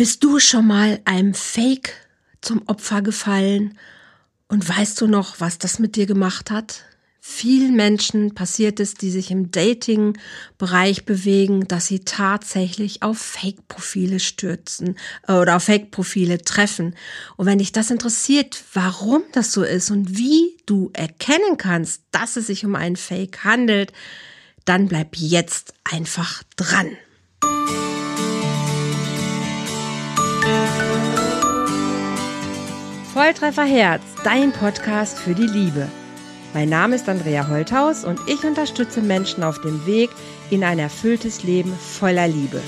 Bist 0.00 0.24
du 0.24 0.38
schon 0.38 0.66
mal 0.66 0.98
einem 1.04 1.34
Fake 1.34 1.92
zum 2.40 2.62
Opfer 2.68 3.02
gefallen 3.02 3.76
und 4.48 4.66
weißt 4.66 4.98
du 4.98 5.06
noch, 5.06 5.40
was 5.40 5.58
das 5.58 5.78
mit 5.78 5.94
dir 5.94 6.06
gemacht 6.06 6.50
hat? 6.50 6.84
Vielen 7.20 7.76
Menschen 7.76 8.34
passiert 8.34 8.80
es, 8.80 8.94
die 8.94 9.10
sich 9.10 9.30
im 9.30 9.50
Dating-Bereich 9.50 11.04
bewegen, 11.04 11.68
dass 11.68 11.88
sie 11.88 12.00
tatsächlich 12.00 13.02
auf 13.02 13.18
Fake-Profile 13.18 14.20
stürzen 14.20 14.96
äh, 15.28 15.34
oder 15.34 15.56
auf 15.56 15.64
Fake-Profile 15.64 16.38
treffen. 16.38 16.94
Und 17.36 17.44
wenn 17.44 17.58
dich 17.58 17.72
das 17.72 17.90
interessiert, 17.90 18.64
warum 18.72 19.22
das 19.32 19.52
so 19.52 19.64
ist 19.64 19.90
und 19.90 20.16
wie 20.16 20.56
du 20.64 20.88
erkennen 20.94 21.58
kannst, 21.58 22.04
dass 22.10 22.36
es 22.36 22.46
sich 22.46 22.64
um 22.64 22.74
einen 22.74 22.96
Fake 22.96 23.44
handelt, 23.44 23.92
dann 24.64 24.88
bleib 24.88 25.14
jetzt 25.16 25.74
einfach 25.84 26.42
dran. 26.56 26.96
Volltreffer 33.22 33.66
Herz, 33.66 34.00
dein 34.24 34.50
Podcast 34.50 35.18
für 35.18 35.34
die 35.34 35.46
Liebe. 35.46 35.86
Mein 36.54 36.70
Name 36.70 36.96
ist 36.96 37.06
Andrea 37.06 37.48
Holthaus 37.48 38.02
und 38.02 38.18
ich 38.26 38.42
unterstütze 38.44 39.02
Menschen 39.02 39.44
auf 39.44 39.60
dem 39.60 39.84
Weg 39.84 40.08
in 40.48 40.64
ein 40.64 40.78
erfülltes 40.78 41.42
Leben 41.42 41.70
voller 41.74 42.26
Liebe. 42.26 42.62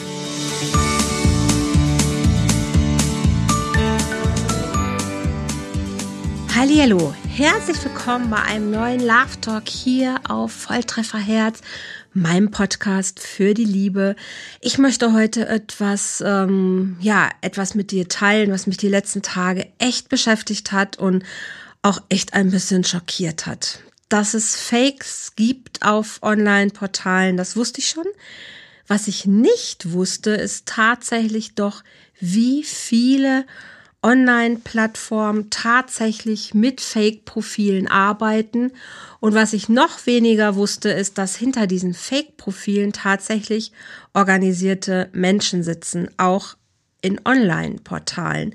Hallo, 6.54 7.14
herzlich 7.34 7.82
willkommen 7.82 8.28
bei 8.28 8.42
einem 8.42 8.70
neuen 8.70 9.00
Love 9.00 9.40
Talk 9.40 9.66
hier 9.66 10.16
auf 10.28 10.52
Volltreffer 10.52 11.16
Herz 11.18 11.62
meinem 12.14 12.50
Podcast 12.50 13.20
für 13.20 13.54
die 13.54 13.64
Liebe. 13.64 14.16
Ich 14.60 14.78
möchte 14.78 15.12
heute 15.12 15.48
etwas, 15.48 16.22
ähm, 16.24 16.96
ja, 17.00 17.30
etwas 17.40 17.74
mit 17.74 17.90
dir 17.90 18.08
teilen, 18.08 18.50
was 18.50 18.66
mich 18.66 18.76
die 18.76 18.88
letzten 18.88 19.22
Tage 19.22 19.66
echt 19.78 20.08
beschäftigt 20.08 20.72
hat 20.72 20.98
und 20.98 21.24
auch 21.82 22.00
echt 22.08 22.34
ein 22.34 22.50
bisschen 22.50 22.84
schockiert 22.84 23.46
hat. 23.46 23.80
Dass 24.08 24.34
es 24.34 24.56
Fakes 24.56 25.32
gibt 25.36 25.82
auf 25.82 26.18
Online-Portalen, 26.22 27.36
das 27.36 27.56
wusste 27.56 27.80
ich 27.80 27.88
schon. 27.88 28.06
Was 28.86 29.08
ich 29.08 29.26
nicht 29.26 29.92
wusste, 29.92 30.32
ist 30.32 30.66
tatsächlich 30.66 31.54
doch, 31.54 31.82
wie 32.20 32.62
viele 32.62 33.46
Online-Plattformen 34.02 35.50
tatsächlich 35.50 36.54
mit 36.54 36.80
Fake-Profilen 36.80 37.88
arbeiten. 37.88 38.72
Und 39.20 39.34
was 39.34 39.52
ich 39.52 39.68
noch 39.68 40.06
weniger 40.06 40.56
wusste, 40.56 40.90
ist, 40.90 41.18
dass 41.18 41.36
hinter 41.36 41.66
diesen 41.66 41.94
Fake-Profilen 41.94 42.92
tatsächlich 42.92 43.72
organisierte 44.12 45.08
Menschen 45.12 45.62
sitzen, 45.62 46.08
auch 46.16 46.56
in 47.00 47.20
Online-Portalen. 47.24 48.54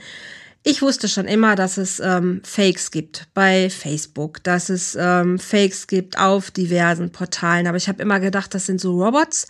Ich 0.64 0.81
wusste 0.81 1.08
schon 1.08 1.28
immer, 1.28 1.56
dass 1.56 1.78
es 1.78 2.02
ähm, 2.02 2.42
Fakes 2.44 2.92
gibt 2.92 3.28
bei 3.34 3.70
Facebook, 3.70 4.44
dass 4.44 4.68
es 4.68 4.98
ähm, 5.00 5.40
Fakes 5.40 5.88
gibt 5.88 6.20
auf 6.20 6.52
diversen 6.52 7.12
Portalen, 7.14 7.68
aber 7.68 7.78
ich 7.78 7.88
habe 7.88 8.02
immer 8.02 8.20
gedacht, 8.20 8.53
das 8.53 8.66
sind 8.66 8.81
so 8.81 9.02
Robots, 9.02 9.48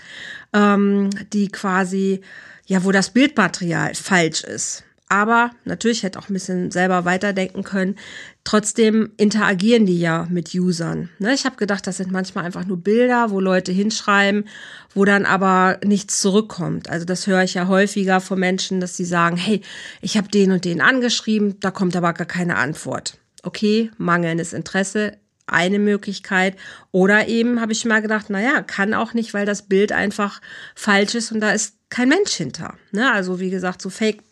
ähm, 0.53 1.09
die 1.33 1.47
quasi, 1.47 2.21
ja, 2.67 2.83
wo 2.83 2.91
das 2.91 3.09
Bildmaterial 3.09 3.95
falsch 3.95 4.43
ist 4.43 4.83
aber 5.09 5.51
natürlich 5.63 6.03
hätte 6.03 6.19
auch 6.19 6.29
ein 6.29 6.33
bisschen 6.33 6.69
selber 6.71 7.05
weiterdenken 7.05 7.63
können. 7.63 7.95
Trotzdem 8.43 9.11
interagieren 9.17 9.85
die 9.85 9.99
ja 9.99 10.27
mit 10.29 10.53
Usern. 10.53 11.09
Ne? 11.19 11.33
Ich 11.33 11.45
habe 11.45 11.55
gedacht, 11.55 11.87
das 11.87 11.97
sind 11.97 12.11
manchmal 12.11 12.45
einfach 12.45 12.65
nur 12.65 12.77
Bilder, 12.77 13.29
wo 13.31 13.39
Leute 13.39 13.71
hinschreiben, 13.71 14.45
wo 14.93 15.05
dann 15.05 15.25
aber 15.25 15.79
nichts 15.83 16.19
zurückkommt. 16.19 16.89
Also 16.89 17.05
das 17.05 17.25
höre 17.25 17.43
ich 17.43 17.53
ja 17.53 17.67
häufiger 17.67 18.19
von 18.19 18.39
Menschen, 18.39 18.79
dass 18.81 18.97
sie 18.97 19.05
sagen, 19.05 19.37
hey, 19.37 19.61
ich 20.01 20.17
habe 20.17 20.27
den 20.27 20.51
und 20.51 20.65
den 20.65 20.81
angeschrieben, 20.81 21.59
da 21.59 21.71
kommt 21.71 21.95
aber 21.95 22.13
gar 22.13 22.27
keine 22.27 22.57
Antwort. 22.57 23.17
Okay, 23.43 23.91
mangelndes 23.97 24.51
Interesse, 24.51 25.17
eine 25.45 25.79
Möglichkeit. 25.79 26.57
Oder 26.91 27.29
eben 27.29 27.61
habe 27.61 27.71
ich 27.71 27.85
mal 27.85 28.01
gedacht, 28.01 28.29
naja, 28.29 28.61
kann 28.61 28.93
auch 28.93 29.13
nicht, 29.13 29.33
weil 29.33 29.45
das 29.45 29.63
Bild 29.63 29.93
einfach 29.93 30.41
falsch 30.75 31.15
ist 31.15 31.31
und 31.31 31.39
da 31.39 31.51
ist 31.51 31.75
kein 31.89 32.09
Mensch 32.09 32.33
hinter. 32.33 32.75
Ne? 32.91 33.11
Also 33.11 33.39
wie 33.39 33.49
gesagt, 33.49 33.81
so 33.81 33.89
Fake 33.89 34.26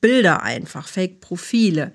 Bilder 0.00 0.42
einfach, 0.42 0.88
Fake-Profile. 0.88 1.92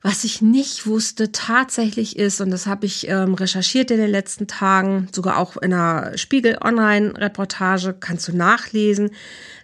Was 0.00 0.22
ich 0.22 0.40
nicht 0.40 0.86
wusste 0.86 1.32
tatsächlich 1.32 2.16
ist, 2.16 2.40
und 2.40 2.50
das 2.50 2.66
habe 2.66 2.86
ich 2.86 3.08
ähm, 3.08 3.34
recherchiert 3.34 3.90
in 3.90 3.98
den 3.98 4.10
letzten 4.10 4.46
Tagen, 4.46 5.08
sogar 5.12 5.38
auch 5.38 5.56
in 5.56 5.72
einer 5.72 6.16
Spiegel-Online-Reportage, 6.16 7.96
kannst 7.98 8.28
du 8.28 8.36
nachlesen, 8.36 9.10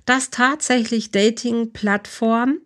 dass 0.07 0.31
tatsächlich 0.31 1.13
Dating-Plattformen 1.13 2.61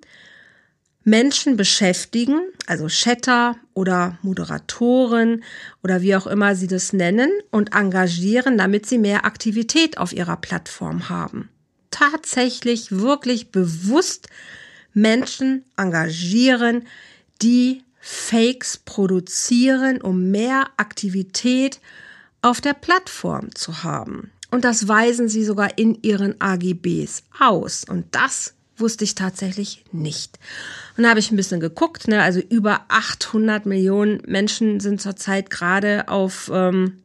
Menschen 1.05 1.57
beschäftigen, 1.57 2.41
also 2.67 2.89
Chatter 2.89 3.57
oder 3.75 4.19
Moderatoren 4.23 5.45
oder 5.83 6.01
wie 6.01 6.17
auch 6.17 6.27
immer 6.27 6.55
sie 6.55 6.67
das 6.69 6.95
nennen, 6.95 7.31
und 7.51 7.75
engagieren, 7.75 8.57
damit 8.57 8.87
sie 8.87 8.99
mehr 8.99 9.27
Aktivität 9.27 9.99
auf 9.99 10.13
ihrer 10.13 10.37
Plattform 10.37 11.11
haben 11.11 11.51
tatsächlich 11.91 12.93
wirklich 12.93 13.51
bewusst 13.51 14.29
Menschen 14.95 15.65
engagieren, 15.77 16.87
die 17.43 17.83
Fakes 18.01 18.79
produzieren, 18.79 20.01
um 20.01 20.31
mehr 20.31 20.69
Aktivität 20.77 21.81
auf 22.43 22.61
der 22.61 22.75
Plattform 22.75 23.55
zu 23.55 23.83
haben. 23.83 24.31
Und 24.51 24.65
das 24.65 24.89
weisen 24.89 25.29
sie 25.29 25.45
sogar 25.45 25.77
in 25.77 26.03
ihren 26.03 26.41
AGBs 26.41 27.23
aus. 27.39 27.85
Und 27.85 28.07
das 28.13 28.55
wusste 28.77 29.05
ich 29.05 29.15
tatsächlich 29.15 29.85
nicht. 29.93 30.39
Und 30.97 31.03
da 31.03 31.11
habe 31.11 31.21
ich 31.21 31.31
ein 31.31 31.37
bisschen 31.37 31.61
geguckt. 31.61 32.09
Ne? 32.09 32.23
Also 32.23 32.41
über 32.41 32.87
800 32.89 33.67
Millionen 33.67 34.23
Menschen 34.27 34.81
sind 34.81 35.03
zurzeit 35.03 35.51
gerade 35.51 36.09
auf 36.09 36.51
ähm, 36.53 37.03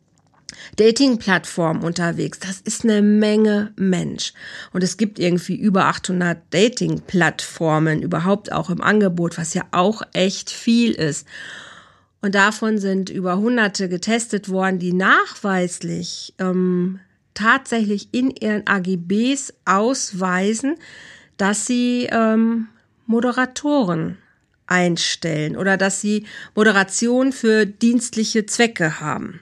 Dating-Plattformen 0.78 1.84
unterwegs. 1.84 2.40
Das 2.40 2.62
ist 2.62 2.84
eine 2.84 3.02
Menge 3.02 3.74
Mensch. 3.76 4.34
Und 4.72 4.84
es 4.84 4.98
gibt 4.98 5.20
irgendwie 5.20 5.56
über 5.56 5.86
800 5.86 6.40
Dating-Plattformen 6.52 8.02
überhaupt 8.02 8.52
auch 8.52 8.70
im 8.70 8.82
Angebot, 8.82 9.38
was 9.38 9.54
ja 9.54 9.64
auch 9.72 10.02
echt 10.14 10.50
viel 10.50 10.92
ist. 10.92 11.28
Und 12.22 12.36
davon 12.36 12.78
sind 12.78 13.10
über 13.10 13.38
Hunderte 13.38 13.90
getestet 13.90 14.48
worden, 14.50 14.80
die 14.80 14.94
nachweislich 14.94 16.34
ähm, 16.40 17.00
tatsächlich 17.34 18.10
in 18.14 18.32
ihren 18.32 18.66
AGBs 18.66 19.54
ausweisen, 19.66 20.76
dass 21.38 21.66
sie 21.66 22.08
ähm, 22.12 22.68
Moderatoren 23.06 24.18
einstellen 24.68 25.58
oder 25.58 25.78
dass 25.78 26.02
sie 26.02 26.26
Moderation 26.56 27.32
für 27.32 27.66
dienstliche 27.66 28.46
Zwecke 28.46 29.00
haben. 29.00 29.42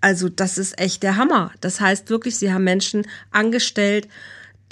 Also 0.00 0.28
das 0.28 0.58
ist 0.58 0.78
echt 0.78 1.02
der 1.02 1.16
Hammer. 1.16 1.52
Das 1.60 1.80
heißt 1.80 2.10
wirklich, 2.10 2.36
sie 2.36 2.52
haben 2.52 2.64
Menschen 2.64 3.06
angestellt, 3.30 4.08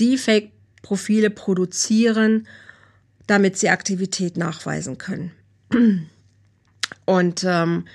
die 0.01 0.19
Fake-Profile 0.19 1.31
produzieren, 1.31 2.47
damit 3.27 3.59
sie 3.59 3.71
Aktivität 3.71 4.37
nachweisen 4.37 4.99
können. 4.99 5.33
Und 7.07 7.45
ähm, 7.45 7.87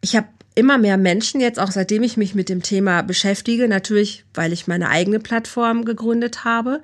ich 0.00 0.16
habe 0.16 0.28
immer 0.54 0.78
mehr 0.78 0.96
Menschen 0.96 1.40
jetzt, 1.40 1.58
auch 1.58 1.70
seitdem 1.70 2.02
ich 2.02 2.16
mich 2.16 2.34
mit 2.34 2.48
dem 2.48 2.62
Thema 2.62 3.02
beschäftige, 3.02 3.68
natürlich, 3.68 4.24
weil 4.34 4.52
ich 4.52 4.66
meine 4.66 4.88
eigene 4.88 5.20
Plattform 5.20 5.84
gegründet 5.84 6.44
habe 6.44 6.80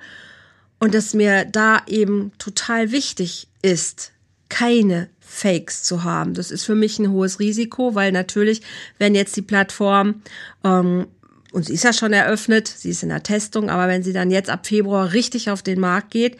und 0.79 0.93
es 0.93 1.13
mir 1.13 1.45
da 1.45 1.81
eben 1.87 2.31
total 2.37 2.91
wichtig 2.91 3.47
ist, 3.61 4.11
keine 4.49 5.09
Fakes 5.33 5.83
zu 5.83 6.03
haben. 6.03 6.35
Das 6.35 6.51
ist 6.51 6.63
für 6.63 6.75
mich 6.75 6.99
ein 6.99 7.09
hohes 7.09 7.39
Risiko, 7.39 7.95
weil 7.95 8.11
natürlich, 8.11 8.61
wenn 8.99 9.15
jetzt 9.15 9.35
die 9.35 9.41
Plattform 9.41 10.21
ähm, 10.63 11.07
und 11.51 11.65
sie 11.65 11.73
ist 11.73 11.83
ja 11.83 11.93
schon 11.93 12.13
eröffnet, 12.13 12.67
sie 12.67 12.89
ist 12.89 13.03
in 13.03 13.09
der 13.09 13.23
Testung, 13.23 13.69
aber 13.69 13.87
wenn 13.87 14.03
sie 14.03 14.13
dann 14.13 14.31
jetzt 14.31 14.49
ab 14.49 14.65
Februar 14.65 15.13
richtig 15.13 15.49
auf 15.49 15.61
den 15.61 15.79
Markt 15.79 16.11
geht, 16.11 16.37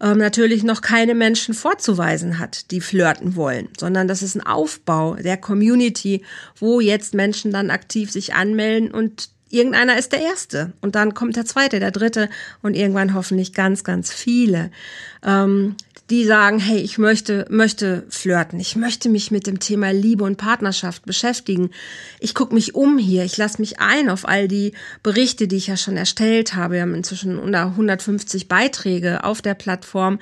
ähm, 0.00 0.18
natürlich 0.18 0.62
noch 0.62 0.80
keine 0.80 1.14
Menschen 1.14 1.54
vorzuweisen 1.54 2.38
hat, 2.38 2.70
die 2.70 2.80
flirten 2.80 3.36
wollen, 3.36 3.68
sondern 3.78 4.08
das 4.08 4.22
ist 4.22 4.36
ein 4.36 4.46
Aufbau 4.46 5.14
der 5.16 5.36
Community, 5.36 6.22
wo 6.56 6.80
jetzt 6.80 7.14
Menschen 7.14 7.52
dann 7.52 7.70
aktiv 7.70 8.10
sich 8.10 8.34
anmelden 8.34 8.90
und 8.92 9.30
irgendeiner 9.50 9.98
ist 9.98 10.12
der 10.12 10.22
Erste 10.22 10.72
und 10.80 10.94
dann 10.94 11.14
kommt 11.14 11.36
der 11.36 11.44
Zweite, 11.44 11.80
der 11.80 11.90
Dritte 11.90 12.28
und 12.62 12.74
irgendwann 12.74 13.14
hoffentlich 13.14 13.52
ganz, 13.52 13.84
ganz 13.84 14.12
viele. 14.12 14.70
Ähm, 15.24 15.76
die 16.10 16.24
sagen, 16.24 16.60
hey, 16.60 16.78
ich 16.78 16.98
möchte, 16.98 17.46
möchte 17.50 18.06
flirten, 18.10 18.60
ich 18.60 18.76
möchte 18.76 19.08
mich 19.08 19.32
mit 19.32 19.48
dem 19.48 19.58
Thema 19.58 19.90
Liebe 19.90 20.22
und 20.22 20.36
Partnerschaft 20.36 21.04
beschäftigen. 21.04 21.70
Ich 22.20 22.32
gucke 22.32 22.54
mich 22.54 22.76
um 22.76 22.96
hier, 22.96 23.24
ich 23.24 23.36
lasse 23.36 23.60
mich 23.60 23.80
ein 23.80 24.08
auf 24.08 24.26
all 24.26 24.46
die 24.46 24.72
Berichte, 25.02 25.48
die 25.48 25.56
ich 25.56 25.66
ja 25.66 25.76
schon 25.76 25.96
erstellt 25.96 26.54
habe. 26.54 26.74
Wir 26.74 26.82
haben 26.82 26.94
inzwischen 26.94 27.38
unter 27.40 27.66
150 27.66 28.46
Beiträge 28.46 29.24
auf 29.24 29.42
der 29.42 29.54
Plattform, 29.54 30.20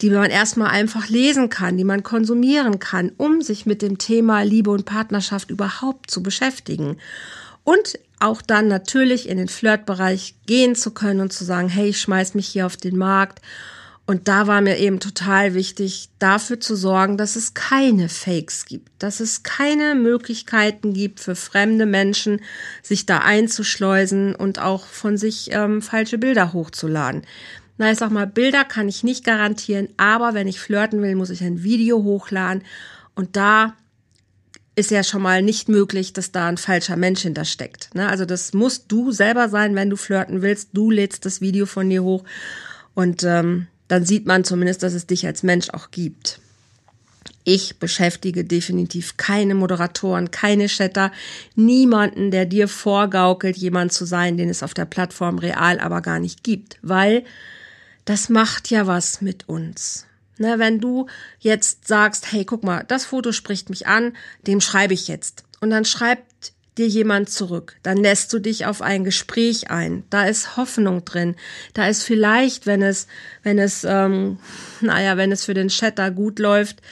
die 0.00 0.10
man 0.10 0.30
erstmal 0.30 0.68
einfach 0.68 1.08
lesen 1.08 1.48
kann, 1.48 1.76
die 1.76 1.84
man 1.84 2.04
konsumieren 2.04 2.78
kann, 2.78 3.10
um 3.16 3.42
sich 3.42 3.66
mit 3.66 3.82
dem 3.82 3.98
Thema 3.98 4.42
Liebe 4.42 4.70
und 4.70 4.84
Partnerschaft 4.84 5.50
überhaupt 5.50 6.12
zu 6.12 6.22
beschäftigen. 6.22 6.96
Und 7.64 7.98
auch 8.20 8.42
dann 8.42 8.68
natürlich 8.68 9.28
in 9.28 9.38
den 9.38 9.48
Flirtbereich 9.48 10.36
gehen 10.46 10.74
zu 10.74 10.92
können 10.92 11.20
und 11.20 11.32
zu 11.32 11.44
sagen, 11.44 11.68
hey, 11.68 11.88
ich 11.88 12.00
schmeiß 12.00 12.34
mich 12.34 12.46
hier 12.46 12.66
auf 12.66 12.76
den 12.76 12.96
Markt 12.96 13.40
Und 14.06 14.28
da 14.28 14.46
war 14.46 14.60
mir 14.60 14.76
eben 14.78 15.00
total 15.00 15.54
wichtig, 15.54 16.10
dafür 16.18 16.60
zu 16.60 16.76
sorgen, 16.76 17.16
dass 17.16 17.36
es 17.36 17.54
keine 17.54 18.10
Fakes 18.10 18.66
gibt, 18.66 18.90
dass 18.98 19.20
es 19.20 19.42
keine 19.44 19.94
Möglichkeiten 19.94 20.92
gibt 20.92 21.20
für 21.20 21.34
fremde 21.34 21.86
Menschen, 21.86 22.42
sich 22.82 23.06
da 23.06 23.18
einzuschleusen 23.18 24.34
und 24.34 24.58
auch 24.58 24.84
von 24.86 25.16
sich 25.16 25.48
ähm, 25.52 25.80
falsche 25.80 26.18
Bilder 26.18 26.52
hochzuladen. 26.52 27.22
Na, 27.78 27.90
ich 27.90 27.98
sag 27.98 28.10
mal, 28.10 28.26
Bilder 28.26 28.64
kann 28.64 28.88
ich 28.88 29.04
nicht 29.04 29.24
garantieren, 29.24 29.88
aber 29.96 30.34
wenn 30.34 30.48
ich 30.48 30.60
flirten 30.60 31.00
will, 31.00 31.14
muss 31.16 31.30
ich 31.30 31.42
ein 31.42 31.62
Video 31.62 32.02
hochladen. 32.02 32.62
Und 33.14 33.36
da 33.36 33.74
ist 34.76 34.90
ja 34.90 35.04
schon 35.04 35.22
mal 35.22 35.42
nicht 35.42 35.68
möglich, 35.68 36.12
dass 36.12 36.32
da 36.32 36.48
ein 36.48 36.56
falscher 36.56 36.96
Mensch 36.96 37.22
hintersteckt. 37.22 37.94
Ne? 37.94 38.08
Also 38.08 38.24
das 38.24 38.52
musst 38.52 38.86
du 38.88 39.12
selber 39.12 39.48
sein, 39.48 39.74
wenn 39.74 39.90
du 39.90 39.96
flirten 39.96 40.42
willst. 40.42 40.70
Du 40.72 40.90
lädst 40.90 41.24
das 41.24 41.40
Video 41.40 41.66
von 41.66 41.88
dir 41.88 42.02
hoch 42.02 42.24
und 42.94 43.22
ähm, 43.22 43.68
dann 43.88 44.04
sieht 44.04 44.26
man 44.26 44.44
zumindest, 44.44 44.82
dass 44.82 44.94
es 44.94 45.06
dich 45.06 45.26
als 45.26 45.42
Mensch 45.42 45.70
auch 45.70 45.90
gibt. 45.90 46.40
Ich 47.44 47.78
beschäftige 47.78 48.42
definitiv 48.44 49.18
keine 49.18 49.54
Moderatoren, 49.54 50.30
keine 50.30 50.66
Chatter, 50.66 51.12
niemanden, 51.54 52.30
der 52.30 52.46
dir 52.46 52.68
vorgaukelt, 52.68 53.56
jemand 53.56 53.92
zu 53.92 54.06
sein, 54.06 54.38
den 54.38 54.48
es 54.48 54.62
auf 54.62 54.72
der 54.72 54.86
Plattform 54.86 55.38
real 55.38 55.78
aber 55.78 56.00
gar 56.00 56.18
nicht 56.18 56.42
gibt, 56.42 56.78
weil 56.80 57.22
das 58.06 58.30
macht 58.30 58.70
ja 58.70 58.86
was 58.86 59.20
mit 59.20 59.48
uns. 59.48 60.06
Ne, 60.36 60.58
wenn 60.58 60.80
du 60.80 61.06
jetzt 61.38 61.86
sagst, 61.86 62.32
hey, 62.32 62.44
guck 62.44 62.64
mal, 62.64 62.84
das 62.88 63.04
Foto 63.04 63.30
spricht 63.30 63.70
mich 63.70 63.86
an, 63.86 64.16
dem 64.46 64.60
schreibe 64.60 64.94
ich 64.94 65.06
jetzt. 65.06 65.44
Und 65.60 65.70
dann 65.70 65.84
schreibt 65.84 66.52
dir 66.76 66.88
jemand 66.88 67.30
zurück. 67.30 67.76
Dann 67.82 67.98
lässt 67.98 68.32
du 68.32 68.38
dich 68.38 68.66
auf 68.66 68.82
ein 68.82 69.04
Gespräch 69.04 69.70
ein. 69.70 70.04
Da 70.10 70.26
ist 70.26 70.56
Hoffnung 70.56 71.04
drin. 71.04 71.36
Da 71.72 71.86
ist 71.88 72.02
vielleicht, 72.02 72.66
wenn 72.66 72.82
es, 72.82 73.06
wenn 73.42 73.58
es, 73.58 73.84
ähm, 73.84 74.38
naja, 74.80 75.16
wenn 75.16 75.30
es 75.30 75.44
für 75.44 75.54
den 75.54 75.68
Chatter 75.68 76.10
gut 76.10 76.38
läuft, 76.38 76.82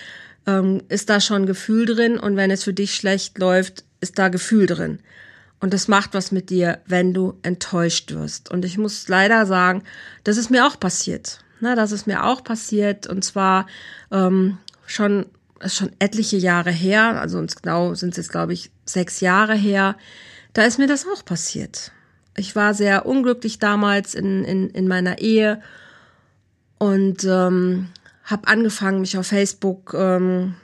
ähm, 0.47 0.83
ist 0.89 1.11
da 1.11 1.21
schon 1.21 1.47
Gefühl 1.47 1.87
drin. 1.87 2.19
Und 2.19 2.37
wenn 2.37 2.51
es 2.51 2.65
für 2.65 2.73
dich 2.73 2.95
schlecht 2.95 3.39
läuft, 3.39 3.85
ist 4.01 4.19
da 4.19 4.29
Gefühl 4.29 4.67
drin. 4.67 5.01
Und 5.61 5.75
das 5.75 5.87
macht 5.87 6.15
was 6.15 6.33
mit 6.33 6.51
dir, 6.51 6.81
wenn 6.87 7.15
du 7.15 7.39
enttäuscht 7.43 8.13
wirst. 8.13 8.51
Und 8.51 8.65
ich 8.65 8.79
muss 8.79 9.09
leider 9.09 9.47
sagen, 9.47 9.85
das 10.25 10.37
ist 10.37 10.51
mir 10.51 10.67
auch 10.67 10.79
passiert. 10.79 11.39
Na, 11.63 11.77
das 11.77 11.93
ist 11.93 12.09
mir 12.09 12.25
auch 12.25 12.43
passiert. 12.43 13.07
Und 13.07 13.25
zwar 13.25 13.69
ähm, 14.11 14.59
schon, 14.85 15.27
ist 15.61 15.77
schon 15.77 15.93
etliche 16.01 16.37
Jahre 16.37 16.73
her. 16.73 17.21
Also 17.21 17.39
uns 17.39 17.55
genau 17.55 17.95
sind 17.95 18.11
es 18.11 18.17
jetzt, 18.17 18.33
glaube 18.33 18.53
ich, 18.53 18.73
sechs 18.85 19.21
Jahre 19.21 19.55
her. 19.55 19.97
Da 20.55 20.65
ist 20.65 20.81
mir 20.81 20.89
das 20.89 21.07
auch 21.07 21.25
passiert. 21.25 21.93
Ich 22.37 22.57
war 22.57 22.75
sehr 22.75 23.07
unglücklich 23.07 23.61
damals 23.61 24.17
in, 24.17 24.45
in, 24.45 24.71
in 24.71 24.89
meiner 24.89 25.19
Ehe 25.21 25.63
und 26.79 27.23
ähm, 27.23 27.91
habe 28.25 28.49
angefangen, 28.49 29.01
mich 29.01 29.17
auf 29.17 29.29
Facebook 29.29 29.95
ähm, 29.95 30.57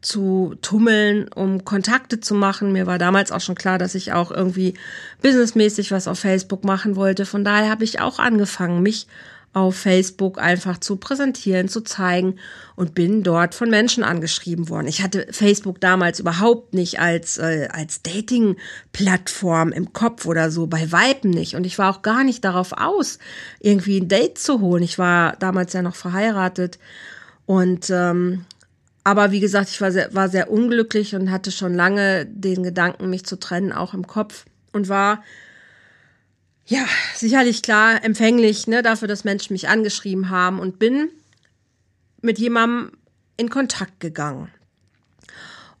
zu 0.00 0.56
tummeln, 0.60 1.28
um 1.32 1.64
Kontakte 1.64 2.18
zu 2.18 2.34
machen. 2.34 2.72
Mir 2.72 2.88
war 2.88 2.98
damals 2.98 3.30
auch 3.30 3.40
schon 3.40 3.54
klar, 3.54 3.78
dass 3.78 3.94
ich 3.94 4.12
auch 4.12 4.32
irgendwie 4.32 4.74
businessmäßig 5.22 5.92
was 5.92 6.08
auf 6.08 6.18
Facebook 6.18 6.64
machen 6.64 6.96
wollte. 6.96 7.26
Von 7.26 7.44
daher 7.44 7.70
habe 7.70 7.84
ich 7.84 8.00
auch 8.00 8.18
angefangen, 8.18 8.82
mich 8.82 9.06
auf 9.56 9.74
Facebook 9.74 10.38
einfach 10.38 10.76
zu 10.76 10.96
präsentieren, 10.96 11.68
zu 11.68 11.80
zeigen 11.80 12.36
und 12.74 12.94
bin 12.94 13.22
dort 13.22 13.54
von 13.54 13.70
Menschen 13.70 14.04
angeschrieben 14.04 14.68
worden. 14.68 14.86
Ich 14.86 15.02
hatte 15.02 15.28
Facebook 15.30 15.80
damals 15.80 16.20
überhaupt 16.20 16.74
nicht 16.74 17.00
als, 17.00 17.38
äh, 17.38 17.68
als 17.72 18.02
Dating-Plattform 18.02 19.72
im 19.72 19.94
Kopf 19.94 20.26
oder 20.26 20.50
so, 20.50 20.66
bei 20.66 20.92
Weiben 20.92 21.30
nicht. 21.30 21.54
Und 21.54 21.64
ich 21.64 21.78
war 21.78 21.90
auch 21.90 22.02
gar 22.02 22.22
nicht 22.22 22.44
darauf 22.44 22.74
aus, 22.74 23.18
irgendwie 23.58 23.98
ein 23.98 24.08
Date 24.08 24.36
zu 24.36 24.60
holen. 24.60 24.82
Ich 24.82 24.98
war 24.98 25.36
damals 25.36 25.72
ja 25.72 25.80
noch 25.80 25.96
verheiratet 25.96 26.78
und 27.46 27.88
ähm, 27.88 28.44
aber 29.04 29.30
wie 29.30 29.40
gesagt, 29.40 29.70
ich 29.70 29.80
war 29.80 29.90
sehr, 29.90 30.12
war 30.14 30.28
sehr 30.28 30.50
unglücklich 30.50 31.14
und 31.14 31.30
hatte 31.30 31.50
schon 31.50 31.72
lange 31.72 32.26
den 32.26 32.62
Gedanken, 32.62 33.08
mich 33.08 33.24
zu 33.24 33.38
trennen, 33.38 33.72
auch 33.72 33.94
im 33.94 34.06
Kopf 34.06 34.44
und 34.72 34.90
war 34.90 35.22
ja 36.66 36.84
sicherlich 37.14 37.62
klar 37.62 38.04
empfänglich 38.04 38.66
ne, 38.66 38.82
dafür, 38.82 39.08
dass 39.08 39.24
Menschen 39.24 39.54
mich 39.54 39.68
angeschrieben 39.68 40.30
haben 40.30 40.60
und 40.60 40.78
bin 40.78 41.08
mit 42.20 42.38
jemandem 42.38 42.92
in 43.36 43.50
Kontakt 43.50 44.00
gegangen. 44.00 44.50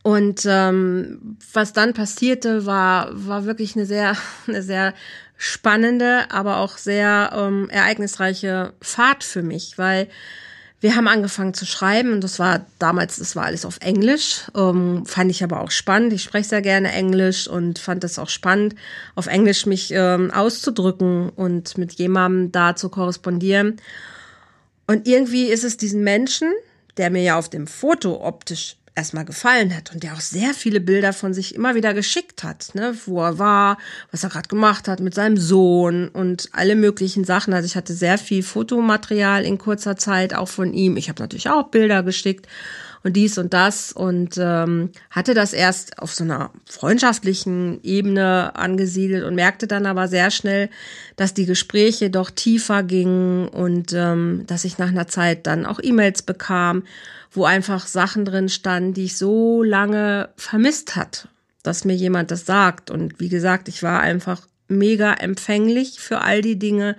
Und 0.02 0.46
ähm, 0.46 1.36
was 1.52 1.72
dann 1.72 1.92
passierte, 1.92 2.64
war, 2.64 3.08
war 3.12 3.44
wirklich 3.44 3.74
eine 3.74 3.86
sehr, 3.86 4.16
eine 4.46 4.62
sehr 4.62 4.94
spannende, 5.36 6.30
aber 6.30 6.58
auch 6.58 6.78
sehr 6.78 7.32
ähm, 7.34 7.68
ereignisreiche 7.70 8.72
Fahrt 8.80 9.24
für 9.24 9.42
mich, 9.42 9.78
weil 9.78 10.08
wir 10.80 10.94
haben 10.94 11.08
angefangen 11.08 11.54
zu 11.54 11.64
schreiben 11.64 12.12
und 12.12 12.22
das 12.22 12.38
war 12.38 12.66
damals, 12.78 13.16
das 13.16 13.34
war 13.34 13.44
alles 13.44 13.64
auf 13.64 13.78
Englisch. 13.80 14.42
Ähm, 14.54 15.06
fand 15.06 15.30
ich 15.30 15.42
aber 15.42 15.60
auch 15.60 15.70
spannend. 15.70 16.12
Ich 16.12 16.22
spreche 16.22 16.50
sehr 16.50 16.62
gerne 16.62 16.92
Englisch 16.92 17.48
und 17.48 17.78
fand 17.78 18.04
es 18.04 18.18
auch 18.18 18.28
spannend, 18.28 18.74
auf 19.14 19.26
Englisch 19.26 19.64
mich 19.64 19.90
ähm, 19.92 20.30
auszudrücken 20.30 21.30
und 21.30 21.78
mit 21.78 21.94
jemandem 21.94 22.52
da 22.52 22.76
zu 22.76 22.90
korrespondieren. 22.90 23.80
Und 24.86 25.08
irgendwie 25.08 25.46
ist 25.46 25.64
es 25.64 25.78
diesen 25.78 26.04
Menschen, 26.04 26.52
der 26.98 27.10
mir 27.10 27.22
ja 27.22 27.38
auf 27.38 27.48
dem 27.48 27.66
Foto 27.66 28.22
optisch 28.24 28.76
erstmal 28.96 29.26
gefallen 29.26 29.76
hat 29.76 29.92
und 29.92 30.02
der 30.02 30.14
auch 30.14 30.20
sehr 30.20 30.54
viele 30.54 30.80
Bilder 30.80 31.12
von 31.12 31.34
sich 31.34 31.54
immer 31.54 31.74
wieder 31.74 31.94
geschickt 31.94 32.42
hat, 32.42 32.74
ne, 32.74 32.96
wo 33.04 33.22
er 33.22 33.38
war, 33.38 33.78
was 34.10 34.24
er 34.24 34.30
gerade 34.30 34.48
gemacht 34.48 34.88
hat 34.88 35.00
mit 35.00 35.14
seinem 35.14 35.36
Sohn 35.36 36.08
und 36.08 36.48
alle 36.52 36.74
möglichen 36.74 37.24
Sachen. 37.24 37.52
Also 37.52 37.66
ich 37.66 37.76
hatte 37.76 37.92
sehr 37.92 38.16
viel 38.16 38.42
Fotomaterial 38.42 39.44
in 39.44 39.58
kurzer 39.58 39.96
Zeit 39.96 40.34
auch 40.34 40.48
von 40.48 40.72
ihm. 40.72 40.96
Ich 40.96 41.10
habe 41.10 41.22
natürlich 41.22 41.50
auch 41.50 41.68
Bilder 41.68 42.02
geschickt 42.02 42.46
und 43.06 43.14
dies 43.14 43.38
und 43.38 43.54
das 43.54 43.92
und 43.92 44.36
ähm, 44.36 44.90
hatte 45.10 45.32
das 45.32 45.52
erst 45.52 45.98
auf 46.00 46.12
so 46.12 46.24
einer 46.24 46.50
freundschaftlichen 46.66 47.80
Ebene 47.82 48.54
angesiedelt 48.56 49.24
und 49.24 49.36
merkte 49.36 49.66
dann 49.66 49.86
aber 49.86 50.08
sehr 50.08 50.30
schnell, 50.30 50.68
dass 51.14 51.32
die 51.32 51.46
Gespräche 51.46 52.10
doch 52.10 52.30
tiefer 52.30 52.82
gingen 52.82 53.48
und 53.48 53.92
ähm, 53.92 54.42
dass 54.46 54.64
ich 54.64 54.78
nach 54.78 54.88
einer 54.88 55.06
Zeit 55.06 55.46
dann 55.46 55.64
auch 55.64 55.80
E-Mails 55.82 56.22
bekam 56.22 56.82
wo 57.36 57.44
einfach 57.44 57.86
Sachen 57.86 58.24
drin 58.24 58.48
standen, 58.48 58.94
die 58.94 59.04
ich 59.04 59.18
so 59.18 59.62
lange 59.62 60.30
vermisst 60.36 60.96
hat, 60.96 61.28
dass 61.62 61.84
mir 61.84 61.94
jemand 61.94 62.30
das 62.30 62.46
sagt. 62.46 62.90
Und 62.90 63.20
wie 63.20 63.28
gesagt, 63.28 63.68
ich 63.68 63.82
war 63.82 64.00
einfach 64.00 64.46
mega 64.68 65.12
empfänglich 65.12 66.00
für 66.00 66.22
all 66.22 66.40
die 66.40 66.58
Dinge, 66.58 66.96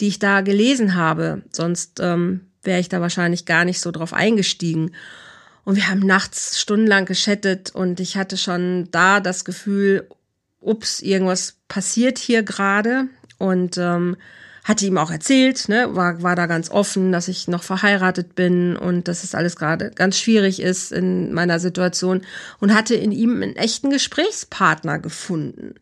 die 0.00 0.08
ich 0.08 0.18
da 0.18 0.40
gelesen 0.40 0.94
habe. 0.94 1.42
Sonst 1.52 2.00
ähm, 2.00 2.40
wäre 2.62 2.80
ich 2.80 2.88
da 2.88 3.00
wahrscheinlich 3.00 3.46
gar 3.46 3.64
nicht 3.64 3.80
so 3.80 3.90
drauf 3.90 4.12
eingestiegen. 4.12 4.92
Und 5.68 5.76
wir 5.76 5.90
haben 5.90 6.00
nachts 6.00 6.58
stundenlang 6.58 7.04
geschattet 7.04 7.74
und 7.74 8.00
ich 8.00 8.16
hatte 8.16 8.38
schon 8.38 8.88
da 8.90 9.20
das 9.20 9.44
Gefühl, 9.44 10.08
ups, 10.60 11.02
irgendwas 11.02 11.56
passiert 11.68 12.16
hier 12.16 12.42
gerade. 12.42 13.08
Und 13.36 13.76
ähm, 13.76 14.16
hatte 14.64 14.86
ihm 14.86 14.96
auch 14.96 15.10
erzählt, 15.10 15.68
ne, 15.68 15.94
war, 15.94 16.22
war 16.22 16.36
da 16.36 16.46
ganz 16.46 16.70
offen, 16.70 17.12
dass 17.12 17.28
ich 17.28 17.48
noch 17.48 17.62
verheiratet 17.62 18.34
bin 18.34 18.78
und 18.78 19.08
dass 19.08 19.24
es 19.24 19.34
alles 19.34 19.56
gerade 19.56 19.90
ganz 19.90 20.18
schwierig 20.18 20.62
ist 20.62 20.90
in 20.90 21.34
meiner 21.34 21.60
Situation 21.60 22.22
und 22.60 22.72
hatte 22.72 22.94
in 22.94 23.12
ihm 23.12 23.42
einen 23.42 23.56
echten 23.56 23.90
Gesprächspartner 23.90 24.98
gefunden, 24.98 25.74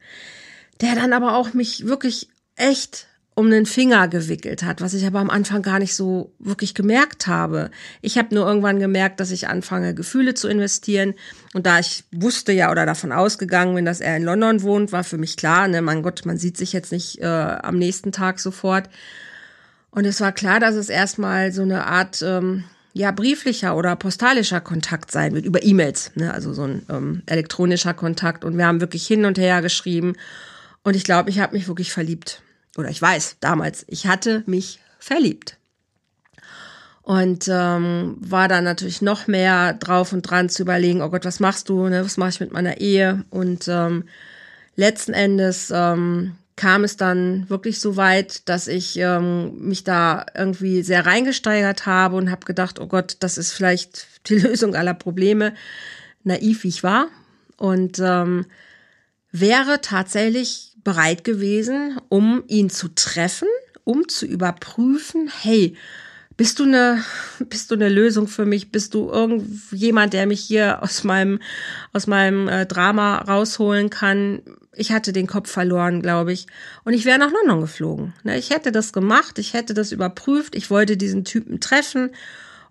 der 0.80 0.96
dann 0.96 1.12
aber 1.12 1.36
auch 1.36 1.54
mich 1.54 1.86
wirklich 1.86 2.28
echt 2.56 3.06
um 3.38 3.50
den 3.50 3.66
Finger 3.66 4.08
gewickelt 4.08 4.62
hat, 4.62 4.80
was 4.80 4.94
ich 4.94 5.06
aber 5.06 5.18
am 5.20 5.28
Anfang 5.28 5.60
gar 5.60 5.78
nicht 5.78 5.94
so 5.94 6.32
wirklich 6.38 6.74
gemerkt 6.74 7.26
habe. 7.26 7.70
Ich 8.00 8.16
habe 8.16 8.34
nur 8.34 8.46
irgendwann 8.46 8.78
gemerkt, 8.78 9.20
dass 9.20 9.30
ich 9.30 9.46
anfange, 9.46 9.94
Gefühle 9.94 10.32
zu 10.32 10.48
investieren. 10.48 11.12
Und 11.52 11.66
da 11.66 11.78
ich 11.78 12.04
wusste 12.12 12.52
ja 12.52 12.70
oder 12.70 12.86
davon 12.86 13.12
ausgegangen 13.12 13.74
bin, 13.74 13.84
dass 13.84 14.00
er 14.00 14.16
in 14.16 14.24
London 14.24 14.62
wohnt, 14.62 14.90
war 14.90 15.04
für 15.04 15.18
mich 15.18 15.36
klar, 15.36 15.68
ne, 15.68 15.82
mein 15.82 16.02
Gott, 16.02 16.24
man 16.24 16.38
sieht 16.38 16.56
sich 16.56 16.72
jetzt 16.72 16.92
nicht 16.92 17.20
äh, 17.20 17.26
am 17.26 17.76
nächsten 17.76 18.10
Tag 18.10 18.40
sofort. 18.40 18.88
Und 19.90 20.06
es 20.06 20.22
war 20.22 20.32
klar, 20.32 20.58
dass 20.58 20.74
es 20.74 20.88
erstmal 20.88 21.52
so 21.52 21.60
eine 21.60 21.86
Art 21.86 22.22
ähm, 22.22 22.64
ja 22.94 23.10
brieflicher 23.10 23.76
oder 23.76 23.96
postalischer 23.96 24.62
Kontakt 24.62 25.12
sein 25.12 25.34
wird 25.34 25.44
über 25.44 25.62
E-Mails, 25.62 26.12
ne, 26.14 26.32
also 26.32 26.54
so 26.54 26.62
ein 26.62 26.86
ähm, 26.88 27.22
elektronischer 27.26 27.92
Kontakt. 27.92 28.46
Und 28.46 28.56
wir 28.56 28.66
haben 28.66 28.80
wirklich 28.80 29.06
hin 29.06 29.26
und 29.26 29.36
her 29.36 29.60
geschrieben. 29.60 30.14
Und 30.84 30.96
ich 30.96 31.04
glaube, 31.04 31.28
ich 31.28 31.38
habe 31.38 31.54
mich 31.54 31.68
wirklich 31.68 31.92
verliebt 31.92 32.40
oder 32.78 32.90
ich 32.90 33.00
weiß 33.00 33.36
damals, 33.40 33.84
ich 33.88 34.06
hatte 34.06 34.42
mich 34.46 34.80
verliebt. 34.98 35.56
Und 37.02 37.46
ähm, 37.48 38.16
war 38.18 38.48
dann 38.48 38.64
natürlich 38.64 39.00
noch 39.00 39.28
mehr 39.28 39.74
drauf 39.74 40.12
und 40.12 40.22
dran 40.22 40.48
zu 40.48 40.62
überlegen, 40.62 41.02
oh 41.02 41.08
Gott, 41.08 41.24
was 41.24 41.38
machst 41.38 41.68
du, 41.68 41.88
ne? 41.88 42.04
was 42.04 42.16
mache 42.16 42.30
ich 42.30 42.40
mit 42.40 42.52
meiner 42.52 42.80
Ehe? 42.80 43.24
Und 43.30 43.68
ähm, 43.68 44.04
letzten 44.74 45.12
Endes 45.12 45.72
ähm, 45.72 46.34
kam 46.56 46.84
es 46.84 46.96
dann 46.96 47.48
wirklich 47.48 47.80
so 47.80 47.96
weit, 47.96 48.48
dass 48.48 48.66
ich 48.66 48.98
ähm, 48.98 49.56
mich 49.58 49.84
da 49.84 50.26
irgendwie 50.34 50.82
sehr 50.82 51.06
reingesteigert 51.06 51.86
habe 51.86 52.16
und 52.16 52.30
habe 52.30 52.46
gedacht, 52.46 52.80
oh 52.80 52.86
Gott, 52.86 53.18
das 53.20 53.38
ist 53.38 53.52
vielleicht 53.52 54.28
die 54.28 54.38
Lösung 54.40 54.74
aller 54.74 54.94
Probleme, 54.94 55.54
naiv 56.24 56.64
wie 56.64 56.68
ich 56.68 56.82
war. 56.82 57.06
Und 57.56 58.00
ähm, 58.00 58.46
wäre 59.30 59.80
tatsächlich 59.80 60.75
bereit 60.86 61.24
gewesen, 61.24 62.00
um 62.08 62.44
ihn 62.46 62.70
zu 62.70 62.86
treffen, 62.94 63.48
um 63.82 64.08
zu 64.08 64.24
überprüfen, 64.24 65.28
hey, 65.42 65.76
bist 66.36 66.60
du 66.60 66.62
eine, 66.62 67.02
bist 67.48 67.72
du 67.72 67.74
eine 67.74 67.88
Lösung 67.88 68.28
für 68.28 68.46
mich? 68.46 68.70
Bist 68.70 68.94
du 68.94 69.10
irgendjemand, 69.10 70.12
der 70.12 70.26
mich 70.26 70.40
hier 70.40 70.84
aus 70.84 71.02
meinem, 71.02 71.40
aus 71.92 72.06
meinem 72.06 72.46
äh, 72.46 72.66
Drama 72.66 73.18
rausholen 73.18 73.90
kann? 73.90 74.42
Ich 74.76 74.92
hatte 74.92 75.12
den 75.12 75.26
Kopf 75.26 75.50
verloren, 75.50 76.02
glaube 76.02 76.32
ich. 76.32 76.46
Und 76.84 76.92
ich 76.92 77.04
wäre 77.04 77.18
nach 77.18 77.32
London 77.32 77.62
geflogen. 77.62 78.14
Ne? 78.22 78.38
Ich 78.38 78.50
hätte 78.50 78.70
das 78.70 78.92
gemacht, 78.92 79.40
ich 79.40 79.54
hätte 79.54 79.74
das 79.74 79.90
überprüft, 79.90 80.54
ich 80.54 80.70
wollte 80.70 80.96
diesen 80.96 81.24
Typen 81.24 81.58
treffen 81.58 82.10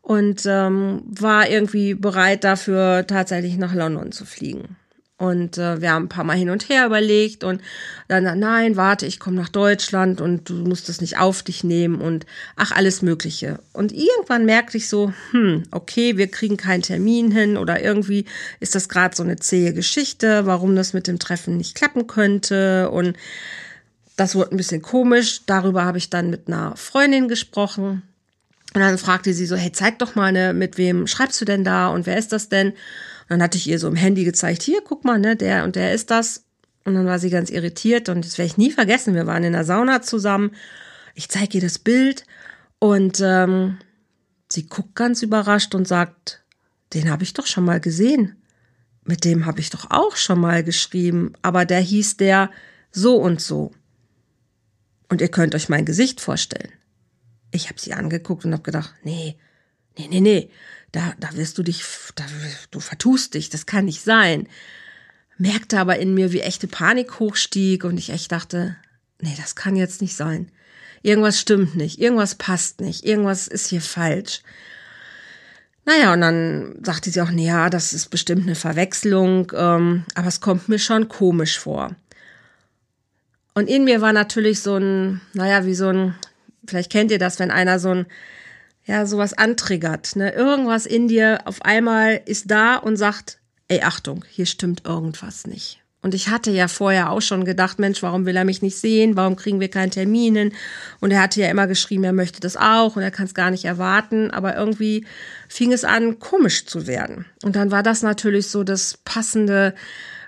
und 0.01 0.45
ähm, 0.45 1.01
war 1.05 1.49
irgendwie 1.49 1.95
bereit 1.95 2.45
dafür, 2.45 3.05
tatsächlich 3.05 3.57
nach 3.57 3.73
London 3.73 4.13
zu 4.13 4.23
fliegen. 4.23 4.77
Und 5.17 5.57
äh, 5.57 5.79
wir 5.79 5.91
haben 5.91 6.05
ein 6.05 6.09
paar 6.09 6.25
Mal 6.25 6.35
hin 6.35 6.49
und 6.49 6.67
her 6.67 6.85
überlegt 6.85 7.45
und 7.45 7.61
dann, 8.09 8.37
nein, 8.37 8.75
warte, 8.75 9.05
ich 9.05 9.17
komme 9.17 9.37
nach 9.37 9.47
Deutschland 9.47 10.19
und 10.19 10.49
du 10.49 10.55
musst 10.55 10.89
es 10.89 10.99
nicht 10.99 11.17
auf 11.17 11.41
dich 11.41 11.63
nehmen 11.63 12.01
und 12.01 12.25
ach, 12.57 12.73
alles 12.73 13.01
Mögliche. 13.01 13.59
Und 13.71 13.93
irgendwann 13.93 14.43
merkte 14.43 14.75
ich 14.75 14.89
so, 14.89 15.13
hm, 15.31 15.63
okay, 15.71 16.17
wir 16.17 16.27
kriegen 16.27 16.57
keinen 16.57 16.81
Termin 16.81 17.31
hin 17.31 17.55
oder 17.55 17.81
irgendwie 17.81 18.25
ist 18.59 18.75
das 18.75 18.89
gerade 18.89 19.15
so 19.15 19.23
eine 19.23 19.37
zähe 19.37 19.73
Geschichte, 19.73 20.45
warum 20.47 20.75
das 20.75 20.91
mit 20.91 21.07
dem 21.07 21.17
Treffen 21.17 21.55
nicht 21.55 21.75
klappen 21.75 22.07
könnte. 22.07 22.89
Und 22.89 23.15
das 24.17 24.35
wurde 24.35 24.51
ein 24.51 24.57
bisschen 24.57 24.81
komisch. 24.81 25.45
Darüber 25.45 25.85
habe 25.85 25.97
ich 25.97 26.09
dann 26.09 26.29
mit 26.29 26.49
einer 26.49 26.75
Freundin 26.75 27.29
gesprochen. 27.29 28.01
Und 28.73 28.81
dann 28.81 28.97
fragte 28.97 29.33
sie 29.33 29.45
so, 29.45 29.55
hey, 29.55 29.71
zeig 29.71 29.99
doch 29.99 30.15
mal, 30.15 30.33
ne, 30.33 30.53
mit 30.53 30.77
wem 30.77 31.07
schreibst 31.07 31.39
du 31.39 31.45
denn 31.45 31.63
da 31.63 31.87
und 31.87 32.05
wer 32.05 32.17
ist 32.17 32.33
das 32.33 32.49
denn? 32.49 32.73
Dann 33.27 33.41
hatte 33.41 33.57
ich 33.57 33.67
ihr 33.67 33.79
so 33.79 33.87
im 33.87 33.95
Handy 33.95 34.23
gezeigt, 34.23 34.61
hier, 34.61 34.81
guck 34.83 35.03
mal, 35.03 35.19
ne, 35.19 35.35
der 35.35 35.63
und 35.63 35.75
der 35.75 35.93
ist 35.93 36.11
das. 36.11 36.43
Und 36.83 36.93
dann 36.93 37.07
war 37.07 37.17
sie 37.17 37.31
ganz 37.31 37.49
irritiert 37.49 38.09
und 38.09 38.23
das 38.23 38.37
werde 38.37 38.47
ich 38.47 38.57
nie 38.57 38.71
vergessen. 38.71 39.15
Wir 39.15 39.25
waren 39.25 39.43
in 39.43 39.53
der 39.53 39.65
Sauna 39.65 40.01
zusammen. 40.01 40.51
Ich 41.15 41.29
zeige 41.29 41.57
ihr 41.57 41.63
das 41.63 41.79
Bild 41.79 42.25
und 42.77 43.19
ähm, 43.23 43.79
sie 44.51 44.67
guckt 44.67 44.95
ganz 44.95 45.23
überrascht 45.23 45.73
und 45.73 45.87
sagt, 45.87 46.43
den 46.93 47.09
habe 47.09 47.23
ich 47.23 47.33
doch 47.33 47.47
schon 47.47 47.65
mal 47.65 47.79
gesehen. 47.79 48.35
Mit 49.03 49.25
dem 49.25 49.45
habe 49.45 49.59
ich 49.59 49.71
doch 49.71 49.89
auch 49.89 50.15
schon 50.15 50.39
mal 50.39 50.63
geschrieben, 50.63 51.33
aber 51.41 51.65
der 51.65 51.79
hieß 51.79 52.17
der 52.17 52.51
so 52.91 53.15
und 53.17 53.41
so. 53.41 53.71
Und 55.09 55.21
ihr 55.21 55.29
könnt 55.29 55.55
euch 55.55 55.69
mein 55.69 55.85
Gesicht 55.85 56.21
vorstellen. 56.21 56.71
Ich 57.51 57.69
habe 57.69 57.79
sie 57.79 57.93
angeguckt 57.93 58.45
und 58.45 58.53
habe 58.53 58.63
gedacht, 58.63 58.93
nee, 59.03 59.37
nee, 59.97 60.07
nee, 60.09 60.21
nee, 60.21 60.49
da, 60.95 61.13
da 61.19 61.35
wirst 61.35 61.57
du 61.57 61.63
dich, 61.63 61.83
da, 62.15 62.23
du 62.71 62.79
vertust 62.79 63.33
dich, 63.33 63.49
das 63.49 63.65
kann 63.65 63.85
nicht 63.85 64.01
sein. 64.01 64.47
Merkte 65.37 65.79
aber 65.79 65.99
in 65.99 66.13
mir, 66.13 66.31
wie 66.31 66.39
echte 66.39 66.67
Panik 66.67 67.19
hochstieg 67.19 67.83
und 67.83 67.97
ich 67.97 68.11
echt 68.11 68.31
dachte, 68.31 68.77
nee, 69.19 69.35
das 69.37 69.55
kann 69.55 69.75
jetzt 69.75 70.01
nicht 70.01 70.15
sein. 70.15 70.49
Irgendwas 71.01 71.39
stimmt 71.39 71.75
nicht, 71.75 71.99
irgendwas 71.99 72.35
passt 72.35 72.79
nicht, 72.79 73.05
irgendwas 73.05 73.47
ist 73.47 73.67
hier 73.67 73.81
falsch. 73.81 74.41
Naja, 75.83 76.13
und 76.13 76.21
dann 76.21 76.79
sagte 76.83 77.11
sie 77.11 77.21
auch, 77.21 77.29
nee, 77.29 77.47
ja, 77.47 77.69
das 77.69 77.93
ist 77.93 78.09
bestimmt 78.09 78.43
eine 78.43 78.55
Verwechslung, 78.55 79.51
ähm, 79.53 80.05
aber 80.15 80.27
es 80.27 80.39
kommt 80.39 80.69
mir 80.69 80.79
schon 80.79 81.09
komisch 81.09 81.59
vor. 81.59 81.95
Und 83.53 83.69
in 83.69 83.83
mir 83.83 84.01
war 84.01 84.13
natürlich 84.13 84.61
so 84.61 84.77
ein, 84.77 85.21
naja, 85.33 85.65
wie 85.65 85.75
so 85.75 85.89
ein, 85.89 86.15
vielleicht 86.65 86.91
kennt 86.91 87.11
ihr 87.11 87.19
das, 87.19 87.37
wenn 87.37 87.51
einer 87.51 87.79
so 87.79 87.89
ein 87.89 88.05
ja, 88.85 89.05
sowas 89.05 89.33
antriggert. 89.33 90.15
Ne? 90.15 90.31
Irgendwas 90.31 90.85
in 90.85 91.07
dir 91.07 91.39
auf 91.45 91.61
einmal 91.63 92.21
ist 92.25 92.51
da 92.51 92.77
und 92.77 92.97
sagt, 92.97 93.39
ey, 93.67 93.81
Achtung, 93.81 94.23
hier 94.29 94.45
stimmt 94.45 94.85
irgendwas 94.85 95.47
nicht. 95.47 95.81
Und 96.05 96.13
ich 96.13 96.29
hatte 96.29 96.51
ja 96.51 96.67
vorher 96.67 97.09
auch 97.09 97.21
schon 97.23 97.45
gedacht, 97.45 97.79
Mensch, 97.79 98.03
warum 98.03 98.27
will 98.27 98.35
er 98.35 98.45
mich 98.45 98.61
nicht 98.61 98.77
sehen? 98.77 99.15
Warum 99.15 99.35
kriegen 99.35 99.59
wir 99.59 99.69
keinen 99.69 99.89
Termin 99.89 100.35
hin? 100.35 100.53
Und 100.99 101.09
er 101.09 101.19
hatte 101.19 101.41
ja 101.41 101.49
immer 101.49 101.65
geschrieben, 101.65 102.03
er 102.03 102.13
möchte 102.13 102.39
das 102.39 102.57
auch 102.57 102.95
und 102.95 103.01
er 103.01 103.09
kann 103.09 103.25
es 103.25 103.33
gar 103.33 103.49
nicht 103.49 103.65
erwarten. 103.65 104.29
Aber 104.29 104.55
irgendwie 104.55 105.07
fing 105.49 105.73
es 105.73 105.83
an, 105.83 106.19
komisch 106.19 106.67
zu 106.67 106.85
werden. 106.85 107.25
Und 107.43 107.55
dann 107.55 107.71
war 107.71 107.81
das 107.81 108.03
natürlich 108.03 108.49
so 108.49 108.63
das 108.63 108.99
passende 109.03 109.73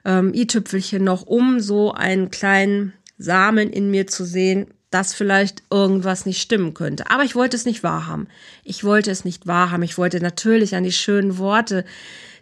ähm, 0.03 0.33
i-Tüpfelchen 0.33 1.03
noch, 1.03 1.27
um 1.27 1.59
so 1.59 1.93
einen 1.93 2.31
kleinen 2.31 2.93
Samen 3.19 3.69
in 3.69 3.91
mir 3.91 4.07
zu 4.07 4.25
sehen, 4.25 4.73
dass 4.97 5.13
vielleicht 5.13 5.61
irgendwas 5.69 6.25
nicht 6.25 6.41
stimmen 6.41 6.73
könnte. 6.73 7.11
Aber 7.11 7.23
ich 7.23 7.35
wollte 7.35 7.55
es 7.55 7.65
nicht 7.65 7.83
wahrhaben. 7.83 8.27
Ich 8.63 8.83
wollte 8.83 9.11
es 9.11 9.25
nicht 9.25 9.45
wahrhaben. 9.45 9.83
Ich 9.83 9.99
wollte 9.99 10.19
natürlich 10.19 10.75
an 10.75 10.83
die 10.83 10.91
schönen 10.91 11.37
Worte, 11.37 11.85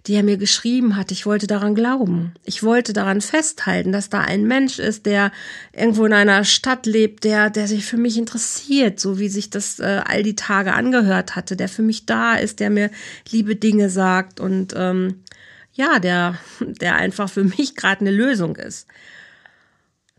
die 0.07 0.13
er 0.13 0.23
mir 0.23 0.37
geschrieben 0.37 0.95
hat. 0.95 1.11
Ich 1.11 1.25
wollte 1.25 1.47
daran 1.47 1.75
glauben. 1.75 2.33
Ich 2.45 2.63
wollte 2.63 2.93
daran 2.93 3.19
festhalten, 3.19 3.91
dass 3.91 4.09
da 4.09 4.21
ein 4.21 4.45
Mensch 4.45 4.79
ist, 4.79 5.05
der 5.05 5.33
irgendwo 5.73 6.05
in 6.05 6.13
einer 6.13 6.45
Stadt 6.45 6.85
lebt, 6.85 7.25
der, 7.25 7.49
der 7.49 7.67
sich 7.67 7.85
für 7.85 7.97
mich 7.97 8.17
interessiert, 8.17 9.01
so 9.01 9.19
wie 9.19 9.27
sich 9.27 9.49
das 9.49 9.79
äh, 9.79 10.01
all 10.05 10.23
die 10.23 10.37
Tage 10.37 10.71
angehört 10.71 11.35
hatte, 11.35 11.57
der 11.57 11.67
für 11.67 11.81
mich 11.81 12.05
da 12.05 12.35
ist, 12.35 12.61
der 12.61 12.69
mir 12.69 12.89
liebe 13.29 13.57
Dinge 13.57 13.89
sagt 13.89 14.39
und 14.39 14.73
ähm, 14.77 15.23
ja, 15.73 15.99
der, 15.99 16.37
der 16.61 16.95
einfach 16.95 17.29
für 17.29 17.43
mich 17.43 17.75
gerade 17.75 17.99
eine 17.99 18.11
Lösung 18.11 18.55
ist. 18.55 18.87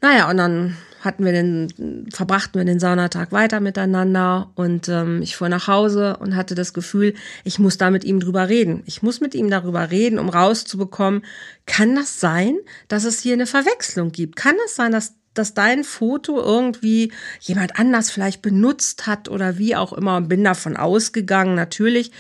Naja, 0.02 0.28
und 0.28 0.36
dann 0.36 0.76
hatten 1.06 1.24
wir 1.24 1.32
den, 1.32 2.06
verbrachten 2.12 2.60
wir 2.60 2.66
den 2.66 2.80
Saunatag 2.80 3.32
weiter 3.32 3.60
miteinander 3.60 4.50
und 4.54 4.88
ähm, 4.88 5.22
ich 5.22 5.36
fuhr 5.36 5.48
nach 5.48 5.68
Hause 5.68 6.18
und 6.18 6.36
hatte 6.36 6.54
das 6.54 6.74
Gefühl, 6.74 7.14
ich 7.44 7.58
muss 7.58 7.78
da 7.78 7.90
mit 7.90 8.04
ihm 8.04 8.20
drüber 8.20 8.48
reden. 8.48 8.82
Ich 8.84 9.02
muss 9.02 9.20
mit 9.20 9.34
ihm 9.34 9.48
darüber 9.48 9.90
reden, 9.90 10.18
um 10.18 10.28
rauszubekommen, 10.28 11.22
kann 11.64 11.94
das 11.94 12.20
sein, 12.20 12.58
dass 12.88 13.04
es 13.04 13.20
hier 13.20 13.32
eine 13.32 13.46
Verwechslung 13.46 14.12
gibt? 14.12 14.36
Kann 14.36 14.56
das 14.64 14.76
sein, 14.76 14.92
dass 14.92 15.14
dass 15.32 15.52
dein 15.52 15.84
Foto 15.84 16.40
irgendwie 16.40 17.12
jemand 17.40 17.78
anders 17.78 18.10
vielleicht 18.10 18.40
benutzt 18.40 19.06
hat 19.06 19.28
oder 19.28 19.58
wie 19.58 19.76
auch 19.76 19.92
immer 19.92 20.22
bin 20.22 20.42
davon 20.42 20.78
ausgegangen, 20.78 21.54
natürlich, 21.54 22.10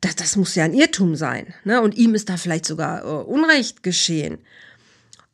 das, 0.00 0.16
das 0.16 0.36
muss 0.36 0.54
ja 0.54 0.64
ein 0.64 0.74
Irrtum 0.74 1.16
sein. 1.16 1.54
Ne? 1.64 1.80
Und 1.80 1.96
ihm 1.96 2.14
ist 2.14 2.28
da 2.28 2.36
vielleicht 2.36 2.66
sogar 2.66 3.04
äh, 3.04 3.24
Unrecht 3.24 3.82
geschehen. 3.82 4.38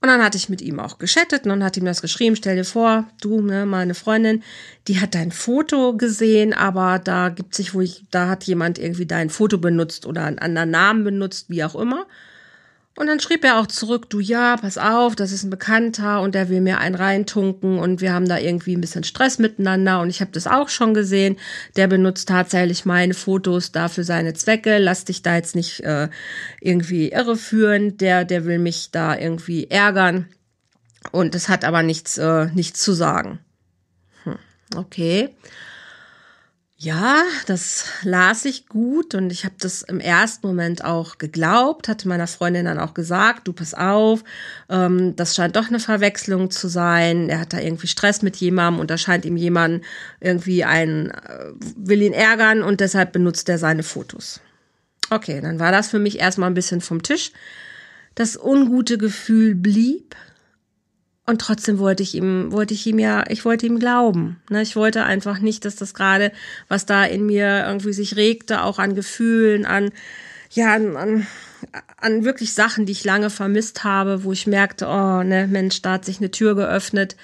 Und 0.00 0.08
dann 0.08 0.22
hatte 0.22 0.38
ich 0.38 0.48
mit 0.48 0.62
ihm 0.62 0.78
auch 0.78 0.98
geschattet 0.98 1.42
und 1.44 1.48
dann 1.48 1.64
hat 1.64 1.76
ihm 1.76 1.84
das 1.84 2.02
geschrieben, 2.02 2.36
stell 2.36 2.54
dir 2.54 2.64
vor, 2.64 3.08
du, 3.20 3.40
ne, 3.40 3.66
meine 3.66 3.94
Freundin, 3.94 4.44
die 4.86 5.00
hat 5.00 5.16
dein 5.16 5.32
Foto 5.32 5.96
gesehen, 5.96 6.54
aber 6.54 7.00
da 7.00 7.30
gibt 7.30 7.54
sich 7.54 7.74
wo 7.74 7.80
ich, 7.80 8.04
da 8.12 8.28
hat 8.28 8.44
jemand 8.44 8.78
irgendwie 8.78 9.06
dein 9.06 9.28
Foto 9.28 9.58
benutzt 9.58 10.06
oder 10.06 10.24
einen 10.24 10.38
anderen 10.38 10.70
Namen 10.70 11.02
benutzt, 11.02 11.50
wie 11.50 11.64
auch 11.64 11.74
immer. 11.74 12.06
Und 12.98 13.06
dann 13.06 13.20
schrieb 13.20 13.44
er 13.44 13.60
auch 13.60 13.68
zurück, 13.68 14.10
du 14.10 14.18
ja, 14.18 14.56
pass 14.56 14.76
auf, 14.76 15.14
das 15.14 15.30
ist 15.30 15.44
ein 15.44 15.50
Bekannter 15.50 16.20
und 16.20 16.34
der 16.34 16.48
will 16.48 16.60
mir 16.60 16.78
einen 16.78 16.96
reintunken 16.96 17.78
und 17.78 18.00
wir 18.00 18.12
haben 18.12 18.28
da 18.28 18.38
irgendwie 18.38 18.74
ein 18.74 18.80
bisschen 18.80 19.04
Stress 19.04 19.38
miteinander 19.38 20.00
und 20.00 20.10
ich 20.10 20.20
habe 20.20 20.32
das 20.32 20.48
auch 20.48 20.68
schon 20.68 20.94
gesehen. 20.94 21.36
Der 21.76 21.86
benutzt 21.86 22.28
tatsächlich 22.28 22.86
meine 22.86 23.14
Fotos 23.14 23.70
da 23.70 23.86
für 23.86 24.02
seine 24.02 24.34
Zwecke. 24.34 24.78
Lass 24.78 25.04
dich 25.04 25.22
da 25.22 25.36
jetzt 25.36 25.54
nicht 25.54 25.78
äh, 25.84 26.08
irgendwie 26.60 27.10
irreführen. 27.10 27.96
Der, 27.98 28.24
der 28.24 28.46
will 28.46 28.58
mich 28.58 28.90
da 28.90 29.16
irgendwie 29.16 29.70
ärgern. 29.70 30.26
Und 31.12 31.36
es 31.36 31.48
hat 31.48 31.64
aber 31.64 31.84
nichts, 31.84 32.18
äh, 32.18 32.46
nichts 32.46 32.82
zu 32.82 32.94
sagen. 32.94 33.38
Hm, 34.24 34.38
okay. 34.74 35.28
Ja, 36.80 37.24
das 37.46 37.86
las 38.04 38.44
ich 38.44 38.68
gut 38.68 39.16
und 39.16 39.32
ich 39.32 39.44
habe 39.44 39.56
das 39.58 39.82
im 39.82 39.98
ersten 39.98 40.46
Moment 40.46 40.84
auch 40.84 41.18
geglaubt, 41.18 41.88
hatte 41.88 42.06
meiner 42.06 42.28
Freundin 42.28 42.66
dann 42.66 42.78
auch 42.78 42.94
gesagt, 42.94 43.48
du 43.48 43.52
pass 43.52 43.74
auf, 43.74 44.22
ähm, 44.68 45.16
das 45.16 45.34
scheint 45.34 45.56
doch 45.56 45.66
eine 45.66 45.80
Verwechslung 45.80 46.52
zu 46.52 46.68
sein. 46.68 47.30
Er 47.30 47.40
hat 47.40 47.52
da 47.52 47.58
irgendwie 47.58 47.88
Stress 47.88 48.22
mit 48.22 48.36
jemandem 48.36 48.80
und 48.80 48.92
da 48.92 48.96
scheint 48.96 49.24
ihm 49.24 49.36
jemand 49.36 49.84
irgendwie 50.20 50.62
ein, 50.62 51.10
äh, 51.10 51.50
will 51.76 52.00
ihn 52.00 52.12
ärgern 52.12 52.62
und 52.62 52.78
deshalb 52.78 53.10
benutzt 53.10 53.48
er 53.48 53.58
seine 53.58 53.82
Fotos. 53.82 54.40
Okay, 55.10 55.40
dann 55.40 55.58
war 55.58 55.72
das 55.72 55.88
für 55.88 55.98
mich 55.98 56.20
erstmal 56.20 56.48
ein 56.48 56.54
bisschen 56.54 56.80
vom 56.80 57.02
Tisch. 57.02 57.32
Das 58.14 58.36
ungute 58.36 58.98
Gefühl 58.98 59.56
blieb, 59.56 60.14
und 61.28 61.42
trotzdem 61.42 61.78
wollte 61.78 62.02
ich 62.02 62.14
ihm, 62.14 62.52
wollte 62.52 62.72
ich 62.72 62.86
ihm 62.86 62.98
ja, 62.98 63.22
ich 63.28 63.44
wollte 63.44 63.66
ihm 63.66 63.78
glauben. 63.78 64.40
Ne? 64.48 64.62
Ich 64.62 64.76
wollte 64.76 65.04
einfach 65.04 65.40
nicht, 65.40 65.66
dass 65.66 65.76
das 65.76 65.92
gerade, 65.92 66.32
was 66.68 66.86
da 66.86 67.04
in 67.04 67.26
mir 67.26 67.66
irgendwie 67.66 67.92
sich 67.92 68.16
regte, 68.16 68.62
auch 68.62 68.78
an 68.78 68.94
Gefühlen, 68.94 69.66
an, 69.66 69.90
ja, 70.50 70.72
an, 70.72 70.96
an, 70.96 71.26
an 71.98 72.24
wirklich 72.24 72.54
Sachen, 72.54 72.86
die 72.86 72.92
ich 72.92 73.04
lange 73.04 73.28
vermisst 73.28 73.84
habe, 73.84 74.24
wo 74.24 74.32
ich 74.32 74.46
merkte, 74.46 74.86
oh, 74.86 75.22
ne, 75.22 75.46
Mensch, 75.46 75.82
da 75.82 75.92
hat 75.92 76.06
sich 76.06 76.16
eine 76.16 76.30
Tür 76.30 76.54
geöffnet. 76.54 77.14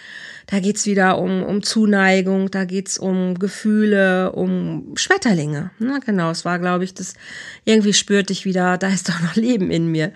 Da 0.49 0.61
geht's 0.61 0.85
wieder 0.85 1.17
um, 1.17 1.43
um 1.43 1.63
Zuneigung, 1.63 2.51
da 2.51 2.67
geht's 2.67 2.99
um 2.99 3.39
Gefühle, 3.39 4.33
um 4.33 4.93
Schmetterlinge. 4.97 5.71
Ne? 5.79 5.99
Genau, 6.05 6.31
es 6.31 6.45
war, 6.45 6.59
glaube 6.59 6.85
ich, 6.85 6.93
das 6.93 7.15
irgendwie 7.65 7.95
spürte 7.95 8.35
ich 8.35 8.45
wieder, 8.45 8.77
da 8.77 8.89
ist 8.89 9.09
doch 9.09 9.19
noch 9.23 9.35
Leben 9.35 9.71
in 9.71 9.87
mir. 9.87 10.13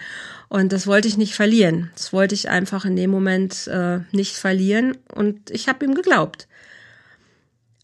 Und 0.49 0.73
das 0.73 0.87
wollte 0.87 1.09
ich 1.09 1.19
nicht 1.19 1.35
verlieren. 1.35 1.90
Das 1.95 2.12
wollte 2.12 2.35
ich 2.35 2.49
einfach 2.49 2.85
in 2.85 2.97
dem 2.97 3.11
Moment 3.11 3.67
äh, 3.67 4.00
nicht 4.12 4.37
verlieren. 4.37 4.97
Und 5.14 5.50
ich 5.50 5.69
habe 5.69 5.85
ihm 5.85 5.95
geglaubt. 5.95 6.49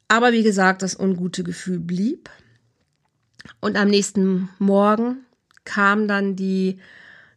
Aber 0.08 0.32
wie 0.32 0.42
gesagt, 0.42 0.82
das 0.82 0.98
ungute 0.98 1.44
Gefühl 1.44 1.78
blieb. 1.78 2.30
Und 3.60 3.76
am 3.76 3.88
nächsten 3.88 4.48
Morgen 4.58 5.18
kam 5.64 6.08
dann 6.08 6.36
die 6.36 6.78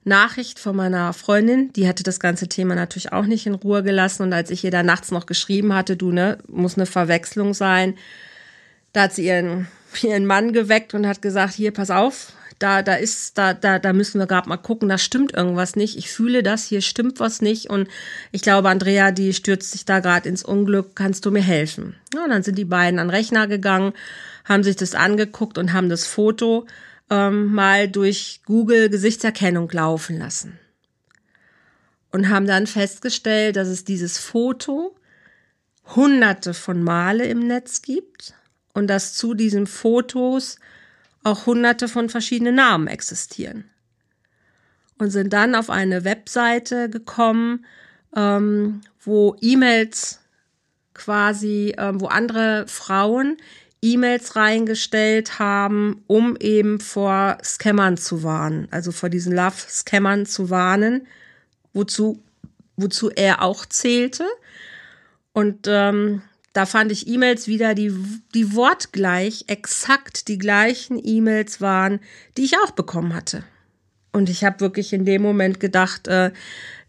Nachricht 0.06 0.60
von 0.60 0.76
meiner 0.76 1.12
Freundin, 1.12 1.74
die 1.74 1.88
hatte 1.88 2.04
das 2.04 2.22
ganze 2.22 2.48
Thema 2.48 2.76
natürlich 2.76 3.12
auch 3.12 3.26
nicht 3.26 3.46
in 3.46 3.56
Ruhe 3.56 3.84
gelassen. 3.84 4.24
Und 4.24 4.32
als 4.32 4.50
ich 4.50 4.64
ihr 4.64 4.72
da 4.72 4.84
nachts 4.84 5.12
noch 5.12 5.26
geschrieben 5.26 5.74
hatte, 5.74 5.98
du, 5.98 6.12
ne, 6.12 6.38
muss 6.48 6.78
eine 6.78 6.86
Verwechslung 6.86 7.54
sein, 7.54 7.96
da 8.94 9.04
hat 9.04 9.14
sie 9.14 9.26
ihren 9.26 9.68
ihren 10.04 10.26
Mann 10.26 10.54
geweckt 10.54 10.94
und 10.94 11.08
hat 11.08 11.22
gesagt, 11.22 11.54
hier, 11.54 11.72
pass 11.72 11.90
auf, 11.90 12.34
da, 12.60 12.82
da 12.82 12.96
ist, 12.96 13.38
da, 13.38 13.54
da, 13.54 13.78
da 13.80 13.94
müssen 13.94 14.20
wir 14.20 14.28
gerade 14.28 14.50
mal 14.50 14.58
gucken, 14.58 14.90
da 14.90 14.98
stimmt 14.98 15.34
irgendwas 15.34 15.76
nicht. 15.76 15.98
Ich 15.98 16.10
fühle 16.10 16.42
das, 16.42 16.66
hier 16.66 16.82
stimmt 16.82 17.20
was 17.20 17.42
nicht. 17.42 17.70
Und 17.70 17.88
ich 18.32 18.42
glaube, 18.42 18.70
Andrea, 18.70 19.12
die 19.12 19.34
stürzt 19.34 19.72
sich 19.72 19.86
da 19.86 20.00
gerade 20.00 20.28
ins 20.28 20.44
Unglück, 20.44 20.96
kannst 20.96 21.26
du 21.26 21.32
mir 21.32 21.42
helfen? 21.42 21.96
Ja, 22.14 22.24
und 22.24 22.32
dann 22.32 22.44
sind 22.44 22.58
die 22.58 22.66
beiden 22.66 23.00
an 23.00 23.08
den 23.08 23.16
Rechner 23.16 23.48
gegangen, 23.48 23.94
haben 24.46 24.64
sich 24.64 24.76
das 24.76 24.96
angeguckt 24.96 25.58
und 25.58 25.74
haben 25.74 25.90
das 25.90 26.08
Foto 26.08 26.66
ähm, 27.10 27.54
mal 27.54 27.88
durch 27.88 28.42
Google 28.46 28.90
Gesichtserkennung 28.90 29.70
laufen 29.72 30.18
lassen. 30.18 30.60
Und 32.12 32.30
haben 32.30 32.48
dann 32.48 32.66
festgestellt, 32.66 33.56
dass 33.56 33.68
es 33.68 33.84
dieses 33.84 34.18
Foto 34.18 34.96
hunderte 35.96 36.54
von 36.54 36.82
Male 36.82 37.26
im 37.26 37.46
Netz 37.48 37.82
gibt 37.82 38.34
und 38.74 38.88
dass 38.88 39.14
zu 39.14 39.34
diesen 39.34 39.68
Fotos 39.68 40.58
auch 41.28 41.46
hunderte 41.46 41.88
von 41.88 42.10
verschiedenen 42.10 42.56
Namen 42.56 42.88
existieren. 42.88 43.66
Und 44.98 45.12
sind 45.12 45.34
dann 45.34 45.54
auf 45.54 45.70
eine 45.70 46.04
Webseite 46.04 46.90
gekommen, 46.90 47.66
ähm, 48.16 48.82
wo 49.00 49.36
E-Mails 49.42 50.22
quasi, 50.94 51.76
ähm, 51.78 52.02
wo 52.02 52.08
andere 52.08 52.66
Frauen 52.68 53.38
E-Mails 53.82 54.36
reingestellt 54.36 55.38
haben, 55.38 56.04
um 56.08 56.36
eben 56.38 56.80
vor 56.80 57.38
Scammern 57.44 57.98
zu 57.98 58.24
warnen, 58.24 58.68
also 58.72 58.92
vor 58.92 59.10
diesen 59.10 59.36
Love-Scammern 59.36 60.26
zu 60.26 60.50
warnen, 60.50 61.08
wozu, 61.74 62.24
wozu 62.76 63.12
er 63.12 63.44
auch 63.44 63.68
zählte. 63.68 64.26
Und 65.32 65.68
ähm, 65.68 66.24
da 66.58 66.66
fand 66.66 66.92
ich 66.92 67.08
E-Mails 67.08 67.46
wieder, 67.46 67.76
die, 67.76 67.94
die 68.34 68.56
wortgleich, 68.56 69.46
exakt 69.46 70.28
die 70.28 70.40
gleichen 70.40 71.00
E-Mails 71.00 71.62
waren, 71.62 72.00
die 72.36 72.46
ich 72.46 72.58
auch 72.58 72.72
bekommen 72.72 73.14
hatte. 73.14 73.44
Und 74.12 74.28
ich 74.28 74.44
habe 74.44 74.60
wirklich 74.60 74.92
in 74.92 75.06
dem 75.06 75.22
Moment 75.22 75.60
gedacht, 75.60 76.08
äh, 76.08 76.32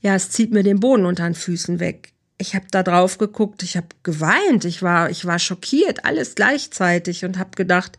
ja, 0.00 0.14
es 0.14 0.30
zieht 0.30 0.52
mir 0.52 0.62
den 0.62 0.80
Boden 0.80 1.04
unter 1.04 1.24
den 1.24 1.34
Füßen 1.34 1.80
weg. 1.80 2.14
Ich 2.38 2.54
habe 2.54 2.64
da 2.70 2.82
drauf 2.82 3.18
geguckt, 3.18 3.62
ich 3.62 3.76
habe 3.76 3.88
geweint, 4.04 4.64
ich 4.64 4.80
war, 4.80 5.10
ich 5.10 5.26
war 5.26 5.38
schockiert, 5.38 6.06
alles 6.06 6.34
gleichzeitig 6.34 7.26
und 7.26 7.36
habe 7.36 7.50
gedacht, 7.54 7.98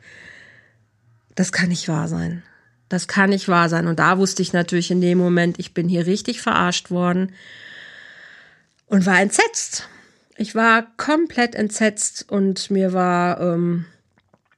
das 1.35 1.51
kann 1.51 1.69
nicht 1.69 1.87
wahr 1.87 2.07
sein. 2.07 2.41
Das 2.87 3.07
kann 3.07 3.29
nicht 3.29 3.47
wahr 3.47 3.69
sein. 3.69 3.85
Und 3.85 3.99
da 3.99 4.17
wusste 4.17 4.41
ich 4.41 4.53
natürlich 4.53 4.89
in 4.89 5.01
dem 5.01 5.19
Moment, 5.19 5.59
ich 5.59 5.75
bin 5.75 5.87
hier 5.87 6.07
richtig 6.07 6.41
verarscht 6.41 6.89
worden 6.89 7.31
und 8.87 9.05
war 9.05 9.21
entsetzt. 9.21 9.87
Ich 10.39 10.55
war 10.55 10.87
komplett 10.95 11.53
entsetzt 11.53 12.25
und 12.29 12.71
mir 12.71 12.93
war, 12.93 13.41
ähm, 13.41 13.85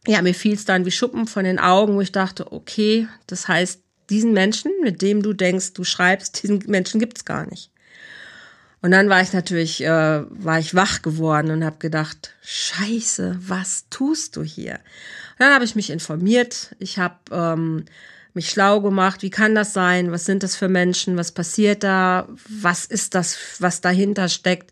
ja, 0.05 0.21
mir 0.21 0.35
fiel 0.35 0.53
es 0.53 0.63
dann 0.63 0.85
wie 0.85 0.91
Schuppen 0.91 1.25
von 1.25 1.43
den 1.43 1.57
Augen, 1.57 1.95
wo 1.95 2.01
ich 2.01 2.11
dachte, 2.11 2.51
okay, 2.51 3.07
das 3.25 3.47
heißt, 3.47 3.81
diesen 4.11 4.31
Menschen, 4.31 4.71
mit 4.83 5.01
dem 5.01 5.23
du 5.23 5.33
denkst, 5.33 5.73
du 5.73 5.83
schreibst, 5.83 6.43
diesen 6.43 6.59
Menschen 6.67 6.99
gibt's 6.99 7.25
gar 7.25 7.49
nicht. 7.49 7.71
Und 8.83 8.91
dann 8.91 9.09
war 9.09 9.21
ich 9.21 9.33
natürlich, 9.33 9.83
äh, 9.83 10.21
war 10.29 10.59
ich 10.59 10.75
wach 10.75 11.01
geworden 11.01 11.49
und 11.49 11.65
habe 11.65 11.77
gedacht, 11.79 12.35
Scheiße, 12.43 13.37
was 13.39 13.85
tust 13.89 14.35
du 14.35 14.43
hier? 14.43 14.73
Und 14.73 15.39
dann 15.39 15.53
habe 15.53 15.65
ich 15.65 15.75
mich 15.75 15.89
informiert. 15.89 16.75
Ich 16.77 16.99
habe 16.99 17.15
ähm, 17.31 17.85
mich 18.35 18.51
schlau 18.51 18.81
gemacht. 18.81 19.23
Wie 19.23 19.31
kann 19.31 19.55
das 19.55 19.73
sein? 19.73 20.11
Was 20.11 20.25
sind 20.25 20.43
das 20.43 20.55
für 20.55 20.69
Menschen? 20.69 21.17
Was 21.17 21.31
passiert 21.31 21.83
da? 21.83 22.27
Was 22.47 22.85
ist 22.85 23.15
das, 23.15 23.37
was 23.59 23.81
dahinter 23.81 24.29
steckt? 24.29 24.71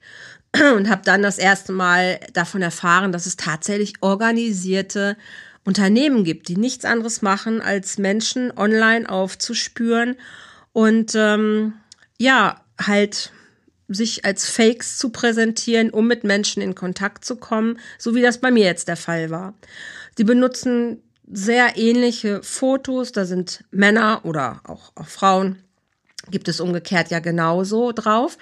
Und 0.77 0.89
habe 0.89 1.01
dann 1.03 1.21
das 1.21 1.37
erste 1.37 1.71
Mal 1.71 2.19
davon 2.33 2.61
erfahren, 2.61 3.11
dass 3.11 3.25
es 3.25 3.37
tatsächlich 3.37 3.93
organisierte 4.01 5.17
Unternehmen 5.65 6.23
gibt, 6.23 6.47
die 6.47 6.57
nichts 6.57 6.85
anderes 6.85 7.21
machen, 7.21 7.61
als 7.61 7.97
Menschen 7.97 8.51
online 8.57 9.07
aufzuspüren 9.07 10.15
und 10.73 11.13
ähm, 11.15 11.73
ja, 12.17 12.61
halt 12.81 13.31
sich 13.87 14.23
als 14.23 14.47
Fakes 14.47 14.97
zu 14.97 15.09
präsentieren, 15.09 15.89
um 15.89 16.07
mit 16.07 16.23
Menschen 16.23 16.61
in 16.61 16.75
Kontakt 16.75 17.25
zu 17.25 17.35
kommen, 17.35 17.79
so 17.97 18.15
wie 18.15 18.21
das 18.21 18.39
bei 18.39 18.51
mir 18.51 18.65
jetzt 18.65 18.87
der 18.87 18.97
Fall 18.97 19.29
war. 19.29 19.55
Sie 20.15 20.23
benutzen 20.23 21.01
sehr 21.31 21.77
ähnliche 21.77 22.41
Fotos, 22.43 23.11
da 23.11 23.25
sind 23.25 23.63
Männer 23.71 24.21
oder 24.23 24.61
auch, 24.63 24.91
auch 24.95 25.07
Frauen 25.07 25.63
gibt 26.31 26.47
es 26.47 26.59
umgekehrt 26.59 27.11
ja 27.11 27.19
genauso 27.19 27.91
drauf, 27.91 28.37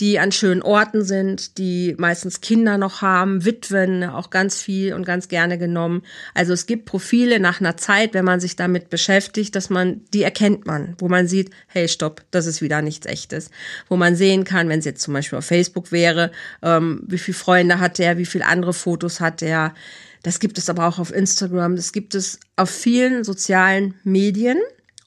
die 0.00 0.18
an 0.18 0.32
schönen 0.32 0.62
Orten 0.62 1.04
sind, 1.04 1.58
die 1.58 1.94
meistens 1.98 2.40
Kinder 2.40 2.78
noch 2.78 3.02
haben, 3.02 3.44
Witwen 3.44 4.04
auch 4.04 4.30
ganz 4.30 4.60
viel 4.60 4.94
und 4.94 5.04
ganz 5.04 5.28
gerne 5.28 5.58
genommen. 5.58 6.02
Also 6.34 6.52
es 6.52 6.66
gibt 6.66 6.84
Profile 6.84 7.40
nach 7.40 7.60
einer 7.60 7.76
Zeit, 7.76 8.14
wenn 8.14 8.24
man 8.24 8.40
sich 8.40 8.56
damit 8.56 8.90
beschäftigt, 8.90 9.54
dass 9.56 9.70
man, 9.70 10.02
die 10.12 10.22
erkennt 10.22 10.66
man, 10.66 10.94
wo 10.98 11.08
man 11.08 11.26
sieht, 11.26 11.50
hey, 11.66 11.88
stopp, 11.88 12.22
das 12.30 12.46
ist 12.46 12.62
wieder 12.62 12.82
nichts 12.82 13.06
echtes. 13.06 13.50
Wo 13.88 13.96
man 13.96 14.16
sehen 14.16 14.44
kann, 14.44 14.68
wenn 14.68 14.78
es 14.78 14.84
jetzt 14.84 15.02
zum 15.02 15.14
Beispiel 15.14 15.38
auf 15.38 15.46
Facebook 15.46 15.92
wäre, 15.92 16.30
ähm, 16.62 17.02
wie 17.06 17.18
viele 17.18 17.36
Freunde 17.36 17.80
hat 17.80 18.00
er, 18.00 18.18
wie 18.18 18.26
viele 18.26 18.46
andere 18.46 18.72
Fotos 18.72 19.20
hat 19.20 19.42
er. 19.42 19.74
Das 20.22 20.38
gibt 20.38 20.58
es 20.58 20.70
aber 20.70 20.86
auch 20.86 20.98
auf 20.98 21.12
Instagram, 21.12 21.76
das 21.76 21.92
gibt 21.92 22.14
es 22.14 22.38
auf 22.56 22.70
vielen 22.70 23.24
sozialen 23.24 23.94
Medien. 24.04 24.58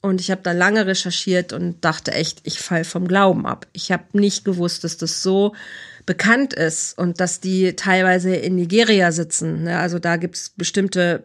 Und 0.06 0.22
ich 0.22 0.30
habe 0.30 0.41
da 0.44 0.52
lange 0.52 0.86
recherchiert 0.86 1.52
und 1.52 1.84
dachte 1.84 2.12
echt, 2.12 2.41
ich 2.44 2.60
fall 2.60 2.84
vom 2.84 3.08
Glauben 3.08 3.48
ab. 3.48 3.65
Ich 3.74 3.91
habe 3.91 4.04
nicht 4.13 4.46
gewusst, 4.46 4.84
dass 4.84 4.98
das 4.98 5.24
so 5.24 5.56
bekannt 6.06 6.54
ist 6.54 6.96
und 6.96 7.20
dass 7.20 7.39
die 7.39 7.76
teilweise 7.76 8.36
in 8.36 8.54
Nigeria 8.54 9.12
sitzen. 9.12 9.63
Ne? 9.63 9.80
Also 9.80 9.98
da 9.98 10.18
gibt's 10.18 10.52
bestimmte 10.52 11.24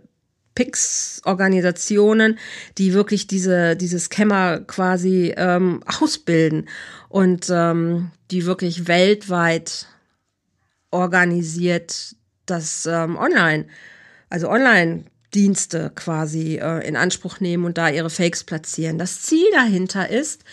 Pix-Organisationen, 0.54 2.38
die 2.78 2.94
wirklich 2.94 3.26
diese, 3.26 3.76
diese 3.76 3.98
Scammer 3.98 4.60
quasi 4.60 5.34
ähm, 5.36 5.82
ausbilden 5.84 6.66
und 7.10 7.48
ähm, 7.50 8.12
die 8.30 8.46
wirklich 8.46 8.88
weltweit 8.88 9.88
organisiert 10.90 12.14
das 12.46 12.86
ähm, 12.86 13.18
online, 13.18 13.66
also 14.30 14.48
online 14.48 15.04
Dienste 15.34 15.92
quasi 15.94 16.56
äh, 16.56 16.86
in 16.86 16.96
Anspruch 16.96 17.40
nehmen 17.40 17.64
und 17.64 17.78
da 17.78 17.88
ihre 17.88 18.10
Fakes 18.10 18.44
platzieren. 18.44 18.98
Das 18.98 19.22
Ziel 19.22 19.46
dahinter 19.52 20.08
ist, 20.08 20.44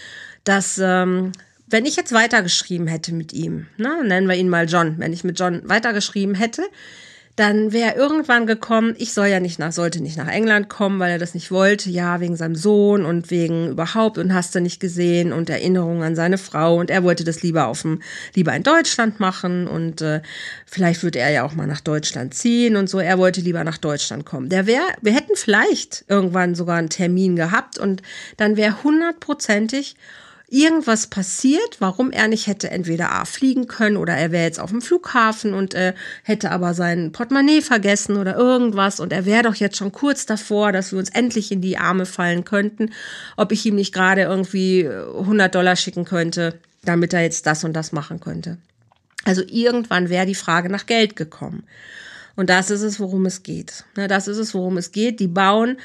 dass 0.43 0.79
ähm, 0.81 1.31
wenn 1.67 1.85
ich 1.85 1.95
jetzt 1.95 2.13
weitergeschrieben 2.13 2.87
hätte 2.87 3.13
mit 3.13 3.33
ihm, 3.33 3.67
ne, 3.77 4.03
nennen 4.05 4.27
wir 4.27 4.35
ihn 4.35 4.49
mal 4.49 4.67
John, 4.67 4.95
wenn 4.99 5.13
ich 5.13 5.23
mit 5.23 5.39
John 5.39 5.61
weitergeschrieben 5.65 6.35
hätte, 6.35 6.63
dann 7.37 7.71
wäre 7.71 7.93
irgendwann 7.95 8.47
gekommen, 8.47 8.95
ich 8.97 9.13
soll 9.13 9.27
ja 9.27 9.39
nicht 9.39 9.59
nach, 9.59 9.71
sollte 9.71 10.01
nicht 10.01 10.17
nach 10.17 10.27
England 10.27 10.69
kommen, 10.69 10.99
weil 10.99 11.11
er 11.11 11.19
das 11.19 11.35
nicht 11.35 11.51
wollte, 11.51 11.87
ja, 11.91 12.19
wegen 12.19 12.35
seinem 12.35 12.55
Sohn 12.55 13.05
und 13.05 13.29
wegen 13.29 13.69
überhaupt 13.69 14.17
und 14.17 14.33
hast 14.33 14.55
du 14.55 14.59
nicht 14.59 14.79
gesehen 14.79 15.31
und 15.31 15.47
Erinnerungen 15.47 16.01
an 16.01 16.15
seine 16.15 16.39
Frau. 16.39 16.79
Und 16.79 16.89
er 16.89 17.03
wollte 17.03 17.23
das 17.23 17.43
lieber 17.43 17.67
auf 17.67 17.83
dem, 17.83 18.01
lieber 18.33 18.55
in 18.55 18.63
Deutschland 18.63 19.19
machen 19.19 19.67
und 19.67 20.01
äh, 20.01 20.21
vielleicht 20.65 21.03
würde 21.03 21.19
er 21.19 21.29
ja 21.29 21.43
auch 21.43 21.53
mal 21.53 21.67
nach 21.67 21.79
Deutschland 21.79 22.33
ziehen 22.33 22.75
und 22.75 22.89
so, 22.89 22.97
er 22.97 23.19
wollte 23.19 23.41
lieber 23.41 23.63
nach 23.63 23.77
Deutschland 23.77 24.25
kommen. 24.25 24.49
Der 24.49 24.65
wäre, 24.65 24.85
wir 25.03 25.13
hätten 25.13 25.35
vielleicht 25.35 26.05
irgendwann 26.07 26.55
sogar 26.55 26.77
einen 26.77 26.89
Termin 26.89 27.35
gehabt 27.35 27.77
und 27.77 28.01
dann 28.37 28.57
wäre 28.57 28.83
hundertprozentig 28.83 29.95
irgendwas 30.49 31.07
passiert, 31.07 31.77
warum 31.79 32.11
er 32.11 32.27
nicht 32.27 32.47
hätte 32.47 32.71
entweder 32.71 33.11
A 33.11 33.25
fliegen 33.25 33.67
können 33.67 33.97
oder 33.97 34.13
er 34.13 34.31
wäre 34.31 34.45
jetzt 34.45 34.59
auf 34.59 34.69
dem 34.69 34.81
Flughafen 34.81 35.53
und 35.53 35.73
äh, 35.73 35.93
hätte 36.23 36.51
aber 36.51 36.73
sein 36.73 37.11
Portemonnaie 37.11 37.61
vergessen 37.61 38.15
oder 38.15 38.35
irgendwas 38.35 38.99
und 39.01 39.11
er 39.11 39.25
wäre 39.25 39.43
doch 39.43 39.55
jetzt 39.55 39.75
schon 39.75 39.91
kurz 39.91 40.25
davor, 40.25 40.71
dass 40.71 40.93
wir 40.93 40.99
uns 40.99 41.09
endlich 41.09 41.51
in 41.51 41.61
die 41.61 41.77
Arme 41.77 42.05
fallen 42.05 42.45
könnten, 42.45 42.91
ob 43.35 43.51
ich 43.51 43.65
ihm 43.65 43.75
nicht 43.75 43.93
gerade 43.93 44.21
irgendwie 44.21 44.87
100 44.87 45.53
Dollar 45.53 45.75
schicken 45.75 46.05
könnte, 46.05 46.59
damit 46.83 47.13
er 47.13 47.23
jetzt 47.23 47.45
das 47.45 47.65
und 47.65 47.73
das 47.73 47.91
machen 47.91 48.21
könnte. 48.21 48.57
Also 49.25 49.41
irgendwann 49.45 50.07
wäre 50.07 50.25
die 50.25 50.35
Frage 50.35 50.69
nach 50.69 50.85
Geld 50.85 51.17
gekommen. 51.17 51.63
Und 52.37 52.49
das 52.49 52.69
ist 52.69 52.83
es, 52.83 52.99
worum 52.99 53.25
es 53.25 53.43
geht. 53.43 53.83
Das 53.95 54.27
ist 54.27 54.37
es, 54.37 54.53
worum 54.53 54.77
es 54.77 54.91
geht. 54.91 55.19
Die 55.19 55.27
bauen 55.27 55.77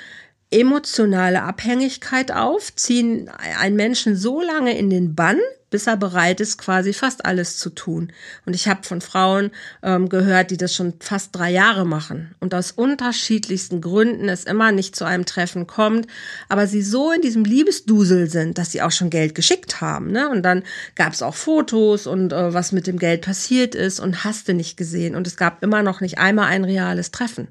emotionale 0.53 1.43
Abhängigkeit 1.43 2.31
auf, 2.31 2.75
ziehen 2.77 3.29
einen 3.59 3.77
Menschen 3.77 4.17
so 4.17 4.41
lange 4.41 4.77
in 4.77 4.91
den 4.91 5.15
Bann, 5.15 5.39
bis 5.73 5.89
er 5.89 5.97
bereit 5.97 6.41
ist, 6.41 6.59
quasi 6.59 6.93
fast 6.93 7.25
alles 7.25 7.59
zu 7.59 7.71
tun. 7.71 8.13
Und 8.47 8.55
ich 8.55 8.69
habe 8.69 8.85
von 8.85 9.01
Frauen 9.01 9.51
ähm, 9.83 10.09
gehört, 10.09 10.51
die 10.51 10.57
das 10.57 10.75
schon 10.75 10.93
fast 11.01 11.35
drei 11.35 11.51
Jahre 11.51 11.85
machen 11.85 12.35
und 12.39 12.55
aus 12.55 12.71
unterschiedlichsten 12.71 13.81
Gründen 13.81 14.29
es 14.29 14.45
immer 14.45 14.71
nicht 14.71 14.95
zu 14.95 15.05
einem 15.05 15.25
Treffen 15.25 15.67
kommt, 15.67 16.07
aber 16.49 16.67
sie 16.67 16.83
so 16.83 17.11
in 17.11 17.23
diesem 17.23 17.45
Liebesdusel 17.45 18.29
sind, 18.29 18.59
dass 18.59 18.71
sie 18.71 18.83
auch 18.83 18.93
schon 18.93 19.11
Geld 19.11 19.35
geschickt 19.35 19.81
haben. 19.81 20.13
Ne? 20.13 20.29
Und 20.29 20.43
dann 20.43 20.63
gab 20.95 21.15
es 21.15 21.23
auch 21.23 21.35
Fotos 21.35 22.07
und 22.07 22.33
äh, 22.33 22.55
was 22.55 22.73
mit 22.73 22.87
dem 22.87 22.99
Geld 22.99 23.23
passiert 23.23 23.75
ist 23.75 23.99
und 23.99 24.25
hast 24.25 24.49
du 24.49 24.55
nicht 24.55 24.77
gesehen. 24.77 25.17
Und 25.17 25.27
es 25.27 25.37
gab 25.37 25.63
immer 25.63 25.83
noch 25.83 26.03
nicht 26.03 26.19
einmal 26.19 26.47
ein 26.47 26.65
reales 26.65 27.11
Treffen. 27.11 27.49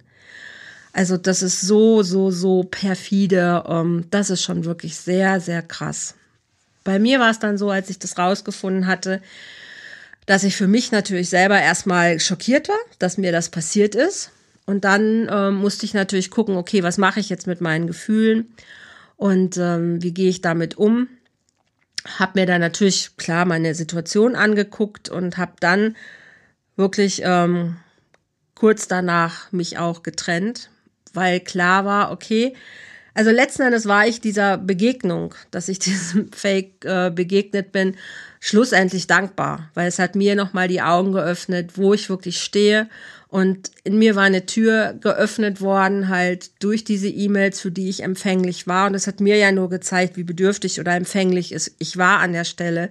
Also 0.94 1.18
das 1.18 1.42
ist 1.42 1.62
so, 1.62 2.04
so, 2.04 2.32
so 2.32 2.64
perfide. 2.64 3.64
Ähm, 3.68 4.06
das 4.12 4.30
ist 4.30 4.44
schon 4.44 4.66
wirklich 4.66 4.96
sehr, 4.98 5.40
sehr 5.40 5.62
krass. 5.62 6.16
Bei 6.84 7.00
mir 7.00 7.20
war 7.20 7.30
es 7.30 7.40
dann 7.40 7.58
so, 7.58 7.70
als 7.70 7.90
ich 7.90 8.00
das 8.00 8.18
rausgefunden 8.18 8.88
hatte, 8.88 9.22
dass 10.26 10.44
ich 10.44 10.56
für 10.56 10.68
mich 10.68 10.92
natürlich 10.92 11.30
selber 11.30 11.60
erstmal 11.60 12.20
schockiert 12.20 12.70
war, 12.70 12.80
dass 13.00 13.18
mir 13.18 13.32
das 13.32 13.50
passiert 13.50 13.96
ist. 13.96 14.32
Und 14.66 14.84
dann 14.84 15.28
ähm, 15.32 15.56
musste 15.56 15.86
ich 15.86 15.94
natürlich 15.94 16.32
gucken, 16.32 16.56
okay, 16.56 16.84
was 16.84 16.98
mache 16.98 17.20
ich 17.20 17.30
jetzt 17.30 17.48
mit 17.48 17.62
meinen 17.62 17.88
Gefühlen 17.88 18.54
und 19.18 19.58
ähm, 19.58 20.02
wie 20.02 20.14
gehe 20.14 20.30
ich 20.30 20.42
damit 20.42 20.78
um? 20.78 21.08
Hab 22.18 22.34
mir 22.34 22.48
dann 22.48 22.62
natürlich 22.62 23.18
klar 23.18 23.46
meine 23.46 23.76
Situation 23.76 24.36
angeguckt 24.36 25.10
und 25.10 25.38
habe 25.38 25.54
dann 25.60 25.96
wirklich 26.76 27.22
ähm, 27.24 27.78
kurz 28.56 28.88
danach 28.88 29.52
mich 29.52 29.78
auch 29.78 30.02
getrennt, 30.02 30.71
weil 31.14 31.40
klar 31.40 31.86
war, 31.86 32.12
okay, 32.12 32.54
also 33.14 33.30
letzten 33.30 33.64
Endes 33.64 33.88
war 33.88 34.08
ich 34.08 34.22
dieser 34.22 34.58
Begegnung, 34.58 35.36
dass 35.52 35.68
ich 35.68 35.80
diesem 35.80 36.32
Fake 36.32 36.86
äh, 36.86 37.12
begegnet 37.12 37.72
bin, 37.72 37.96
schlussendlich 38.40 39.08
dankbar, 39.08 39.70
weil 39.74 39.88
es 39.88 40.00
hat 40.00 40.16
mir 40.16 40.36
nochmal 40.36 40.68
die 40.68 40.82
Augen 40.82 41.12
geöffnet, 41.12 41.78
wo 41.78 41.94
ich 41.94 42.10
wirklich 42.10 42.42
stehe. 42.42 42.90
Und 43.32 43.72
in 43.86 43.98
mir 43.98 44.16
war 44.18 44.24
eine 44.24 44.46
Tür 44.46 44.94
geöffnet 45.00 45.62
worden, 45.62 46.10
halt 46.10 46.52
durch 46.62 46.84
diese 46.84 47.08
E-Mails, 47.08 47.62
für 47.62 47.72
die 47.72 47.88
ich 47.88 48.04
empfänglich 48.04 48.68
war. 48.68 48.88
Und 48.88 48.94
es 48.94 49.08
hat 49.08 49.22
mir 49.22 49.38
ja 49.38 49.54
nur 49.54 49.70
gezeigt, 49.70 50.18
wie 50.18 50.26
bedürftig 50.26 50.82
oder 50.82 50.94
empfänglich 50.96 51.56
ich 51.80 51.98
war 51.98 52.20
an 52.20 52.34
der 52.34 52.44
Stelle. 52.44 52.90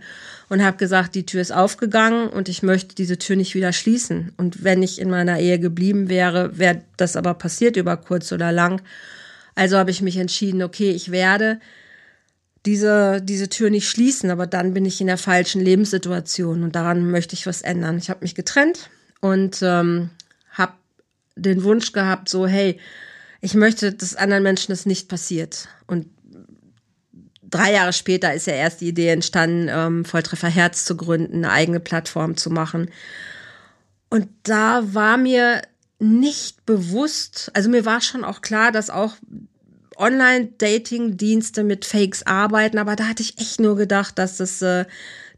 Und 0.49 0.65
habe 0.65 0.79
gesagt, 0.79 1.15
die 1.15 1.27
Tür 1.27 1.43
ist 1.43 1.53
aufgegangen 1.53 2.31
und 2.31 2.49
ich 2.49 2.63
möchte 2.63 2.95
diese 2.95 3.19
Tür 3.19 3.37
nicht 3.37 3.55
wieder 3.55 3.75
schließen. 3.75 4.33
Und 4.39 4.65
wenn 4.65 4.83
ich 4.83 4.99
in 4.99 5.11
meiner 5.11 5.39
Ehe 5.39 5.59
geblieben 5.59 6.09
wäre, 6.09 6.57
wäre 6.57 6.81
das 6.97 7.17
aber 7.17 7.35
passiert 7.35 7.77
über 7.77 7.99
kurz 7.99 8.33
oder 8.33 8.51
lang. 8.51 8.81
Also 9.55 9.77
habe 9.77 9.91
ich 9.91 10.01
mich 10.01 10.17
entschieden, 10.17 10.63
okay, 10.63 10.91
ich 10.91 11.11
werde 11.11 11.61
diese, 12.65 13.21
diese 13.21 13.51
Tür 13.51 13.69
nicht 13.69 13.91
schließen, 13.91 14.31
aber 14.31 14.47
dann 14.47 14.73
bin 14.73 14.87
ich 14.87 15.03
in 15.03 15.07
der 15.07 15.19
falschen 15.19 15.61
Lebenssituation 15.61 16.63
und 16.63 16.75
daran 16.75 17.11
möchte 17.11 17.35
ich 17.35 17.47
was 17.47 17.61
ändern. 17.61 17.99
Ich 17.99 18.09
habe 18.09 18.21
mich 18.23 18.35
getrennt 18.35 18.89
und 19.21 19.59
ähm, 19.61 20.09
den 21.37 21.65
Wunsch 21.65 21.93
gehabt, 21.93 22.29
so, 22.29 22.47
hey, 22.47 22.79
ich 23.41 23.55
möchte, 23.55 23.93
dass 23.93 24.17
anderen 24.17 24.43
Menschen 24.43 24.73
das 24.73 24.87
nicht 24.87 25.09
passiert. 25.09 25.69
Und 25.87 26.07
drei 27.43 27.73
Jahre 27.73 27.93
später 27.93 28.33
ist 28.35 28.47
ja 28.47 28.55
erst 28.55 28.81
die 28.81 28.89
Idee 28.89 29.09
entstanden, 29.09 29.69
ähm, 29.71 30.05
Volltreffer 30.05 30.49
Herz 30.49 30.85
zu 30.85 30.97
gründen, 30.97 31.45
eine 31.45 31.51
eigene 31.51 31.81
Plattform 31.81 32.37
zu 32.37 32.51
machen. 32.51 32.91
Und 34.09 34.29
da 34.43 34.83
war 34.95 35.17
mir 35.17 35.63
nicht 35.99 36.65
bewusst, 36.67 37.51
also 37.55 37.69
mir 37.69 37.85
war 37.85 38.01
schon 38.01 38.25
auch 38.25 38.41
klar, 38.41 38.73
dass 38.73 38.91
auch 38.91 39.15
Online-Dating-Dienste 39.97 41.63
mit 41.63 41.85
Fakes 41.85 42.27
arbeiten, 42.27 42.79
aber 42.79 42.97
da 42.97 43.07
hatte 43.07 43.23
ich 43.23 43.39
echt 43.39 43.61
nur 43.61 43.77
gedacht, 43.77 44.19
dass 44.19 44.39
das, 44.39 44.63
äh, 44.63 44.87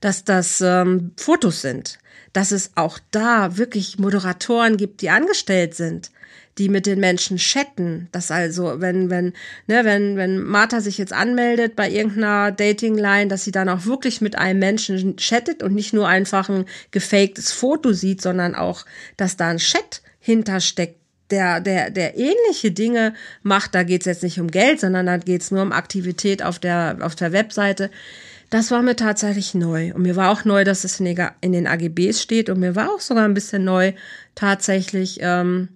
dass 0.00 0.24
das 0.24 0.60
ähm, 0.60 1.12
Fotos 1.16 1.62
sind. 1.62 1.98
Dass 2.32 2.50
es 2.50 2.72
auch 2.76 2.98
da 3.10 3.56
wirklich 3.56 3.98
Moderatoren 3.98 4.76
gibt, 4.76 5.02
die 5.02 5.10
angestellt 5.10 5.74
sind, 5.74 6.10
die 6.58 6.68
mit 6.68 6.86
den 6.86 7.00
Menschen 7.00 7.38
chatten. 7.38 8.08
Dass 8.12 8.30
also, 8.30 8.80
wenn, 8.80 9.10
wenn, 9.10 9.32
ne, 9.66 9.84
wenn, 9.84 10.16
wenn 10.16 10.42
Martha 10.42 10.80
sich 10.80 10.98
jetzt 10.98 11.12
anmeldet 11.12 11.76
bei 11.76 11.90
irgendeiner 11.90 12.52
Dating-Line, 12.52 13.28
dass 13.28 13.44
sie 13.44 13.52
dann 13.52 13.68
auch 13.68 13.86
wirklich 13.86 14.20
mit 14.20 14.36
einem 14.36 14.58
Menschen 14.58 15.16
chattet 15.16 15.62
und 15.62 15.74
nicht 15.74 15.92
nur 15.92 16.08
einfach 16.08 16.48
ein 16.48 16.66
gefaktes 16.90 17.52
Foto 17.52 17.92
sieht, 17.92 18.20
sondern 18.20 18.54
auch, 18.54 18.84
dass 19.16 19.36
da 19.36 19.48
ein 19.48 19.58
Chat 19.58 20.02
hintersteckt, 20.20 20.96
der, 21.30 21.60
der, 21.60 21.90
der 21.90 22.16
ähnliche 22.18 22.70
Dinge 22.70 23.14
macht, 23.42 23.74
da 23.74 23.82
geht 23.82 24.02
es 24.02 24.06
jetzt 24.06 24.22
nicht 24.22 24.38
um 24.38 24.50
Geld, 24.50 24.80
sondern 24.80 25.06
da 25.06 25.16
geht 25.16 25.40
es 25.40 25.50
nur 25.50 25.62
um 25.62 25.72
Aktivität 25.72 26.42
auf 26.42 26.58
der, 26.58 26.98
auf 27.00 27.14
der 27.14 27.32
Webseite. 27.32 27.90
Das 28.52 28.70
war 28.70 28.82
mir 28.82 28.96
tatsächlich 28.96 29.54
neu. 29.54 29.94
Und 29.94 30.02
mir 30.02 30.14
war 30.14 30.30
auch 30.30 30.44
neu, 30.44 30.62
dass 30.64 30.84
es 30.84 31.00
in 31.00 31.52
den 31.52 31.66
AGBs 31.66 32.20
steht. 32.20 32.50
Und 32.50 32.60
mir 32.60 32.76
war 32.76 32.90
auch 32.90 33.00
sogar 33.00 33.24
ein 33.24 33.32
bisschen 33.32 33.64
neu, 33.64 33.94
tatsächlich, 34.34 35.20
ähm, 35.22 35.68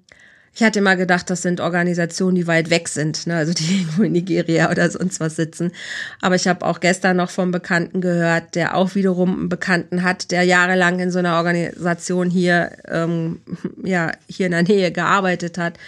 ich 0.54 0.62
hatte 0.62 0.80
immer 0.80 0.94
gedacht, 0.94 1.30
das 1.30 1.40
sind 1.40 1.62
Organisationen, 1.62 2.34
die 2.34 2.46
weit 2.46 2.68
weg 2.68 2.88
sind, 2.88 3.26
ne? 3.26 3.36
also 3.36 3.54
die 3.54 3.64
irgendwo 3.78 4.02
in 4.02 4.12
Nigeria 4.12 4.70
oder 4.70 4.90
sonst 4.90 5.20
was 5.20 5.36
sitzen. 5.36 5.72
Aber 6.20 6.34
ich 6.34 6.48
habe 6.48 6.66
auch 6.66 6.80
gestern 6.80 7.16
noch 7.16 7.30
vom 7.30 7.50
Bekannten 7.50 8.02
gehört, 8.02 8.54
der 8.54 8.76
auch 8.76 8.94
wiederum 8.94 9.38
einen 9.38 9.48
Bekannten 9.48 10.02
hat, 10.02 10.30
der 10.30 10.42
jahrelang 10.42 11.00
in 11.00 11.10
so 11.10 11.18
einer 11.18 11.36
Organisation 11.36 12.28
hier, 12.28 12.72
ähm, 12.88 13.40
ja, 13.84 14.12
hier 14.28 14.46
in 14.46 14.52
der 14.52 14.64
Nähe 14.64 14.92
gearbeitet 14.92 15.56
hat. 15.56 15.78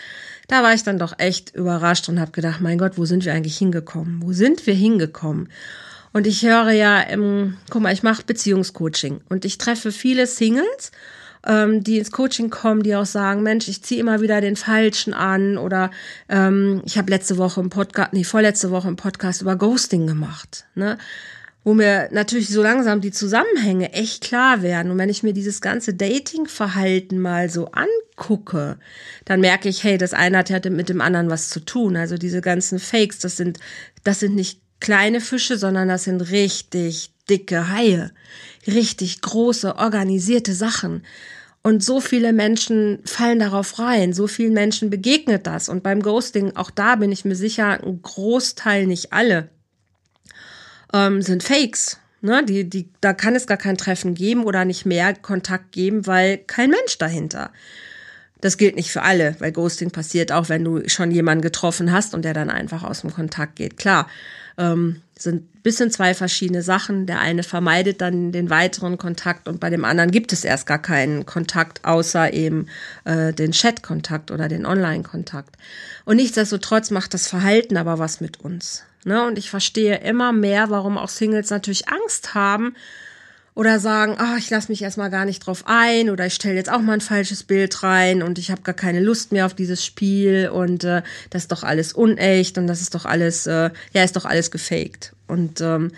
Da 0.46 0.62
war 0.62 0.72
ich 0.72 0.84
dann 0.84 0.98
doch 0.98 1.18
echt 1.18 1.54
überrascht 1.54 2.08
und 2.08 2.18
habe 2.18 2.30
gedacht, 2.30 2.62
mein 2.62 2.78
Gott, 2.78 2.92
wo 2.96 3.04
sind 3.04 3.26
wir 3.26 3.34
eigentlich 3.34 3.58
hingekommen? 3.58 4.22
Wo 4.22 4.32
sind 4.32 4.66
wir 4.66 4.72
hingekommen? 4.72 5.50
Und 6.18 6.26
ich 6.26 6.42
höre 6.42 6.72
ja, 6.72 7.00
ähm, 7.08 7.58
guck 7.70 7.80
mal, 7.80 7.92
ich 7.92 8.02
mache 8.02 8.24
Beziehungscoaching 8.26 9.20
und 9.28 9.44
ich 9.44 9.56
treffe 9.56 9.92
viele 9.92 10.26
Singles 10.26 10.90
ähm, 11.46 11.84
die 11.84 11.98
ins 11.98 12.10
Coaching 12.10 12.50
kommen, 12.50 12.82
die 12.82 12.96
auch 12.96 13.06
sagen, 13.06 13.44
Mensch, 13.44 13.68
ich 13.68 13.84
ziehe 13.84 14.00
immer 14.00 14.20
wieder 14.20 14.40
den 14.40 14.56
Falschen 14.56 15.14
an 15.14 15.58
oder 15.58 15.92
ähm, 16.28 16.82
ich 16.84 16.98
habe 16.98 17.12
letzte 17.12 17.36
Woche 17.36 17.60
im 17.60 17.70
Podcast, 17.70 18.14
nee, 18.14 18.24
vorletzte 18.24 18.72
Woche 18.72 18.88
im 18.88 18.96
Podcast 18.96 19.42
über 19.42 19.54
Ghosting 19.54 20.08
gemacht, 20.08 20.66
ne? 20.74 20.98
wo 21.62 21.72
mir 21.72 22.08
natürlich 22.10 22.48
so 22.48 22.64
langsam 22.64 23.00
die 23.00 23.12
Zusammenhänge 23.12 23.92
echt 23.92 24.24
klar 24.24 24.62
werden. 24.62 24.90
Und 24.90 24.98
wenn 24.98 25.10
ich 25.10 25.22
mir 25.22 25.34
dieses 25.34 25.60
ganze 25.60 25.94
Dating-Verhalten 25.94 27.20
mal 27.20 27.48
so 27.48 27.70
angucke, 27.70 28.78
dann 29.24 29.40
merke 29.40 29.68
ich, 29.68 29.84
hey, 29.84 29.98
das 29.98 30.14
eine 30.14 30.38
hat 30.38 30.50
ja 30.50 30.58
mit 30.68 30.88
dem 30.88 31.00
anderen 31.00 31.30
was 31.30 31.48
zu 31.48 31.60
tun. 31.60 31.96
Also 31.96 32.16
diese 32.16 32.40
ganzen 32.40 32.80
Fakes, 32.80 33.20
das 33.20 33.36
sind, 33.36 33.60
das 34.02 34.18
sind 34.18 34.34
nicht 34.34 34.60
kleine 34.80 35.20
Fische, 35.20 35.58
sondern 35.58 35.88
das 35.88 36.04
sind 36.04 36.20
richtig 36.20 37.10
dicke 37.28 37.70
Haie, 37.70 38.10
richtig 38.66 39.20
große, 39.20 39.76
organisierte 39.76 40.54
Sachen. 40.54 41.02
Und 41.62 41.84
so 41.84 42.00
viele 42.00 42.32
Menschen 42.32 43.00
fallen 43.04 43.40
darauf 43.40 43.78
rein, 43.78 44.12
so 44.12 44.26
vielen 44.26 44.54
Menschen 44.54 44.90
begegnet 44.90 45.46
das. 45.46 45.68
Und 45.68 45.82
beim 45.82 46.02
Ghosting, 46.02 46.56
auch 46.56 46.70
da 46.70 46.96
bin 46.96 47.12
ich 47.12 47.24
mir 47.24 47.34
sicher, 47.34 47.82
ein 47.84 48.00
Großteil, 48.00 48.86
nicht 48.86 49.12
alle, 49.12 49.48
ähm, 50.94 51.20
sind 51.20 51.42
Fakes. 51.42 51.98
Ne? 52.20 52.44
Die, 52.44 52.68
die, 52.68 52.90
da 53.00 53.12
kann 53.12 53.36
es 53.36 53.46
gar 53.46 53.58
kein 53.58 53.76
Treffen 53.76 54.14
geben 54.14 54.44
oder 54.44 54.64
nicht 54.64 54.86
mehr 54.86 55.14
Kontakt 55.14 55.72
geben, 55.72 56.06
weil 56.06 56.38
kein 56.38 56.70
Mensch 56.70 56.98
dahinter. 56.98 57.52
Das 58.40 58.56
gilt 58.56 58.76
nicht 58.76 58.90
für 58.90 59.02
alle, 59.02 59.36
weil 59.40 59.52
Ghosting 59.52 59.90
passiert 59.90 60.30
auch, 60.32 60.48
wenn 60.48 60.64
du 60.64 60.88
schon 60.88 61.10
jemanden 61.10 61.42
getroffen 61.42 61.92
hast 61.92 62.14
und 62.14 62.24
der 62.24 62.34
dann 62.34 62.50
einfach 62.50 62.84
aus 62.84 63.00
dem 63.00 63.12
Kontakt 63.12 63.56
geht. 63.56 63.76
Klar, 63.76 64.08
ähm, 64.56 65.02
sind 65.16 65.62
bisschen 65.62 65.90
zwei 65.90 66.14
verschiedene 66.14 66.62
Sachen. 66.62 67.06
Der 67.06 67.20
eine 67.20 67.42
vermeidet 67.42 68.00
dann 68.00 68.32
den 68.32 68.48
weiteren 68.48 68.96
Kontakt 68.96 69.48
und 69.48 69.60
bei 69.60 69.70
dem 69.70 69.84
anderen 69.84 70.10
gibt 70.10 70.32
es 70.32 70.44
erst 70.44 70.66
gar 70.66 70.80
keinen 70.80 71.26
Kontakt, 71.26 71.84
außer 71.84 72.32
eben 72.32 72.68
äh, 73.04 73.32
den 73.32 73.52
Chat-Kontakt 73.52 74.30
oder 74.30 74.48
den 74.48 74.64
Online-Kontakt. 74.64 75.56
Und 76.04 76.16
nichtsdestotrotz 76.16 76.90
macht 76.90 77.12
das 77.14 77.28
Verhalten 77.28 77.76
aber 77.76 77.98
was 77.98 78.20
mit 78.20 78.40
uns. 78.40 78.84
Ne? 79.04 79.26
Und 79.26 79.38
ich 79.38 79.50
verstehe 79.50 79.98
immer 79.98 80.32
mehr, 80.32 80.70
warum 80.70 80.96
auch 80.96 81.08
Singles 81.08 81.50
natürlich 81.50 81.88
Angst 81.88 82.34
haben, 82.34 82.74
oder 83.58 83.80
sagen, 83.80 84.14
ah, 84.18 84.36
ich 84.38 84.50
lasse 84.50 84.70
mich 84.70 84.82
erstmal 84.82 85.10
gar 85.10 85.24
nicht 85.24 85.40
drauf 85.40 85.64
ein 85.66 86.10
oder 86.10 86.24
ich 86.24 86.34
stelle 86.34 86.54
jetzt 86.54 86.70
auch 86.70 86.80
mal 86.80 86.92
ein 86.92 87.00
falsches 87.00 87.42
Bild 87.42 87.82
rein 87.82 88.22
und 88.22 88.38
ich 88.38 88.52
habe 88.52 88.62
gar 88.62 88.72
keine 88.72 89.00
Lust 89.00 89.32
mehr 89.32 89.46
auf 89.46 89.54
dieses 89.54 89.84
Spiel 89.84 90.48
und 90.48 90.84
äh, 90.84 91.02
das 91.30 91.42
ist 91.42 91.50
doch 91.50 91.64
alles 91.64 91.92
unecht 91.92 92.56
und 92.56 92.68
das 92.68 92.80
ist 92.80 92.94
doch 92.94 93.04
alles, 93.04 93.48
äh, 93.48 93.70
ja, 93.92 94.04
ist 94.04 94.14
doch 94.14 94.26
alles 94.26 94.52
gefaked. 94.52 95.12
Und 95.26 95.60
ähm, 95.60 95.90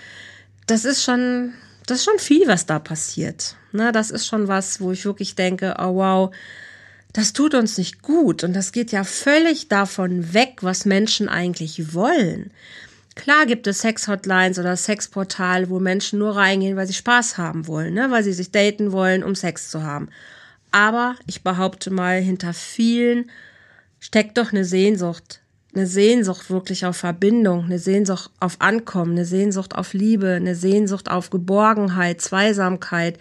das 0.69 0.87
ist 0.87 1.05
schon, 1.05 1.53
das 1.85 1.99
ist 1.99 2.05
schon 2.07 2.19
viel, 2.19 2.49
was 2.49 2.65
da 2.65 2.79
passiert. 2.79 3.57
Ne, 3.73 3.93
das 3.93 4.11
ist 4.11 4.27
schon 4.27 4.49
was, 4.49 4.81
wo 4.81 4.93
ich 4.93 5.05
wirklich 5.05 5.35
denke, 5.35 5.77
oh 5.79 5.97
wow, 5.97 6.35
das 7.13 7.35
tut 7.35 7.55
uns 7.55 7.77
nicht 7.77 8.01
gut 8.01 8.43
und 8.43 8.55
das 8.55 8.73
geht 8.73 8.91
ja 8.91 9.05
völlig 9.05 9.69
davon 9.69 10.33
weg, 10.33 10.61
was 10.63 10.87
Menschen 10.87 11.29
eigentlich 11.29 11.93
wollen. 11.93 12.53
Klar 13.17 13.47
gibt 13.47 13.67
es 13.67 13.81
Sex-Hotlines 13.81 14.59
oder 14.59 14.77
Sexportale, 14.77 15.69
wo 15.69 15.81
Menschen 15.81 16.19
nur 16.19 16.37
reingehen, 16.37 16.77
weil 16.77 16.87
sie 16.87 16.95
Spaß 16.95 17.39
haben 17.39 17.67
wollen, 17.67 17.95
ne? 17.95 18.11
weil 18.11 18.23
sie 18.23 18.33
sich 18.33 18.51
daten 18.51 18.93
wollen, 18.93 19.25
um 19.25 19.35
Sex 19.35 19.71
zu 19.71 19.83
haben. 19.83 20.09
Aber 20.71 21.17
ich 21.27 21.43
behaupte 21.43 21.91
mal, 21.91 22.21
hinter 22.21 22.55
vielen 22.55 23.31
steckt 23.99 24.39
doch 24.39 24.53
eine 24.53 24.65
Sehnsucht. 24.65 25.41
Eine 25.75 25.87
Sehnsucht 25.87 26.51
wirklich 26.51 26.85
auf 26.87 26.97
Verbindung, 26.97 27.65
eine 27.65 27.79
Sehnsucht 27.79 28.31
auf 28.41 28.61
Ankommen, 28.61 29.13
eine 29.13 29.25
Sehnsucht 29.25 29.75
auf 29.75 29.93
Liebe, 29.93 30.33
eine 30.33 30.57
Sehnsucht 30.57 31.11
auf 31.11 31.31
Geborgenheit, 31.31 32.21
Zweisamkeit 32.21 33.19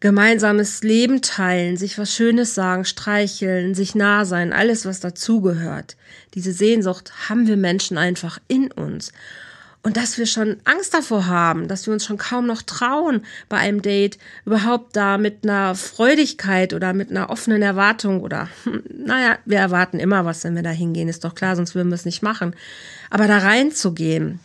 gemeinsames 0.00 0.82
Leben 0.82 1.22
teilen, 1.22 1.76
sich 1.76 1.98
was 1.98 2.14
Schönes 2.14 2.54
sagen, 2.54 2.84
streicheln, 2.84 3.74
sich 3.74 3.94
nah 3.94 4.24
sein, 4.24 4.52
alles, 4.52 4.86
was 4.86 5.00
dazugehört. 5.00 5.96
Diese 6.34 6.52
Sehnsucht 6.52 7.12
haben 7.28 7.46
wir 7.46 7.56
Menschen 7.56 7.98
einfach 7.98 8.38
in 8.48 8.72
uns. 8.72 9.12
Und 9.82 9.96
dass 9.96 10.18
wir 10.18 10.26
schon 10.26 10.58
Angst 10.64 10.92
davor 10.92 11.26
haben, 11.26 11.66
dass 11.66 11.86
wir 11.86 11.94
uns 11.94 12.04
schon 12.04 12.18
kaum 12.18 12.46
noch 12.46 12.60
trauen, 12.60 13.24
bei 13.48 13.56
einem 13.56 13.80
Date 13.80 14.18
überhaupt 14.44 14.94
da 14.94 15.16
mit 15.16 15.38
einer 15.42 15.74
Freudigkeit 15.74 16.74
oder 16.74 16.92
mit 16.92 17.10
einer 17.10 17.30
offenen 17.30 17.62
Erwartung 17.62 18.20
oder, 18.20 18.48
hm, 18.64 18.82
naja, 18.94 19.38
wir 19.46 19.58
erwarten 19.58 19.98
immer 19.98 20.26
was, 20.26 20.44
wenn 20.44 20.54
wir 20.54 20.62
da 20.62 20.70
hingehen, 20.70 21.08
ist 21.08 21.24
doch 21.24 21.34
klar, 21.34 21.56
sonst 21.56 21.74
würden 21.74 21.88
wir 21.88 21.94
es 21.94 22.04
nicht 22.04 22.22
machen. 22.22 22.54
Aber 23.08 23.26
da 23.26 23.38
reinzugehen, 23.38 24.38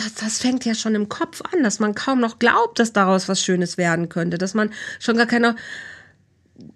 das, 0.00 0.14
das 0.14 0.38
fängt 0.38 0.64
ja 0.64 0.74
schon 0.74 0.94
im 0.94 1.08
Kopf 1.08 1.42
an, 1.52 1.62
dass 1.62 1.78
man 1.78 1.94
kaum 1.94 2.20
noch 2.20 2.38
glaubt, 2.38 2.78
dass 2.78 2.92
daraus 2.92 3.28
was 3.28 3.42
Schönes 3.42 3.76
werden 3.76 4.08
könnte, 4.08 4.38
dass 4.38 4.54
man 4.54 4.70
schon 4.98 5.16
gar 5.16 5.26
keine 5.26 5.56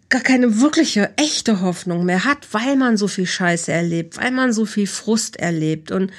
gar 0.09 0.23
keine 0.23 0.61
wirkliche, 0.61 1.13
echte 1.17 1.61
Hoffnung 1.61 2.05
mehr 2.05 2.25
hat, 2.25 2.53
weil 2.53 2.77
man 2.77 2.97
so 2.97 3.09
viel 3.09 3.27
Scheiße 3.27 3.73
erlebt, 3.73 4.17
weil 4.17 4.31
man 4.31 4.53
so 4.53 4.65
viel 4.65 4.87
Frust 4.87 5.37
erlebt. 5.37 5.91
Und 5.91 6.13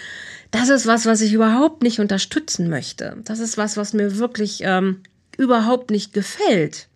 das 0.51 0.69
ist 0.69 0.85
was, 0.85 1.05
was 1.05 1.21
ich 1.21 1.33
überhaupt 1.33 1.81
nicht 1.81 1.99
unterstützen 1.99 2.69
möchte. 2.69 3.17
Das 3.23 3.39
ist 3.39 3.57
was, 3.57 3.77
was 3.77 3.93
mir 3.93 4.17
wirklich 4.17 4.59
ähm, 4.63 5.01
überhaupt 5.37 5.91
nicht 5.91 6.13
gefällt. 6.13 6.87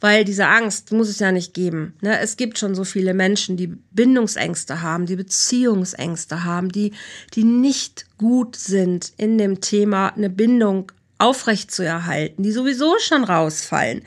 Weil 0.00 0.24
diese 0.24 0.46
Angst 0.46 0.92
muss 0.92 1.08
es 1.08 1.18
ja 1.18 1.32
nicht 1.32 1.54
geben. 1.54 1.94
Ne? 2.00 2.18
Es 2.20 2.36
gibt 2.36 2.58
schon 2.58 2.74
so 2.74 2.84
viele 2.84 3.14
Menschen, 3.14 3.56
die 3.56 3.66
Bindungsängste 3.66 4.80
haben, 4.80 5.06
die 5.06 5.16
Beziehungsängste 5.16 6.44
haben, 6.44 6.70
die, 6.70 6.92
die 7.34 7.44
nicht 7.44 8.06
gut 8.16 8.54
sind 8.54 9.12
in 9.16 9.38
dem 9.38 9.60
Thema, 9.60 10.08
eine 10.08 10.30
Bindung 10.30 10.92
aufrechtzuerhalten, 11.18 12.44
die 12.44 12.52
sowieso 12.52 12.94
schon 13.00 13.24
rausfallen, 13.24 14.02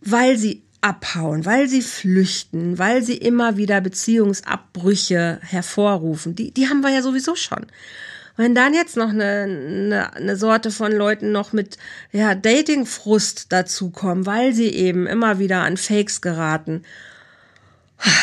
weil 0.00 0.36
sie 0.36 0.62
abhauen, 0.80 1.44
weil 1.44 1.68
sie 1.68 1.82
flüchten, 1.82 2.78
weil 2.78 3.02
sie 3.02 3.16
immer 3.16 3.56
wieder 3.56 3.80
Beziehungsabbrüche 3.80 5.38
hervorrufen. 5.42 6.34
Die, 6.34 6.52
die 6.52 6.68
haben 6.68 6.80
wir 6.80 6.90
ja 6.90 7.02
sowieso 7.02 7.34
schon. 7.34 7.66
Wenn 8.38 8.54
dann 8.54 8.72
jetzt 8.72 8.96
noch 8.96 9.08
eine, 9.08 9.42
eine, 9.42 10.14
eine 10.14 10.36
Sorte 10.36 10.70
von 10.70 10.92
Leuten 10.92 11.32
noch 11.32 11.52
mit 11.52 11.76
ja, 12.12 12.36
Datingfrust 12.36 13.50
dazukommen, 13.50 14.26
weil 14.26 14.54
sie 14.54 14.68
eben 14.68 15.08
immer 15.08 15.40
wieder 15.40 15.62
an 15.62 15.76
Fakes 15.76 16.20
geraten, 16.20 16.84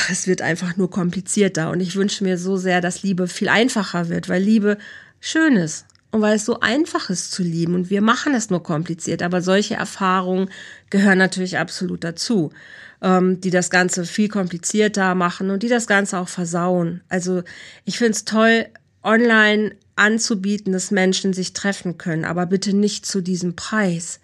es 0.09 0.25
wird 0.25 0.41
einfach 0.41 0.77
nur 0.77 0.89
komplizierter. 0.89 1.69
Und 1.69 1.81
ich 1.81 1.97
wünsche 1.97 2.23
mir 2.23 2.37
so 2.37 2.55
sehr, 2.55 2.79
dass 2.79 3.03
Liebe 3.03 3.27
viel 3.27 3.49
einfacher 3.49 4.07
wird, 4.07 4.29
weil 4.29 4.41
Liebe 4.41 4.77
schön 5.19 5.57
ist 5.57 5.85
und 6.11 6.21
weil 6.21 6.37
es 6.37 6.45
so 6.45 6.61
einfach 6.61 7.09
ist 7.09 7.33
zu 7.33 7.43
lieben 7.43 7.75
und 7.75 7.89
wir 7.89 8.01
machen 8.01 8.33
es 8.35 8.49
nur 8.49 8.63
kompliziert. 8.63 9.21
Aber 9.21 9.41
solche 9.41 9.75
Erfahrungen 9.75 10.49
gehören 10.89 11.17
natürlich 11.17 11.57
absolut 11.57 12.05
dazu, 12.05 12.53
ähm, 13.01 13.41
die 13.41 13.49
das 13.49 13.69
Ganze 13.69 14.05
viel 14.05 14.29
komplizierter 14.29 15.13
machen 15.13 15.49
und 15.49 15.61
die 15.61 15.67
das 15.67 15.87
Ganze 15.87 16.19
auch 16.19 16.29
versauen. 16.29 17.01
Also 17.09 17.43
ich 17.83 17.97
finde 17.97 18.13
es 18.13 18.23
toll, 18.23 18.67
online 19.05 19.75
anzubieten, 19.95 20.73
dass 20.73 20.91
Menschen 20.91 21.33
sich 21.33 21.53
treffen 21.53 21.97
können, 21.97 22.25
aber 22.25 22.45
bitte 22.45 22.75
nicht 22.75 23.05
zu 23.05 23.21
diesem 23.21 23.55
Preis. 23.55 24.19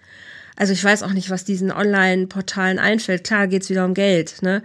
Also 0.58 0.74
ich 0.74 0.84
weiß 0.84 1.04
auch 1.04 1.13
nicht, 1.13 1.30
was 1.30 1.46
diesen 1.46 1.72
Online-Portalen 1.72 2.78
einfällt. 2.78 3.24
Klar 3.24 3.48
geht's 3.48 3.70
wieder 3.70 3.86
um 3.86 3.94
Geld, 3.94 4.41
ne? 4.41 4.63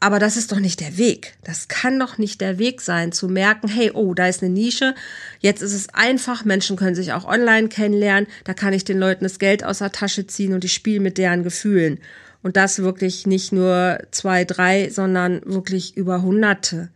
Aber 0.00 0.18
das 0.18 0.36
ist 0.36 0.50
doch 0.50 0.58
nicht 0.58 0.80
der 0.80 0.98
Weg. 0.98 1.34
Das 1.44 1.68
kann 1.68 1.96
doch 1.96 2.18
nicht 2.18 2.40
der 2.40 2.58
Weg 2.58 2.80
sein, 2.80 3.12
zu 3.12 3.28
merken, 3.28 3.68
hey, 3.68 3.92
oh, 3.94 4.14
da 4.14 4.26
ist 4.26 4.42
eine 4.42 4.52
Nische. 4.52 4.96
Jetzt 5.38 5.62
ist 5.62 5.74
es 5.74 5.90
einfach. 5.90 6.44
Menschen 6.44 6.76
können 6.76 6.96
sich 6.96 7.12
auch 7.12 7.24
online 7.24 7.68
kennenlernen. 7.68 8.26
Da 8.42 8.52
kann 8.52 8.72
ich 8.72 8.84
den 8.84 8.98
Leuten 8.98 9.22
das 9.22 9.38
Geld 9.38 9.62
aus 9.62 9.78
der 9.78 9.92
Tasche 9.92 10.26
ziehen 10.26 10.54
und 10.54 10.64
ich 10.64 10.72
spiele 10.72 10.98
mit 10.98 11.18
deren 11.18 11.44
Gefühlen. 11.44 12.00
Und 12.42 12.56
das 12.56 12.80
wirklich 12.80 13.28
nicht 13.28 13.52
nur 13.52 14.00
zwei, 14.10 14.44
drei, 14.44 14.90
sondern 14.90 15.40
wirklich 15.44 15.96
über 15.96 16.22
Hunderte. 16.22 16.88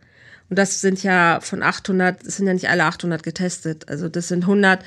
Und 0.49 0.57
das 0.57 0.81
sind 0.81 1.03
ja 1.03 1.39
von 1.41 1.61
800, 1.61 2.25
das 2.25 2.37
sind 2.37 2.47
ja 2.47 2.53
nicht 2.53 2.69
alle 2.69 2.85
800 2.85 3.21
getestet. 3.21 3.89
Also 3.89 4.07
das 4.09 4.27
sind 4.29 4.43
100, 4.43 4.81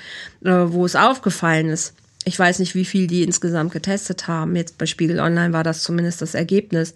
äh, 0.44 0.50
wo 0.50 0.86
es 0.86 0.96
aufgefallen 0.96 1.68
ist. 1.68 1.94
Ich 2.24 2.38
weiß 2.38 2.58
nicht, 2.58 2.74
wie 2.74 2.84
viel 2.84 3.06
die 3.06 3.22
insgesamt 3.22 3.72
getestet 3.72 4.28
haben. 4.28 4.56
Jetzt 4.56 4.78
bei 4.78 4.86
Spiegel 4.86 5.20
Online 5.20 5.52
war 5.52 5.64
das 5.64 5.82
zumindest 5.82 6.22
das 6.22 6.34
Ergebnis. 6.34 6.94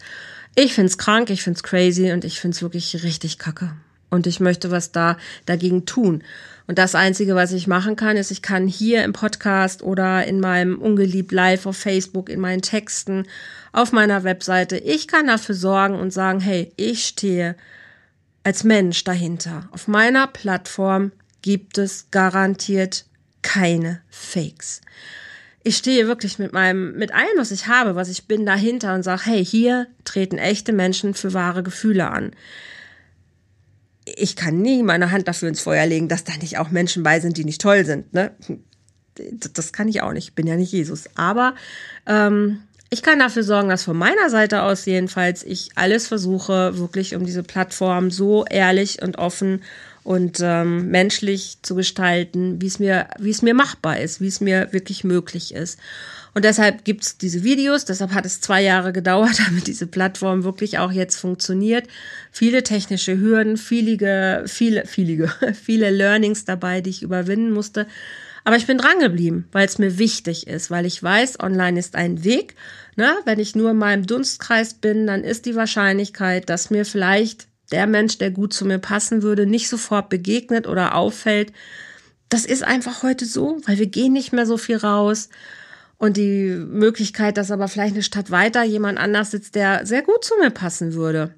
Ich 0.54 0.74
find's 0.74 0.98
krank, 0.98 1.30
ich 1.30 1.42
find's 1.42 1.62
crazy 1.62 2.12
und 2.12 2.24
ich 2.24 2.40
find's 2.40 2.62
wirklich 2.62 3.02
richtig 3.02 3.38
kacke. 3.38 3.72
Und 4.10 4.26
ich 4.26 4.38
möchte 4.38 4.70
was 4.70 4.92
da 4.92 5.16
dagegen 5.46 5.86
tun. 5.86 6.22
Und 6.66 6.78
das 6.78 6.94
Einzige, 6.94 7.34
was 7.34 7.52
ich 7.52 7.66
machen 7.66 7.96
kann, 7.96 8.16
ist, 8.16 8.30
ich 8.30 8.40
kann 8.40 8.66
hier 8.66 9.04
im 9.04 9.12
Podcast 9.12 9.82
oder 9.82 10.24
in 10.26 10.40
meinem 10.40 10.78
Ungeliebt 10.78 11.32
Live 11.32 11.66
auf 11.66 11.76
Facebook, 11.76 12.30
in 12.30 12.40
meinen 12.40 12.62
Texten, 12.62 13.26
auf 13.72 13.92
meiner 13.92 14.24
Webseite, 14.24 14.78
ich 14.78 15.08
kann 15.08 15.26
dafür 15.26 15.54
sorgen 15.54 15.96
und 15.96 16.12
sagen, 16.12 16.40
hey, 16.40 16.72
ich 16.76 17.04
stehe 17.06 17.56
als 18.44 18.62
Mensch 18.64 19.02
dahinter. 19.04 19.68
Auf 19.72 19.88
meiner 19.88 20.26
Plattform 20.26 21.12
gibt 21.42 21.78
es 21.78 22.10
garantiert 22.10 23.04
keine 23.42 24.00
Fakes 24.08 24.80
ich 25.64 25.78
stehe 25.78 26.06
wirklich 26.06 26.38
mit 26.38 26.52
meinem, 26.52 26.96
mit 26.96 27.12
allem, 27.12 27.38
was 27.38 27.50
ich 27.50 27.66
habe, 27.66 27.96
was 27.96 28.10
ich 28.10 28.28
bin, 28.28 28.44
dahinter 28.44 28.94
und 28.94 29.02
sage, 29.02 29.22
hey, 29.24 29.44
hier 29.44 29.86
treten 30.04 30.36
echte 30.36 30.74
Menschen 30.74 31.14
für 31.14 31.32
wahre 31.32 31.62
Gefühle 31.62 32.10
an. 32.10 32.32
Ich 34.04 34.36
kann 34.36 34.60
nie 34.60 34.82
meine 34.82 35.10
Hand 35.10 35.26
dafür 35.26 35.48
ins 35.48 35.62
Feuer 35.62 35.86
legen, 35.86 36.08
dass 36.08 36.24
da 36.24 36.36
nicht 36.36 36.58
auch 36.58 36.70
Menschen 36.70 37.02
bei 37.02 37.18
sind, 37.18 37.38
die 37.38 37.46
nicht 37.46 37.62
toll 37.62 37.86
sind. 37.86 38.12
Ne? 38.12 38.32
Das 39.54 39.72
kann 39.72 39.88
ich 39.88 40.02
auch 40.02 40.12
nicht. 40.12 40.28
Ich 40.28 40.34
bin 40.34 40.46
ja 40.46 40.56
nicht 40.56 40.72
Jesus. 40.72 41.04
Aber 41.14 41.54
ähm, 42.06 42.60
ich 42.94 43.02
kann 43.02 43.18
dafür 43.18 43.42
sorgen, 43.42 43.68
dass 43.68 43.82
von 43.82 43.96
meiner 43.96 44.30
Seite 44.30 44.62
aus 44.62 44.86
jedenfalls 44.86 45.42
ich 45.42 45.70
alles 45.74 46.06
versuche, 46.06 46.78
wirklich 46.78 47.16
um 47.16 47.26
diese 47.26 47.42
Plattform 47.42 48.12
so 48.12 48.44
ehrlich 48.44 49.02
und 49.02 49.18
offen 49.18 49.64
und 50.04 50.38
ähm, 50.40 50.92
menschlich 50.92 51.58
zu 51.62 51.74
gestalten, 51.74 52.62
wie 52.62 52.68
es 52.68 52.78
mir, 52.78 53.08
wie 53.18 53.30
es 53.30 53.42
mir 53.42 53.52
machbar 53.52 53.98
ist, 53.98 54.20
wie 54.20 54.28
es 54.28 54.40
mir 54.40 54.72
wirklich 54.72 55.02
möglich 55.02 55.52
ist. 55.52 55.80
Und 56.34 56.44
deshalb 56.44 56.84
gibt's 56.84 57.18
diese 57.18 57.42
Videos, 57.42 57.84
deshalb 57.84 58.12
hat 58.12 58.26
es 58.26 58.40
zwei 58.40 58.62
Jahre 58.62 58.92
gedauert, 58.92 59.40
damit 59.44 59.66
diese 59.66 59.88
Plattform 59.88 60.44
wirklich 60.44 60.78
auch 60.78 60.92
jetzt 60.92 61.16
funktioniert. 61.16 61.88
Viele 62.30 62.62
technische 62.62 63.18
Hürden, 63.18 63.56
viele, 63.56 64.44
viele, 64.46 64.86
viele, 64.86 65.28
viele 65.60 65.90
Learnings 65.90 66.44
dabei, 66.44 66.80
die 66.80 66.90
ich 66.90 67.02
überwinden 67.02 67.50
musste. 67.50 67.88
Aber 68.44 68.56
ich 68.56 68.66
bin 68.66 68.76
dran 68.76 68.98
geblieben, 69.00 69.48
weil 69.52 69.66
es 69.66 69.78
mir 69.78 69.98
wichtig 69.98 70.46
ist, 70.46 70.70
weil 70.70 70.84
ich 70.84 71.02
weiß, 71.02 71.40
online 71.40 71.78
ist 71.78 71.96
ein 71.96 72.24
Weg. 72.24 72.54
Ne? 72.96 73.14
Wenn 73.24 73.40
ich 73.40 73.56
nur 73.56 73.72
in 73.72 73.78
meinem 73.78 74.06
Dunstkreis 74.06 74.74
bin, 74.74 75.06
dann 75.06 75.24
ist 75.24 75.46
die 75.46 75.56
Wahrscheinlichkeit, 75.56 76.48
dass 76.48 76.70
mir 76.70 76.84
vielleicht 76.84 77.48
der 77.72 77.86
Mensch, 77.86 78.18
der 78.18 78.30
gut 78.30 78.52
zu 78.52 78.64
mir 78.64 78.78
passen 78.78 79.22
würde, 79.22 79.46
nicht 79.46 79.68
sofort 79.68 80.08
begegnet 80.08 80.66
oder 80.66 80.94
auffällt. 80.94 81.52
Das 82.28 82.44
ist 82.44 82.62
einfach 82.62 83.02
heute 83.02 83.26
so, 83.26 83.60
weil 83.66 83.78
wir 83.78 83.86
gehen 83.86 84.12
nicht 84.12 84.32
mehr 84.32 84.46
so 84.46 84.56
viel 84.56 84.76
raus. 84.76 85.28
Und 85.96 86.16
die 86.16 86.48
Möglichkeit, 86.48 87.36
dass 87.36 87.50
aber 87.50 87.68
vielleicht 87.68 87.94
eine 87.94 88.02
Stadt 88.02 88.30
weiter 88.30 88.62
jemand 88.62 88.98
anders 88.98 89.30
sitzt, 89.30 89.54
der 89.54 89.86
sehr 89.86 90.02
gut 90.02 90.24
zu 90.24 90.34
mir 90.40 90.50
passen 90.50 90.94
würde, 90.94 91.34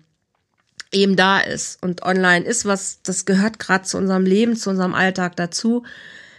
eben 0.92 1.16
da 1.16 1.40
ist. 1.40 1.83
Und 1.83 2.03
online 2.03 2.45
ist 2.45 2.64
was, 2.64 3.01
das 3.03 3.27
gehört 3.27 3.59
gerade 3.59 3.85
zu 3.85 3.99
unserem 3.99 4.25
Leben, 4.25 4.57
zu 4.57 4.71
unserem 4.71 4.95
Alltag 4.95 5.37
dazu. 5.37 5.85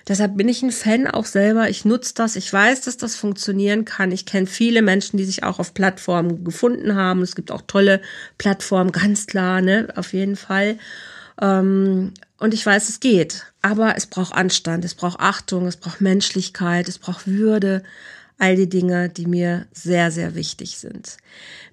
Deshalb 0.07 0.37
bin 0.37 0.47
ich 0.47 0.63
ein 0.63 0.71
Fan 0.71 1.05
auch 1.07 1.25
selber. 1.25 1.69
Ich 1.69 1.83
nutze 1.83 2.13
das. 2.15 2.37
Ich 2.37 2.51
weiß, 2.51 2.81
dass 2.81 2.95
das 2.95 3.17
funktionieren 3.17 3.83
kann. 3.83 4.13
Ich 4.13 4.25
kenne 4.25 4.47
viele 4.47 4.81
Menschen, 4.81 5.17
die 5.17 5.25
sich 5.25 5.43
auch 5.43 5.59
auf 5.59 5.73
Plattformen 5.73 6.45
gefunden 6.45 6.95
haben. 6.95 7.21
Es 7.21 7.35
gibt 7.35 7.51
auch 7.51 7.61
tolle 7.67 8.01
Plattformen, 8.37 8.91
ganz 8.93 9.27
klar, 9.27 9.61
ne, 9.61 9.89
auf 9.95 10.13
jeden 10.13 10.37
Fall. 10.37 10.77
Ähm, 11.41 12.13
und 12.37 12.53
ich 12.53 12.65
weiß, 12.65 12.87
es 12.87 13.01
geht. 13.01 13.47
Aber 13.61 13.97
es 13.97 14.05
braucht 14.05 14.33
Anstand, 14.33 14.85
es 14.85 14.95
braucht 14.95 15.19
Achtung, 15.19 15.67
es 15.67 15.75
braucht 15.75 15.99
Menschlichkeit, 15.99 16.87
es 16.87 16.99
braucht 16.99 17.27
Würde. 17.27 17.83
All 18.39 18.55
die 18.55 18.69
Dinge, 18.69 19.09
die 19.09 19.25
mir 19.25 19.65
sehr, 19.73 20.11
sehr 20.11 20.35
wichtig 20.35 20.77
sind. 20.77 21.17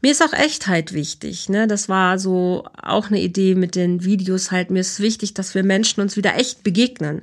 Mir 0.01 0.13
ist 0.13 0.23
auch 0.23 0.33
Echtheit 0.33 0.95
wichtig. 0.95 1.51
Ne? 1.51 1.67
Das 1.67 1.91
war 1.91 2.19
so 2.19 2.67
auch 2.83 3.09
eine 3.09 3.21
Idee 3.21 3.55
mit 3.55 3.75
den 3.75 4.03
Videos 4.03 4.51
halt. 4.51 4.71
Mir 4.71 4.81
ist 4.81 4.99
wichtig, 4.99 5.35
dass 5.35 5.55
wir 5.55 5.63
Menschen 5.63 6.01
uns 6.01 6.17
wieder 6.17 6.37
echt 6.37 6.65
begegnen 6.65 7.21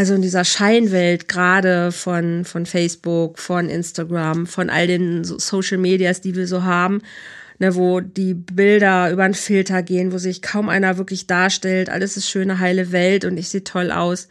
also 0.00 0.14
in 0.14 0.22
dieser 0.22 0.46
Scheinwelt 0.46 1.28
gerade 1.28 1.92
von, 1.92 2.46
von 2.46 2.64
Facebook, 2.64 3.38
von 3.38 3.68
Instagram, 3.68 4.46
von 4.46 4.70
all 4.70 4.86
den 4.86 5.24
Social 5.24 5.76
Medias, 5.76 6.22
die 6.22 6.34
wir 6.34 6.46
so 6.46 6.64
haben, 6.64 7.02
ne, 7.58 7.74
wo 7.74 8.00
die 8.00 8.32
Bilder 8.32 9.10
über 9.10 9.24
einen 9.24 9.34
Filter 9.34 9.82
gehen, 9.82 10.10
wo 10.10 10.16
sich 10.16 10.40
kaum 10.40 10.70
einer 10.70 10.96
wirklich 10.96 11.26
darstellt, 11.26 11.90
alles 11.90 12.16
ist 12.16 12.30
schöne, 12.30 12.60
heile 12.60 12.92
Welt 12.92 13.26
und 13.26 13.36
ich 13.36 13.50
sehe 13.50 13.62
toll 13.62 13.90
aus. 13.90 14.28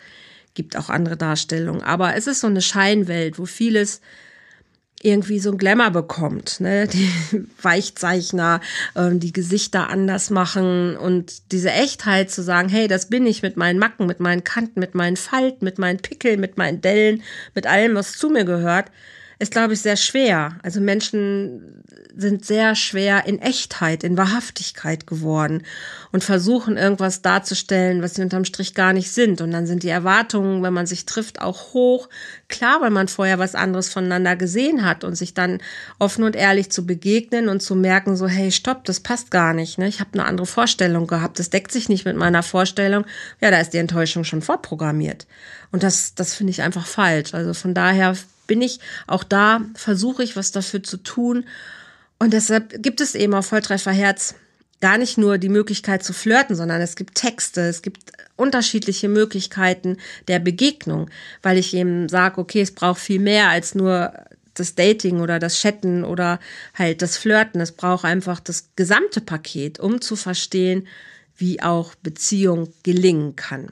Gibt 0.55 0.75
auch 0.75 0.89
andere 0.89 1.17
Darstellungen. 1.17 1.83
Aber 1.83 2.15
es 2.15 2.25
ist 2.25 2.39
so 2.39 2.47
eine 2.47 2.63
Scheinwelt, 2.63 3.37
wo 3.37 3.45
vieles 3.45 4.01
irgendwie 5.01 5.39
so 5.39 5.51
ein 5.51 5.57
Glamour 5.57 5.91
bekommt, 5.91 6.59
ne? 6.59 6.87
Die 6.93 7.09
Weichzeichner, 7.61 8.61
ähm, 8.95 9.19
die 9.19 9.33
Gesichter 9.33 9.89
anders 9.89 10.29
machen 10.29 10.97
und 10.97 11.51
diese 11.51 11.71
Echtheit 11.71 12.31
zu 12.31 12.41
sagen, 12.41 12.69
hey, 12.69 12.87
das 12.87 13.09
bin 13.09 13.25
ich 13.25 13.41
mit 13.41 13.57
meinen 13.57 13.79
Macken, 13.79 14.05
mit 14.05 14.19
meinen 14.19 14.43
Kanten, 14.43 14.79
mit 14.79 14.95
meinen 14.95 15.15
Falten, 15.15 15.63
mit 15.63 15.79
meinen 15.79 15.99
Pickeln, 15.99 16.39
mit 16.39 16.57
meinen 16.57 16.81
Dellen, 16.81 17.23
mit 17.55 17.67
allem, 17.67 17.95
was 17.95 18.17
zu 18.17 18.29
mir 18.29 18.43
gehört, 18.43 18.91
ist, 19.39 19.53
glaube 19.53 19.73
ich, 19.73 19.81
sehr 19.81 19.95
schwer. 19.95 20.57
Also 20.63 20.81
Menschen 20.81 21.83
sind 22.13 22.45
sehr 22.45 22.75
schwer 22.75 23.25
in 23.25 23.39
Echtheit, 23.39 24.03
in 24.03 24.17
Wahrhaftigkeit 24.17 25.07
geworden 25.07 25.63
und 26.11 26.25
versuchen 26.25 26.75
irgendwas 26.75 27.21
darzustellen, 27.21 28.01
was 28.01 28.15
sie 28.15 28.21
unterm 28.21 28.43
Strich 28.43 28.73
gar 28.73 28.91
nicht 28.91 29.11
sind. 29.11 29.39
Und 29.39 29.51
dann 29.51 29.65
sind 29.65 29.83
die 29.83 29.89
Erwartungen, 29.89 30.61
wenn 30.61 30.73
man 30.73 30.85
sich 30.85 31.05
trifft, 31.05 31.41
auch 31.41 31.73
hoch. 31.73 32.09
Klar, 32.49 32.81
weil 32.81 32.89
man 32.89 33.07
vorher 33.07 33.39
was 33.39 33.55
anderes 33.55 33.87
voneinander 33.87 34.35
gesehen 34.35 34.83
hat 34.83 35.05
und 35.05 35.15
sich 35.15 35.33
dann 35.33 35.59
offen 35.99 36.25
und 36.25 36.35
ehrlich 36.35 36.69
zu 36.69 36.85
begegnen 36.85 37.47
und 37.47 37.61
zu 37.61 37.75
merken, 37.75 38.17
so, 38.17 38.27
hey, 38.27 38.51
stopp, 38.51 38.83
das 38.83 38.99
passt 38.99 39.31
gar 39.31 39.53
nicht. 39.53 39.77
Ne? 39.77 39.87
Ich 39.87 40.01
habe 40.01 40.11
eine 40.13 40.25
andere 40.25 40.47
Vorstellung 40.47 41.07
gehabt. 41.07 41.39
Das 41.39 41.49
deckt 41.49 41.71
sich 41.71 41.87
nicht 41.87 42.03
mit 42.03 42.17
meiner 42.17 42.43
Vorstellung. 42.43 43.05
Ja, 43.39 43.51
da 43.51 43.59
ist 43.61 43.73
die 43.73 43.77
Enttäuschung 43.77 44.25
schon 44.25 44.41
vorprogrammiert. 44.41 45.27
Und 45.71 45.83
das, 45.83 46.15
das 46.15 46.33
finde 46.33 46.51
ich 46.51 46.61
einfach 46.61 46.85
falsch. 46.85 47.33
Also 47.33 47.53
von 47.53 47.73
daher 47.73 48.17
bin 48.49 48.61
ich 48.61 48.81
auch 49.07 49.23
da, 49.23 49.61
versuche 49.75 50.23
ich 50.23 50.35
was 50.35 50.51
dafür 50.51 50.83
zu 50.83 50.97
tun, 50.97 51.45
Und 52.19 52.33
deshalb 52.33 52.83
gibt 52.83 53.01
es 53.01 53.15
eben 53.15 53.33
auf 53.33 53.47
Volltrefferherz 53.47 54.35
gar 54.81 54.97
nicht 54.97 55.17
nur 55.17 55.37
die 55.37 55.49
Möglichkeit 55.49 56.03
zu 56.03 56.13
flirten, 56.13 56.55
sondern 56.55 56.81
es 56.81 56.95
gibt 56.95 57.15
Texte, 57.15 57.61
es 57.61 57.81
gibt 57.81 58.11
unterschiedliche 58.35 59.09
Möglichkeiten 59.09 59.97
der 60.27 60.39
Begegnung, 60.39 61.09
weil 61.41 61.57
ich 61.57 61.73
eben 61.73 62.07
sage, 62.07 62.39
okay, 62.39 62.61
es 62.61 62.71
braucht 62.71 62.99
viel 62.99 63.19
mehr 63.19 63.49
als 63.49 63.73
nur 63.73 64.13
das 64.53 64.75
Dating 64.75 65.21
oder 65.21 65.39
das 65.39 65.55
Chatten 65.59 66.03
oder 66.03 66.39
halt 66.73 67.01
das 67.01 67.17
Flirten. 67.17 67.61
Es 67.61 67.71
braucht 67.71 68.05
einfach 68.05 68.39
das 68.39 68.69
gesamte 68.75 69.21
Paket, 69.21 69.79
um 69.79 70.01
zu 70.01 70.15
verstehen, 70.15 70.87
wie 71.37 71.61
auch 71.61 71.95
Beziehung 71.95 72.73
gelingen 72.83 73.35
kann. 73.37 73.71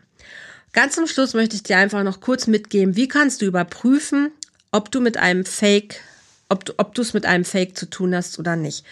Ganz 0.72 0.96
zum 0.96 1.08
Schluss 1.08 1.34
möchte 1.34 1.56
ich 1.56 1.63
dir 1.63 1.78
einfach 1.78 2.04
noch 2.04 2.22
kurz 2.22 2.48
mitgeben, 2.48 2.96
wie 2.96 3.08
kannst 3.08 3.42
du 3.42 3.46
überprüfen, 3.46 4.32
ob 4.71 4.91
du 4.91 5.01
mit 5.01 5.17
einem 5.17 5.45
Fake, 5.45 6.01
ob 6.49 6.65
du, 6.65 6.73
ob 6.77 6.93
du 6.93 7.01
es 7.01 7.13
mit 7.13 7.25
einem 7.25 7.45
Fake 7.45 7.77
zu 7.77 7.89
tun 7.89 8.15
hast 8.15 8.39
oder 8.39 8.56
nicht. 8.56 8.86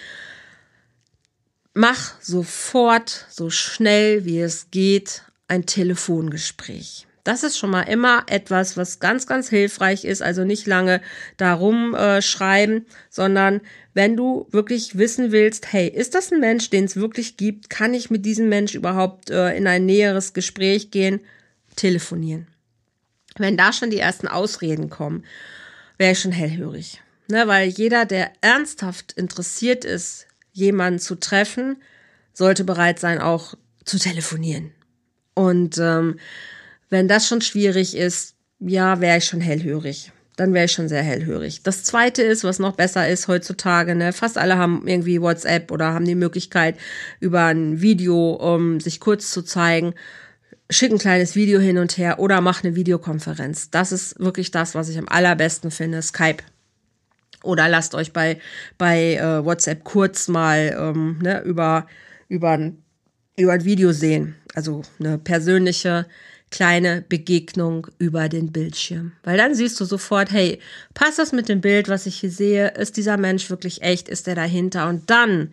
Mach 1.73 2.13
sofort, 2.21 3.25
so 3.29 3.49
schnell 3.49 4.25
wie 4.25 4.39
es 4.39 4.71
geht, 4.71 5.23
ein 5.47 5.65
Telefongespräch. 5.65 7.05
Das 7.25 7.41
ist 7.41 7.57
schon 7.57 7.71
mal 7.71 7.81
immer 7.81 8.23
etwas, 8.27 8.77
was 8.77 8.99
ganz, 8.99 9.25
ganz 9.25 9.49
hilfreich 9.49 10.05
ist. 10.05 10.21
Also 10.21 10.43
nicht 10.43 10.67
lange 10.67 11.01
darum 11.37 11.95
äh, 11.95 12.21
schreiben, 12.21 12.85
sondern 13.09 13.61
wenn 13.95 14.15
du 14.15 14.47
wirklich 14.51 14.97
wissen 14.97 15.31
willst, 15.31 15.73
hey, 15.73 15.87
ist 15.87 16.13
das 16.13 16.31
ein 16.31 16.39
Mensch, 16.39 16.69
den 16.69 16.85
es 16.85 16.97
wirklich 16.97 17.35
gibt? 17.35 17.71
Kann 17.71 17.95
ich 17.95 18.11
mit 18.11 18.25
diesem 18.25 18.47
Mensch 18.47 18.75
überhaupt 18.75 19.31
äh, 19.31 19.57
in 19.57 19.65
ein 19.65 19.87
näheres 19.87 20.33
Gespräch 20.33 20.91
gehen? 20.91 21.19
Telefonieren. 21.75 22.47
Wenn 23.37 23.57
da 23.57 23.73
schon 23.73 23.89
die 23.89 23.99
ersten 23.99 24.27
Ausreden 24.27 24.91
kommen, 24.91 25.25
wäre 25.97 26.11
ich 26.11 26.19
schon 26.19 26.31
hellhörig. 26.31 27.01
Ne, 27.27 27.47
weil 27.47 27.69
jeder, 27.69 28.05
der 28.05 28.31
ernsthaft 28.41 29.13
interessiert 29.13 29.83
ist, 29.83 30.27
jemanden 30.51 30.99
zu 30.99 31.15
treffen, 31.15 31.77
sollte 32.33 32.63
bereit 32.63 32.99
sein, 32.99 33.19
auch 33.19 33.55
zu 33.83 33.97
telefonieren. 33.97 34.71
Und 35.33 35.77
ähm, 35.79 36.19
wenn 36.89 37.07
das 37.07 37.27
schon 37.27 37.41
schwierig 37.41 37.95
ist, 37.95 38.35
ja, 38.59 39.01
wäre 39.01 39.17
ich 39.17 39.25
schon 39.25 39.41
hellhörig. 39.41 40.11
Dann 40.37 40.53
wäre 40.53 40.65
ich 40.65 40.73
schon 40.73 40.89
sehr 40.89 41.01
hellhörig. 41.01 41.63
Das 41.63 41.83
zweite 41.83 42.21
ist, 42.21 42.43
was 42.43 42.59
noch 42.59 42.75
besser 42.75 43.07
ist 43.07 43.27
heutzutage, 43.27 43.95
ne, 43.95 44.11
fast 44.11 44.37
alle 44.37 44.57
haben 44.57 44.85
irgendwie 44.85 45.21
WhatsApp 45.21 45.71
oder 45.71 45.93
haben 45.93 46.05
die 46.05 46.15
Möglichkeit, 46.15 46.77
über 47.19 47.45
ein 47.45 47.81
Video 47.81 48.33
um 48.33 48.79
sich 48.79 48.99
kurz 48.99 49.31
zu 49.31 49.41
zeigen. 49.41 49.93
Schick 50.69 50.91
ein 50.91 50.97
kleines 50.97 51.35
Video 51.35 51.59
hin 51.59 51.77
und 51.77 51.97
her 51.97 52.19
oder 52.19 52.41
mach 52.41 52.63
eine 52.63 52.75
Videokonferenz. 52.75 53.69
Das 53.69 53.91
ist 53.91 54.19
wirklich 54.19 54.49
das, 54.49 54.73
was 54.73 54.89
ich 54.89 54.97
am 54.97 55.07
allerbesten 55.07 55.69
finde. 55.69 56.01
Skype. 56.01 56.43
Oder 57.43 57.69
lasst 57.69 57.93
euch 57.93 58.11
bei, 58.11 58.39
bei 58.79 59.15
äh, 59.15 59.45
WhatsApp 59.45 59.83
kurz 59.83 60.27
mal 60.27 60.75
ähm, 60.77 61.19
ne, 61.21 61.41
über, 61.43 61.85
über, 62.27 62.71
über 63.37 63.53
ein 63.53 63.65
Video 63.65 63.91
sehen. 63.91 64.35
Also 64.55 64.81
eine 64.99 65.19
persönliche 65.19 66.07
kleine 66.49 67.03
Begegnung 67.07 67.87
über 67.99 68.29
den 68.29 68.51
Bildschirm. 68.51 69.11
Weil 69.23 69.37
dann 69.37 69.53
siehst 69.53 69.79
du 69.79 69.85
sofort, 69.85 70.31
hey, 70.31 70.59
passt 70.93 71.19
das 71.19 71.31
mit 71.31 71.49
dem 71.49 71.61
Bild, 71.61 71.89
was 71.89 72.05
ich 72.05 72.15
hier 72.15 72.31
sehe? 72.31 72.69
Ist 72.69 72.97
dieser 72.97 73.17
Mensch 73.17 73.49
wirklich 73.49 73.81
echt? 73.81 74.09
Ist 74.09 74.25
der 74.25 74.35
dahinter? 74.35 74.87
Und 74.87 75.09
dann 75.09 75.51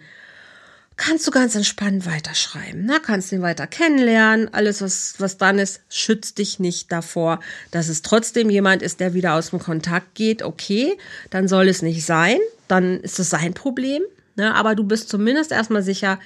kannst 0.97 1.27
du 1.27 1.31
ganz 1.31 1.55
entspannt 1.55 2.07
weiterschreiben. 2.07 2.85
Na, 2.85 2.99
kannst 2.99 3.33
ihn 3.33 3.43
weiter 3.43 3.67
kennenlernen. 3.67 4.53
Alles, 4.53 4.83
was, 4.83 5.15
was 5.19 5.39
dann 5.39 5.59
ist, 5.59 5.81
schützt 5.89 6.39
dich 6.39 6.59
nicht 6.59 6.93
davor, 6.93 7.41
dass 7.71 7.89
es 7.89 8.03
trotzdem 8.03 8.51
jemand 8.51 8.83
ist, 8.83 9.01
der 9.01 9.15
wieder 9.15 9.35
aus 9.35 9.51
dem 9.51 9.59
Kontakt 9.59 10.15
geht. 10.15 10.43
Okay, 10.43 10.97
dann 11.31 11.49
soll 11.49 11.69
es 11.69 11.83
nicht 11.83 12.05
sein. 12.05 12.39
Dann 12.69 13.01
ist 13.01 13.19
es 13.19 13.31
sein 13.31 13.55
Problem. 13.55 14.03
Ne? 14.37 14.55
Aber 14.55 14.75
du 14.75 14.85
bist 14.85 15.09
zumindest 15.09 15.53
erstmal 15.53 15.83
sicher, 15.83 16.19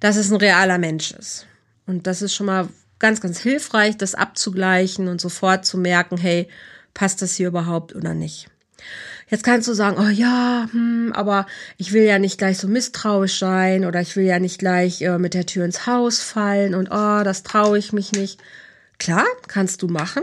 dass 0.00 0.16
es 0.16 0.30
ein 0.30 0.36
realer 0.36 0.78
Mensch 0.78 1.12
ist. 1.12 1.46
Und 1.86 2.06
das 2.06 2.22
ist 2.22 2.34
schon 2.34 2.46
mal 2.46 2.68
ganz, 2.98 3.20
ganz 3.20 3.38
hilfreich, 3.38 3.96
das 3.96 4.14
abzugleichen 4.14 5.08
und 5.08 5.20
sofort 5.20 5.64
zu 5.64 5.78
merken, 5.78 6.16
hey, 6.16 6.48
passt 6.94 7.22
das 7.22 7.34
hier 7.34 7.48
überhaupt 7.48 7.94
oder 7.94 8.14
nicht. 8.14 8.48
Jetzt 9.30 9.44
kannst 9.44 9.68
du 9.68 9.74
sagen, 9.74 9.96
oh 9.98 10.08
ja, 10.08 10.68
hm, 10.70 11.12
aber 11.14 11.46
ich 11.76 11.92
will 11.92 12.02
ja 12.02 12.18
nicht 12.18 12.38
gleich 12.38 12.58
so 12.58 12.68
misstrauisch 12.68 13.38
sein 13.38 13.84
oder 13.84 14.00
ich 14.00 14.16
will 14.16 14.24
ja 14.24 14.38
nicht 14.38 14.58
gleich 14.58 15.02
äh, 15.02 15.18
mit 15.18 15.34
der 15.34 15.46
Tür 15.46 15.64
ins 15.64 15.86
Haus 15.86 16.20
fallen 16.20 16.74
und 16.74 16.88
oh, 16.90 17.22
das 17.24 17.42
traue 17.42 17.78
ich 17.78 17.92
mich 17.92 18.12
nicht. 18.12 18.40
Klar, 18.98 19.26
kannst 19.46 19.82
du 19.82 19.88
machen. 19.88 20.22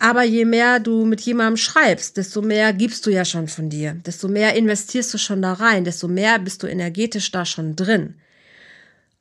Aber 0.00 0.24
je 0.24 0.44
mehr 0.44 0.80
du 0.80 1.04
mit 1.04 1.20
jemandem 1.20 1.58
schreibst, 1.58 2.16
desto 2.16 2.42
mehr 2.42 2.72
gibst 2.72 3.06
du 3.06 3.10
ja 3.10 3.24
schon 3.24 3.46
von 3.46 3.68
dir, 3.68 3.94
desto 4.06 4.26
mehr 4.26 4.54
investierst 4.56 5.12
du 5.14 5.18
schon 5.18 5.42
da 5.42 5.52
rein, 5.52 5.84
desto 5.84 6.08
mehr 6.08 6.38
bist 6.38 6.62
du 6.62 6.66
energetisch 6.66 7.30
da 7.30 7.44
schon 7.44 7.76
drin. 7.76 8.14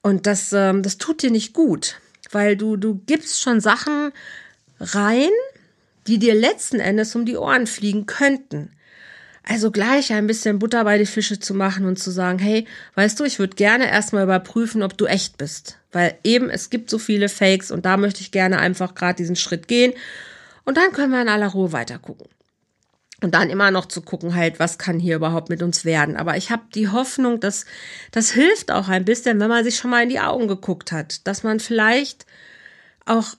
Und 0.02 0.26
das, 0.26 0.54
ähm, 0.54 0.82
das 0.82 0.97
tut 0.97 1.21
dir 1.21 1.30
nicht 1.30 1.54
gut 1.54 1.97
weil 2.32 2.56
du, 2.56 2.78
du 2.78 2.95
gibst 3.06 3.41
schon 3.41 3.60
Sachen 3.60 4.12
rein, 4.80 5.30
die 6.07 6.19
dir 6.19 6.35
letzten 6.35 6.79
Endes 6.79 7.15
um 7.15 7.25
die 7.25 7.37
Ohren 7.37 7.67
fliegen 7.67 8.05
könnten. 8.05 8.71
Also 9.43 9.71
gleich 9.71 10.13
ein 10.13 10.27
bisschen 10.27 10.59
Butter 10.59 10.83
bei 10.83 10.97
die 10.97 11.05
Fische 11.05 11.39
zu 11.39 11.53
machen 11.53 11.85
und 11.85 11.97
zu 11.97 12.11
sagen, 12.11 12.37
hey, 12.37 12.67
weißt 12.95 13.19
du, 13.19 13.23
ich 13.23 13.39
würde 13.39 13.55
gerne 13.55 13.89
erstmal 13.89 14.23
überprüfen, 14.23 14.83
ob 14.83 14.97
du 14.97 15.05
echt 15.05 15.37
bist. 15.37 15.77
Weil 15.91 16.15
eben 16.23 16.49
es 16.49 16.69
gibt 16.69 16.89
so 16.89 16.99
viele 16.99 17.27
Fakes 17.27 17.71
und 17.71 17.85
da 17.85 17.97
möchte 17.97 18.21
ich 18.21 18.31
gerne 18.31 18.59
einfach 18.59 18.93
gerade 18.93 19.15
diesen 19.15 19.35
Schritt 19.35 19.67
gehen. 19.67 19.93
Und 20.63 20.77
dann 20.77 20.91
können 20.91 21.11
wir 21.11 21.21
in 21.21 21.29
aller 21.29 21.47
Ruhe 21.47 21.71
weiter 21.71 21.97
gucken. 21.97 22.27
Und 23.23 23.35
dann 23.35 23.49
immer 23.49 23.69
noch 23.69 23.85
zu 23.85 24.01
gucken, 24.01 24.35
halt, 24.35 24.59
was 24.59 24.79
kann 24.79 24.99
hier 24.99 25.15
überhaupt 25.15 25.49
mit 25.49 25.61
uns 25.61 25.85
werden. 25.85 26.17
Aber 26.17 26.37
ich 26.37 26.49
habe 26.49 26.63
die 26.73 26.89
Hoffnung, 26.89 27.39
dass 27.39 27.65
das 28.11 28.31
hilft 28.31 28.71
auch 28.71 28.89
ein 28.89 29.05
bisschen, 29.05 29.39
wenn 29.39 29.49
man 29.49 29.63
sich 29.63 29.75
schon 29.75 29.91
mal 29.91 30.03
in 30.03 30.09
die 30.09 30.19
Augen 30.19 30.47
geguckt 30.47 30.91
hat, 30.91 31.27
dass 31.27 31.43
man 31.43 31.59
vielleicht 31.59 32.25
auch 33.05 33.35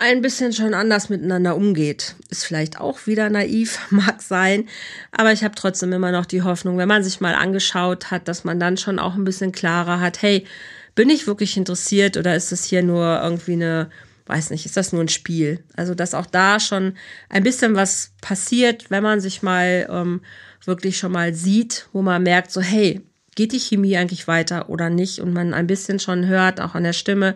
ein 0.00 0.22
bisschen 0.22 0.52
schon 0.52 0.74
anders 0.74 1.10
miteinander 1.10 1.54
umgeht. 1.54 2.16
Ist 2.30 2.44
vielleicht 2.44 2.80
auch 2.80 3.06
wieder 3.06 3.30
naiv, 3.30 3.78
mag 3.90 4.22
sein, 4.22 4.68
aber 5.12 5.32
ich 5.32 5.44
habe 5.44 5.54
trotzdem 5.54 5.92
immer 5.92 6.10
noch 6.10 6.26
die 6.26 6.42
Hoffnung, 6.42 6.78
wenn 6.78 6.88
man 6.88 7.04
sich 7.04 7.20
mal 7.20 7.34
angeschaut 7.34 8.10
hat, 8.10 8.26
dass 8.26 8.42
man 8.42 8.58
dann 8.58 8.76
schon 8.76 8.98
auch 8.98 9.14
ein 9.14 9.24
bisschen 9.24 9.52
klarer 9.52 10.00
hat, 10.00 10.22
hey, 10.22 10.46
bin 10.94 11.08
ich 11.10 11.26
wirklich 11.26 11.56
interessiert 11.56 12.16
oder 12.16 12.34
ist 12.34 12.50
es 12.50 12.64
hier 12.64 12.82
nur 12.82 13.20
irgendwie 13.22 13.52
eine 13.52 13.90
weiß 14.30 14.50
nicht, 14.50 14.64
ist 14.64 14.76
das 14.76 14.92
nur 14.92 15.02
ein 15.02 15.08
Spiel? 15.08 15.64
Also, 15.76 15.94
dass 15.94 16.14
auch 16.14 16.26
da 16.26 16.60
schon 16.60 16.94
ein 17.28 17.42
bisschen 17.42 17.74
was 17.74 18.12
passiert, 18.20 18.88
wenn 18.88 19.02
man 19.02 19.20
sich 19.20 19.42
mal 19.42 19.88
ähm, 19.90 20.20
wirklich 20.64 20.98
schon 20.98 21.10
mal 21.10 21.34
sieht, 21.34 21.88
wo 21.92 22.00
man 22.00 22.22
merkt, 22.22 22.52
so, 22.52 22.60
hey, 22.60 23.00
geht 23.34 23.52
die 23.52 23.58
Chemie 23.58 23.96
eigentlich 23.96 24.28
weiter 24.28 24.68
oder 24.70 24.88
nicht? 24.88 25.18
Und 25.18 25.32
man 25.32 25.52
ein 25.52 25.66
bisschen 25.66 25.98
schon 25.98 26.26
hört, 26.26 26.60
auch 26.60 26.74
an 26.74 26.84
der 26.84 26.92
Stimme, 26.92 27.34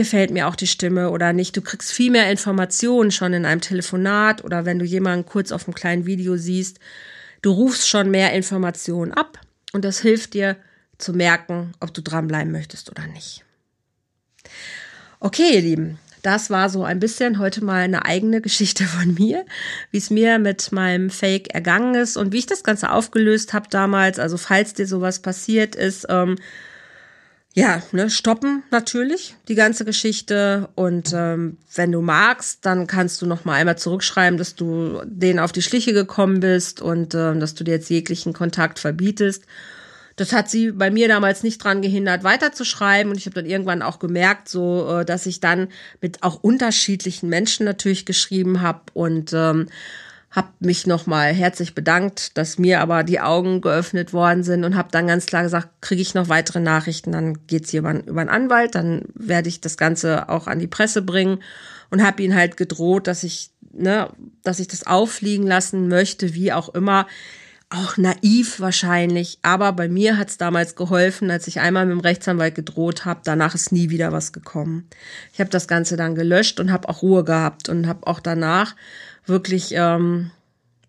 gefällt 0.00 0.30
mir 0.30 0.48
auch 0.48 0.56
die 0.56 0.66
Stimme 0.66 1.10
oder 1.10 1.34
nicht. 1.34 1.54
Du 1.58 1.60
kriegst 1.60 1.92
viel 1.92 2.10
mehr 2.10 2.30
Informationen 2.30 3.10
schon 3.10 3.34
in 3.34 3.44
einem 3.44 3.60
Telefonat 3.60 4.42
oder 4.42 4.64
wenn 4.64 4.78
du 4.78 4.86
jemanden 4.86 5.26
kurz 5.26 5.52
auf 5.52 5.68
einem 5.68 5.74
kleinen 5.74 6.06
Video 6.06 6.38
siehst. 6.38 6.80
Du 7.42 7.50
rufst 7.52 7.86
schon 7.86 8.10
mehr 8.10 8.32
Informationen 8.32 9.12
ab 9.12 9.38
und 9.74 9.84
das 9.84 10.00
hilft 10.00 10.32
dir 10.32 10.56
zu 10.96 11.12
merken, 11.12 11.74
ob 11.80 11.92
du 11.92 12.00
dranbleiben 12.00 12.50
möchtest 12.50 12.90
oder 12.90 13.06
nicht. 13.08 13.44
Okay, 15.20 15.56
ihr 15.56 15.60
Lieben, 15.60 15.98
das 16.22 16.48
war 16.48 16.70
so 16.70 16.82
ein 16.82 16.98
bisschen 16.98 17.38
heute 17.38 17.62
mal 17.62 17.82
eine 17.82 18.06
eigene 18.06 18.40
Geschichte 18.40 18.84
von 18.84 19.12
mir, 19.12 19.44
wie 19.90 19.98
es 19.98 20.08
mir 20.08 20.38
mit 20.38 20.72
meinem 20.72 21.10
Fake 21.10 21.52
ergangen 21.52 21.94
ist 21.94 22.16
und 22.16 22.32
wie 22.32 22.38
ich 22.38 22.46
das 22.46 22.64
Ganze 22.64 22.90
aufgelöst 22.90 23.52
habe 23.52 23.68
damals. 23.68 24.18
Also 24.18 24.38
falls 24.38 24.72
dir 24.72 24.86
sowas 24.86 25.20
passiert 25.20 25.74
ist, 25.74 26.06
ähm, 26.08 26.36
ja, 27.54 27.82
ne, 27.90 28.10
stoppen 28.10 28.62
natürlich 28.70 29.34
die 29.48 29.56
ganze 29.56 29.84
Geschichte. 29.84 30.68
Und 30.76 31.12
ähm, 31.12 31.58
wenn 31.74 31.90
du 31.90 32.00
magst, 32.00 32.64
dann 32.64 32.86
kannst 32.86 33.20
du 33.22 33.26
noch 33.26 33.44
mal 33.44 33.54
einmal 33.54 33.76
zurückschreiben, 33.76 34.38
dass 34.38 34.54
du 34.54 35.02
denen 35.04 35.40
auf 35.40 35.52
die 35.52 35.62
Schliche 35.62 35.92
gekommen 35.92 36.40
bist 36.40 36.80
und 36.80 37.14
äh, 37.14 37.36
dass 37.38 37.54
du 37.54 37.64
dir 37.64 37.72
jetzt 37.72 37.90
jeglichen 37.90 38.32
Kontakt 38.32 38.78
verbietest. 38.78 39.44
Das 40.14 40.32
hat 40.32 40.50
sie 40.50 40.70
bei 40.70 40.90
mir 40.90 41.08
damals 41.08 41.42
nicht 41.42 41.64
dran 41.64 41.82
gehindert, 41.82 42.22
weiterzuschreiben. 42.22 43.10
Und 43.10 43.18
ich 43.18 43.26
habe 43.26 43.34
dann 43.34 43.46
irgendwann 43.46 43.82
auch 43.82 43.98
gemerkt, 43.98 44.48
so, 44.48 45.00
äh, 45.00 45.04
dass 45.04 45.26
ich 45.26 45.40
dann 45.40 45.68
mit 46.00 46.22
auch 46.22 46.42
unterschiedlichen 46.42 47.28
Menschen 47.28 47.64
natürlich 47.64 48.06
geschrieben 48.06 48.60
habe. 48.60 48.82
Und 48.92 49.32
ähm, 49.32 49.66
habe 50.30 50.48
mich 50.60 50.86
nochmal 50.86 51.32
herzlich 51.32 51.74
bedankt, 51.74 52.38
dass 52.38 52.58
mir 52.58 52.80
aber 52.80 53.02
die 53.02 53.20
Augen 53.20 53.60
geöffnet 53.60 54.12
worden 54.12 54.44
sind 54.44 54.64
und 54.64 54.76
habe 54.76 54.90
dann 54.92 55.08
ganz 55.08 55.26
klar 55.26 55.42
gesagt, 55.42 55.68
kriege 55.80 56.02
ich 56.02 56.14
noch 56.14 56.28
weitere 56.28 56.60
Nachrichten, 56.60 57.10
dann 57.12 57.46
geht's 57.48 57.70
hier 57.70 57.80
über, 57.80 57.94
über 58.06 58.20
einen 58.20 58.30
Anwalt, 58.30 58.76
dann 58.76 59.06
werde 59.14 59.48
ich 59.48 59.60
das 59.60 59.76
Ganze 59.76 60.28
auch 60.28 60.46
an 60.46 60.60
die 60.60 60.68
Presse 60.68 61.02
bringen 61.02 61.42
und 61.90 62.04
habe 62.04 62.22
ihn 62.22 62.36
halt 62.36 62.56
gedroht, 62.56 63.08
dass 63.08 63.24
ich, 63.24 63.50
ne, 63.72 64.08
dass 64.44 64.60
ich 64.60 64.68
das 64.68 64.86
auffliegen 64.86 65.48
lassen 65.48 65.88
möchte, 65.88 66.32
wie 66.34 66.52
auch 66.52 66.68
immer 66.74 67.08
auch 67.72 67.96
naiv 67.96 68.58
wahrscheinlich, 68.58 69.38
aber 69.42 69.72
bei 69.72 69.88
mir 69.88 70.18
hat 70.18 70.28
es 70.28 70.38
damals 70.38 70.74
geholfen, 70.74 71.30
als 71.30 71.46
ich 71.46 71.60
einmal 71.60 71.86
mit 71.86 71.92
dem 71.92 72.00
Rechtsanwalt 72.00 72.56
gedroht 72.56 73.04
habe. 73.04 73.20
Danach 73.22 73.54
ist 73.54 73.70
nie 73.70 73.90
wieder 73.90 74.10
was 74.10 74.32
gekommen. 74.32 74.88
Ich 75.32 75.38
habe 75.38 75.50
das 75.50 75.68
Ganze 75.68 75.96
dann 75.96 76.16
gelöscht 76.16 76.58
und 76.58 76.72
habe 76.72 76.88
auch 76.88 77.02
Ruhe 77.02 77.22
gehabt 77.22 77.68
und 77.68 77.86
habe 77.86 78.08
auch 78.08 78.18
danach 78.18 78.74
wirklich, 79.26 79.72
ähm, 79.74 80.30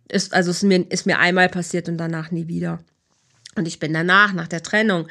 ist, 0.08 0.34
also 0.34 0.52
ist 0.52 0.64
mir, 0.64 0.90
ist 0.90 1.06
mir 1.06 1.20
einmal 1.20 1.50
passiert 1.50 1.88
und 1.90 1.98
danach 1.98 2.32
nie 2.32 2.48
wieder. 2.48 2.80
Und 3.56 3.68
ich 3.68 3.80
bin 3.80 3.94
danach, 3.94 4.34
nach 4.34 4.48
der 4.48 4.64
Trennung, 4.64 5.08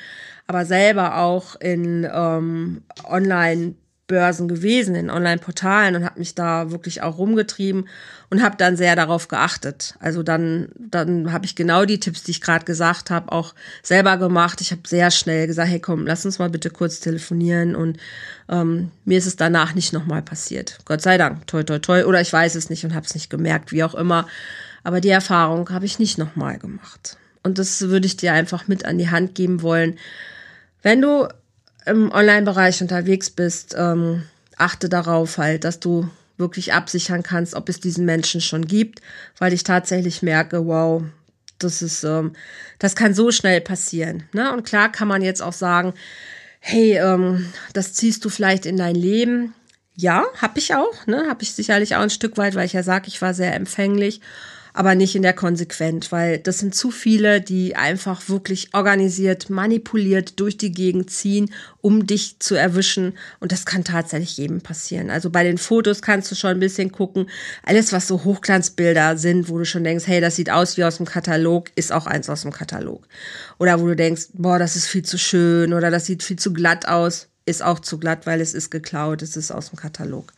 aber 0.47 0.65
selber 0.65 1.19
auch 1.19 1.57
in 1.57 2.09
ähm, 2.13 2.83
Online- 3.05 3.75
Börsen 4.11 4.49
gewesen, 4.49 4.97
in 4.97 5.09
Online-Portalen 5.09 5.95
und 5.95 6.05
habe 6.05 6.19
mich 6.19 6.35
da 6.35 6.73
wirklich 6.73 7.01
auch 7.01 7.17
rumgetrieben 7.17 7.89
und 8.29 8.43
habe 8.43 8.57
dann 8.59 8.77
sehr 8.77 8.97
darauf 8.97 9.29
geachtet. 9.29 9.95
Also 10.01 10.25
dann, 10.25 10.69
dann 10.77 11.33
habe 11.33 11.47
ich 11.47 11.55
genau 11.55 11.85
die 11.85 12.01
Tipps, 12.01 12.25
die 12.25 12.33
ich 12.33 12.41
gerade 12.41 12.65
gesagt 12.65 13.11
habe, 13.11 13.31
auch 13.31 13.55
selber 13.85 14.17
gemacht. 14.17 14.61
Ich 14.61 14.73
habe 14.73 14.83
sehr 14.85 15.13
schnell 15.13 15.47
gesagt, 15.47 15.71
hey 15.71 15.79
komm, 15.79 16.09
lass 16.09 16.27
uns 16.27 16.41
mal 16.41 16.51
bitte 16.51 16.71
kurz 16.71 16.99
telefonieren 16.99 17.77
und 17.77 17.99
ähm, 18.49 18.91
mir 19.05 19.19
ist 19.19 19.27
es 19.27 19.37
danach 19.37 19.77
nicht 19.77 19.93
nochmal 19.93 20.23
passiert. 20.23 20.79
Gott 20.85 21.03
sei 21.03 21.17
Dank, 21.17 21.47
toi 21.47 21.63
toi 21.63 21.79
toi. 21.79 22.05
Oder 22.05 22.21
ich 22.21 22.33
weiß 22.33 22.57
es 22.57 22.69
nicht 22.69 22.85
und 22.85 22.95
habe 22.95 23.07
es 23.07 23.15
nicht 23.15 23.31
gemerkt, 23.31 23.71
wie 23.71 23.85
auch 23.85 23.95
immer. 23.95 24.27
Aber 24.83 25.01
die 25.01 25.11
Erfahrung 25.11 25.71
habe 25.71 25.87
ich 25.87 26.01
nicht 26.01 26.19
nochmal 26.19 26.59
gemacht. 26.59 27.17
Und 27.45 27.59
das 27.59 27.81
würde 27.83 28.07
ich 28.07 28.17
dir 28.17 28.33
einfach 28.33 28.67
mit 28.67 28.85
an 28.85 28.99
die 28.99 29.11
Hand 29.11 29.37
geben 29.37 29.63
wollen. 29.63 29.97
Wenn 30.83 31.01
du 31.01 31.29
im 31.87 32.13
Online-Bereich 32.13 32.81
unterwegs 32.83 33.31
bist, 33.31 33.75
ähm, 33.77 34.23
achte 34.57 34.89
darauf 34.89 35.39
halt, 35.39 35.65
dass 35.65 35.81
du 35.81 36.09
wirklich 36.37 36.73
absichern 36.73 37.23
kannst, 37.23 37.55
ob 37.55 37.69
es 37.69 37.81
diesen 37.81 38.05
Menschen 38.05 38.41
schon 38.41 38.67
gibt, 38.67 39.01
weil 39.39 39.53
ich 39.53 39.65
tatsächlich 39.65 40.23
merke, 40.23 40.67
wow, 40.67 41.03
das 41.59 41.83
ist, 41.83 42.05
ähm, 42.05 42.33
das 42.79 42.97
kann 42.97 43.15
so 43.15 43.31
schnell 43.31 43.61
passieren. 43.61 44.25
Ne? 44.33 44.53
Und 44.53 44.65
klar 44.65 44.91
kann 44.91 45.09
man 45.09 45.23
jetzt 45.23 45.43
auch 45.43 45.53
sagen, 45.53 45.95
hey, 46.59 46.99
ähm, 46.99 47.53
das 47.73 47.93
ziehst 47.93 48.25
du 48.25 48.29
vielleicht 48.29 48.67
in 48.67 48.77
dein 48.77 48.95
Leben. 48.95 49.55
Ja, 49.95 50.25
habe 50.41 50.59
ich 50.59 50.75
auch, 50.75 51.07
ne? 51.07 51.27
Habe 51.29 51.43
ich 51.43 51.53
sicherlich 51.53 51.95
auch 51.95 52.01
ein 52.01 52.11
Stück 52.11 52.39
weit, 52.39 52.55
weil 52.55 52.65
ich 52.65 52.73
ja 52.73 52.83
sage, 52.83 53.09
ich 53.09 53.21
war 53.21 53.35
sehr 53.35 53.55
empfänglich 53.55 54.23
aber 54.81 54.95
nicht 54.95 55.15
in 55.15 55.21
der 55.21 55.35
Konsequent, 55.35 56.11
weil 56.11 56.39
das 56.39 56.61
sind 56.61 56.75
zu 56.75 56.91
viele, 56.91 57.43
die 57.43 57.77
einfach 57.77 58.31
wirklich 58.31 58.73
organisiert, 58.73 59.51
manipuliert 59.51 60.41
durch 60.41 60.57
die 60.57 60.73
Gegend 60.73 61.11
ziehen, 61.11 61.53
um 61.83 62.07
dich 62.07 62.39
zu 62.39 62.55
erwischen. 62.55 63.13
Und 63.41 63.53
das 63.53 63.67
kann 63.67 63.85
tatsächlich 63.85 64.39
jedem 64.39 64.63
passieren. 64.63 65.11
Also 65.11 65.29
bei 65.29 65.45
den 65.45 65.59
Fotos 65.59 66.01
kannst 66.01 66.31
du 66.31 66.35
schon 66.35 66.53
ein 66.53 66.61
bisschen 66.61 66.93
gucken. 66.93 67.29
Alles, 67.63 67.93
was 67.93 68.09
so 68.09 68.25
Hochglanzbilder 68.25 69.19
sind, 69.19 69.51
wo 69.51 69.59
du 69.59 69.67
schon 69.67 69.85
denkst, 69.85 70.07
hey, 70.07 70.23
das 70.23 70.37
sieht 70.37 70.49
aus 70.49 70.79
wie 70.79 70.85
aus 70.85 70.97
dem 70.97 71.05
Katalog, 71.05 71.71
ist 71.75 71.93
auch 71.93 72.07
eins 72.07 72.31
aus 72.31 72.41
dem 72.41 72.53
Katalog. 72.53 73.07
Oder 73.59 73.83
wo 73.83 73.87
du 73.87 73.97
denkst, 73.97 74.29
boah, 74.33 74.59
das 74.59 74.77
ist 74.77 74.87
viel 74.87 75.05
zu 75.05 75.19
schön 75.19 75.75
oder 75.75 75.91
das 75.91 76.07
sieht 76.07 76.23
viel 76.23 76.39
zu 76.39 76.55
glatt 76.55 76.89
aus, 76.89 77.29
ist 77.45 77.63
auch 77.63 77.81
zu 77.81 77.99
glatt, 77.99 78.25
weil 78.25 78.41
es 78.41 78.55
ist 78.55 78.71
geklaut, 78.71 79.21
es 79.21 79.37
ist 79.37 79.51
aus 79.51 79.69
dem 79.69 79.77
Katalog. 79.77 80.33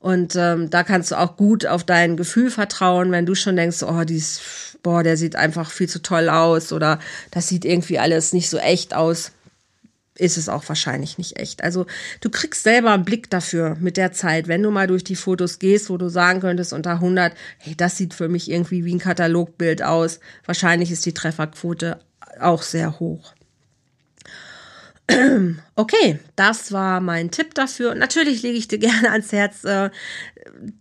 Und 0.00 0.34
ähm, 0.34 0.70
da 0.70 0.82
kannst 0.82 1.10
du 1.10 1.18
auch 1.18 1.36
gut 1.36 1.66
auf 1.66 1.84
dein 1.84 2.16
Gefühl 2.16 2.50
vertrauen, 2.50 3.12
wenn 3.12 3.26
du 3.26 3.34
schon 3.34 3.54
denkst, 3.56 3.82
oh, 3.82 4.02
dies, 4.04 4.40
boah, 4.82 5.02
der 5.02 5.18
sieht 5.18 5.36
einfach 5.36 5.70
viel 5.70 5.90
zu 5.90 6.00
toll 6.00 6.30
aus 6.30 6.72
oder 6.72 6.98
das 7.30 7.48
sieht 7.48 7.66
irgendwie 7.66 7.98
alles 7.98 8.32
nicht 8.32 8.48
so 8.48 8.56
echt 8.56 8.94
aus, 8.94 9.32
ist 10.20 10.38
es 10.38 10.48
auch 10.48 10.66
wahrscheinlich 10.68 11.18
nicht 11.18 11.38
echt. 11.38 11.62
Also 11.62 11.86
du 12.22 12.30
kriegst 12.30 12.62
selber 12.62 12.92
einen 12.92 13.04
Blick 13.04 13.28
dafür 13.28 13.76
mit 13.78 13.98
der 13.98 14.12
Zeit, 14.12 14.48
wenn 14.48 14.62
du 14.62 14.70
mal 14.70 14.86
durch 14.86 15.04
die 15.04 15.16
Fotos 15.16 15.58
gehst, 15.58 15.90
wo 15.90 15.98
du 15.98 16.08
sagen 16.08 16.40
könntest 16.40 16.72
unter 16.72 16.92
100, 16.92 17.34
hey, 17.58 17.74
das 17.76 17.98
sieht 17.98 18.14
für 18.14 18.28
mich 18.28 18.50
irgendwie 18.50 18.86
wie 18.86 18.94
ein 18.94 18.98
Katalogbild 19.00 19.82
aus. 19.82 20.20
Wahrscheinlich 20.46 20.90
ist 20.90 21.04
die 21.04 21.14
Trefferquote 21.14 22.00
auch 22.40 22.62
sehr 22.62 23.00
hoch. 23.00 23.34
Okay, 25.76 26.18
das 26.36 26.72
war 26.72 27.00
mein 27.00 27.30
Tipp 27.30 27.54
dafür. 27.54 27.92
Und 27.92 27.98
natürlich 27.98 28.42
lege 28.42 28.58
ich 28.58 28.68
dir 28.68 28.78
gerne 28.78 29.10
ans 29.10 29.32
Herz, 29.32 29.64
äh, 29.64 29.90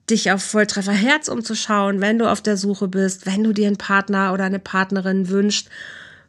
dich 0.10 0.32
auf 0.32 0.44
Volltreffer 0.44 0.92
Herz 0.92 1.28
umzuschauen, 1.28 2.02
wenn 2.02 2.20
du 2.20 2.30
auf 2.30 2.42
der 2.42 2.58
Suche 2.58 2.88
bist, 2.88 3.26
wenn 3.26 3.44
du 3.44 3.54
dir 3.54 3.68
einen 3.68 3.78
Partner 3.78 4.34
oder 4.34 4.44
eine 4.44 4.60
Partnerin 4.60 5.30
wünscht. 5.30 5.70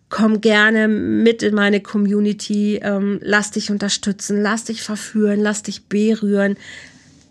Komm 0.08 0.40
gerne 0.40 0.88
mit 0.88 1.42
in 1.42 1.54
meine 1.54 1.80
Community, 1.80 2.80
ähm, 2.82 3.20
lass 3.22 3.52
dich 3.52 3.70
unterstützen, 3.70 4.40
lass 4.40 4.64
dich 4.64 4.82
verführen, 4.82 5.40
lass 5.40 5.62
dich 5.62 5.86
berühren, 5.86 6.56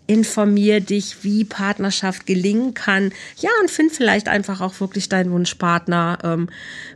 informier 0.06 0.80
dich, 0.80 1.22
wie 1.22 1.44
Partnerschaft 1.44 2.26
gelingen 2.26 2.74
kann. 2.74 3.12
Ja, 3.38 3.50
und 3.60 3.70
find 3.70 3.92
vielleicht 3.92 4.28
einfach 4.28 4.60
auch 4.60 4.80
wirklich 4.80 5.08
deinen 5.08 5.30
Wunschpartner, 5.30 6.18
ähm, 6.24 6.48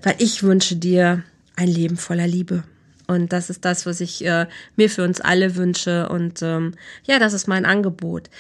weil 0.03 0.17
ich 0.19 0.43
wünsche 0.43 0.77
dir 0.77 1.23
ein 1.57 1.69
Leben 1.69 1.97
voller 1.97 2.27
Liebe. 2.27 2.65
Und 3.07 3.33
das 3.33 3.51
ist 3.51 3.65
das, 3.65 3.87
was 3.87 4.01
ich 4.01 4.25
äh, 4.25 4.47
mir 4.77 4.89
für 4.89 5.05
uns 5.05 5.21
alle 5.21 5.57
wünsche. 5.57 6.09
Und 6.09 6.43
ähm, 6.43 6.75
ja, 7.05 7.19
das 7.19 7.33
ist 7.33 7.49
mein 7.49 7.67
Angebot. 7.67 8.31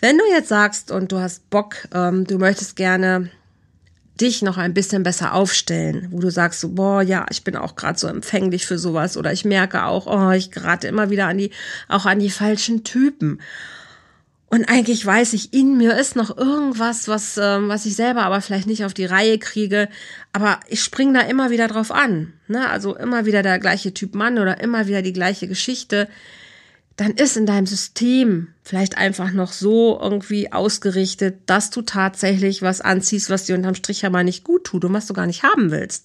Wenn 0.00 0.18
du 0.18 0.24
jetzt 0.30 0.48
sagst 0.48 0.90
und 0.90 1.10
du 1.10 1.18
hast 1.18 1.48
Bock, 1.50 1.88
ähm, 1.92 2.24
du 2.26 2.38
möchtest 2.38 2.76
gerne 2.76 3.30
dich 4.20 4.42
noch 4.42 4.58
ein 4.58 4.74
bisschen 4.74 5.02
besser 5.02 5.34
aufstellen, 5.34 6.08
wo 6.10 6.20
du 6.20 6.30
sagst 6.30 6.60
so, 6.60 6.70
boah, 6.70 7.02
ja, 7.02 7.26
ich 7.30 7.44
bin 7.44 7.56
auch 7.56 7.74
gerade 7.74 7.98
so 7.98 8.06
empfänglich 8.06 8.66
für 8.66 8.78
sowas 8.78 9.16
oder 9.16 9.32
ich 9.32 9.44
merke 9.44 9.84
auch, 9.84 10.06
oh, 10.06 10.30
ich 10.30 10.50
gerate 10.50 10.86
immer 10.86 11.10
wieder 11.10 11.26
an 11.26 11.38
die, 11.38 11.50
auch 11.88 12.06
an 12.06 12.20
die 12.20 12.30
falschen 12.30 12.84
Typen. 12.84 13.40
Und 14.52 14.66
eigentlich 14.66 15.06
weiß 15.06 15.32
ich, 15.32 15.54
in 15.54 15.78
mir 15.78 15.96
ist 15.96 16.14
noch 16.14 16.36
irgendwas, 16.36 17.08
was, 17.08 17.38
ähm, 17.38 17.68
was 17.68 17.86
ich 17.86 17.96
selber 17.96 18.24
aber 18.24 18.42
vielleicht 18.42 18.66
nicht 18.66 18.84
auf 18.84 18.92
die 18.92 19.06
Reihe 19.06 19.38
kriege. 19.38 19.88
Aber 20.34 20.60
ich 20.68 20.82
springe 20.82 21.18
da 21.18 21.20
immer 21.20 21.48
wieder 21.48 21.68
drauf 21.68 21.90
an. 21.90 22.34
Ne? 22.48 22.68
Also 22.68 22.94
immer 22.94 23.24
wieder 23.24 23.42
der 23.42 23.58
gleiche 23.58 23.94
Typ 23.94 24.14
Mann 24.14 24.38
oder 24.38 24.60
immer 24.60 24.86
wieder 24.88 25.00
die 25.00 25.14
gleiche 25.14 25.48
Geschichte. 25.48 26.06
Dann 26.96 27.12
ist 27.12 27.38
in 27.38 27.46
deinem 27.46 27.64
System 27.64 28.48
vielleicht 28.62 28.98
einfach 28.98 29.32
noch 29.32 29.52
so 29.52 29.98
irgendwie 29.98 30.52
ausgerichtet, 30.52 31.38
dass 31.46 31.70
du 31.70 31.80
tatsächlich 31.80 32.60
was 32.60 32.82
anziehst, 32.82 33.30
was 33.30 33.46
dir 33.46 33.54
unterm 33.54 33.74
Strich 33.74 34.02
ja 34.02 34.10
mal 34.10 34.22
nicht 34.22 34.44
gut 34.44 34.64
tut 34.64 34.84
und 34.84 34.92
was 34.92 35.06
du 35.06 35.14
gar 35.14 35.26
nicht 35.26 35.44
haben 35.44 35.70
willst. 35.70 36.04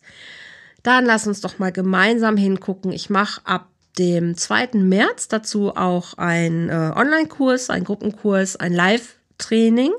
Dann 0.84 1.04
lass 1.04 1.28
uns 1.28 1.42
doch 1.42 1.60
mal 1.60 1.74
gemeinsam 1.74 2.38
hingucken. 2.38 2.94
Ich 2.94 3.10
mache 3.10 3.42
ab 3.44 3.68
dem 3.98 4.38
2. 4.38 4.70
März 4.74 5.28
dazu 5.28 5.76
auch 5.76 6.14
ein 6.16 6.70
äh, 6.70 6.92
Online-Kurs, 6.96 7.70
ein 7.70 7.84
Gruppenkurs, 7.84 8.56
ein 8.56 8.74
Live-Training, 8.74 9.92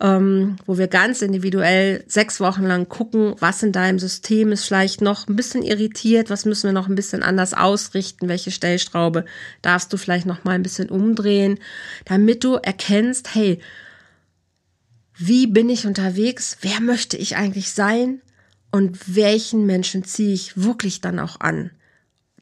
ähm, 0.00 0.56
wo 0.66 0.78
wir 0.78 0.88
ganz 0.88 1.22
individuell 1.22 2.04
sechs 2.06 2.40
Wochen 2.40 2.64
lang 2.64 2.88
gucken, 2.88 3.34
was 3.38 3.62
in 3.62 3.72
deinem 3.72 3.98
System 3.98 4.52
ist 4.52 4.64
vielleicht 4.64 5.00
noch 5.00 5.28
ein 5.28 5.36
bisschen 5.36 5.62
irritiert, 5.62 6.30
was 6.30 6.44
müssen 6.44 6.68
wir 6.68 6.72
noch 6.72 6.88
ein 6.88 6.94
bisschen 6.94 7.22
anders 7.22 7.54
ausrichten, 7.54 8.28
welche 8.28 8.50
Stellschraube 8.50 9.24
darfst 9.62 9.92
du 9.92 9.96
vielleicht 9.96 10.26
noch 10.26 10.44
mal 10.44 10.52
ein 10.52 10.62
bisschen 10.62 10.88
umdrehen, 10.88 11.58
damit 12.06 12.44
du 12.44 12.54
erkennst, 12.54 13.34
hey, 13.34 13.60
wie 15.22 15.46
bin 15.46 15.68
ich 15.68 15.86
unterwegs? 15.86 16.56
Wer 16.62 16.80
möchte 16.80 17.18
ich 17.18 17.36
eigentlich 17.36 17.72
sein? 17.72 18.22
Und 18.72 19.14
welchen 19.16 19.66
Menschen 19.66 20.04
ziehe 20.04 20.32
ich 20.32 20.56
wirklich 20.56 21.02
dann 21.02 21.18
auch 21.18 21.40
an? 21.40 21.72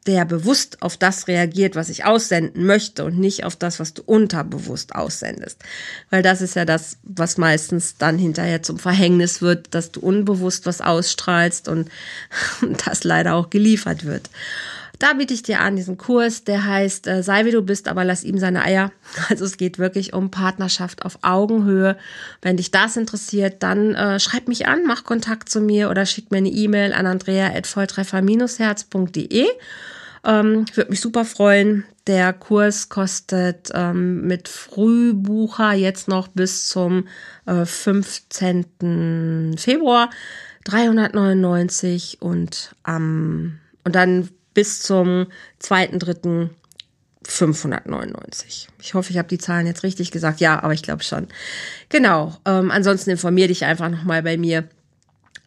Der 0.08 0.24
bewusst 0.24 0.80
auf 0.80 0.96
das 0.96 1.28
reagiert, 1.28 1.76
was 1.76 1.90
ich 1.90 2.06
aussenden 2.06 2.64
möchte 2.64 3.04
und 3.04 3.18
nicht 3.18 3.44
auf 3.44 3.56
das, 3.56 3.78
was 3.78 3.92
du 3.92 4.00
unterbewusst 4.02 4.94
aussendest. 4.94 5.62
Weil 6.08 6.22
das 6.22 6.40
ist 6.40 6.56
ja 6.56 6.64
das, 6.64 6.96
was 7.02 7.36
meistens 7.36 7.98
dann 7.98 8.16
hinterher 8.16 8.62
zum 8.62 8.78
Verhängnis 8.78 9.42
wird, 9.42 9.74
dass 9.74 9.92
du 9.92 10.00
unbewusst 10.00 10.64
was 10.64 10.80
ausstrahlst 10.80 11.68
und 11.68 11.90
das 12.86 13.04
leider 13.04 13.34
auch 13.34 13.50
geliefert 13.50 14.06
wird. 14.06 14.30
Da 14.98 15.12
biete 15.12 15.34
ich 15.34 15.42
dir 15.42 15.60
an 15.60 15.76
diesen 15.76 15.98
Kurs, 15.98 16.42
der 16.42 16.64
heißt 16.64 17.06
äh, 17.06 17.22
Sei 17.22 17.44
wie 17.44 17.50
du 17.50 17.60
bist, 17.60 17.86
aber 17.86 18.02
lass 18.02 18.24
ihm 18.24 18.38
seine 18.38 18.64
Eier. 18.64 18.92
Also 19.28 19.44
es 19.44 19.58
geht 19.58 19.78
wirklich 19.78 20.14
um 20.14 20.30
Partnerschaft 20.30 21.04
auf 21.04 21.18
Augenhöhe. 21.20 21.98
Wenn 22.40 22.56
dich 22.56 22.70
das 22.70 22.96
interessiert, 22.96 23.62
dann 23.62 23.94
äh, 23.94 24.18
schreib 24.20 24.48
mich 24.48 24.66
an, 24.66 24.84
mach 24.86 25.04
Kontakt 25.04 25.50
zu 25.50 25.60
mir 25.60 25.90
oder 25.90 26.06
schick 26.06 26.30
mir 26.30 26.38
eine 26.38 26.48
E-Mail 26.48 26.94
an 26.94 27.06
andrea@volltreffer-herz.de 27.06 29.48
ähm, 30.24 30.66
Würde 30.74 30.90
mich 30.90 31.00
super 31.00 31.24
freuen. 31.24 31.84
Der 32.06 32.32
Kurs 32.32 32.88
kostet 32.88 33.70
ähm, 33.74 34.26
mit 34.26 34.48
Frühbucher 34.48 35.72
jetzt 35.72 36.08
noch 36.08 36.28
bis 36.28 36.68
zum 36.68 37.06
äh, 37.46 37.64
15. 37.64 39.56
Februar 39.58 40.10
399 40.64 42.18
und 42.20 42.74
ähm, 42.86 43.58
und 43.84 43.94
dann 43.94 44.28
bis 44.54 44.80
zum 44.82 45.26
2.3. 45.62 46.50
599. 47.28 48.68
Ich 48.80 48.94
hoffe, 48.94 49.10
ich 49.10 49.18
habe 49.18 49.28
die 49.28 49.38
Zahlen 49.38 49.66
jetzt 49.66 49.82
richtig 49.82 50.10
gesagt. 50.10 50.40
Ja, 50.40 50.62
aber 50.62 50.72
ich 50.72 50.82
glaube 50.82 51.02
schon. 51.02 51.28
Genau. 51.90 52.34
Ähm, 52.46 52.70
ansonsten 52.70 53.10
informiere 53.10 53.48
dich 53.48 53.66
einfach 53.66 53.90
nochmal 53.90 54.22
bei 54.22 54.38
mir 54.38 54.66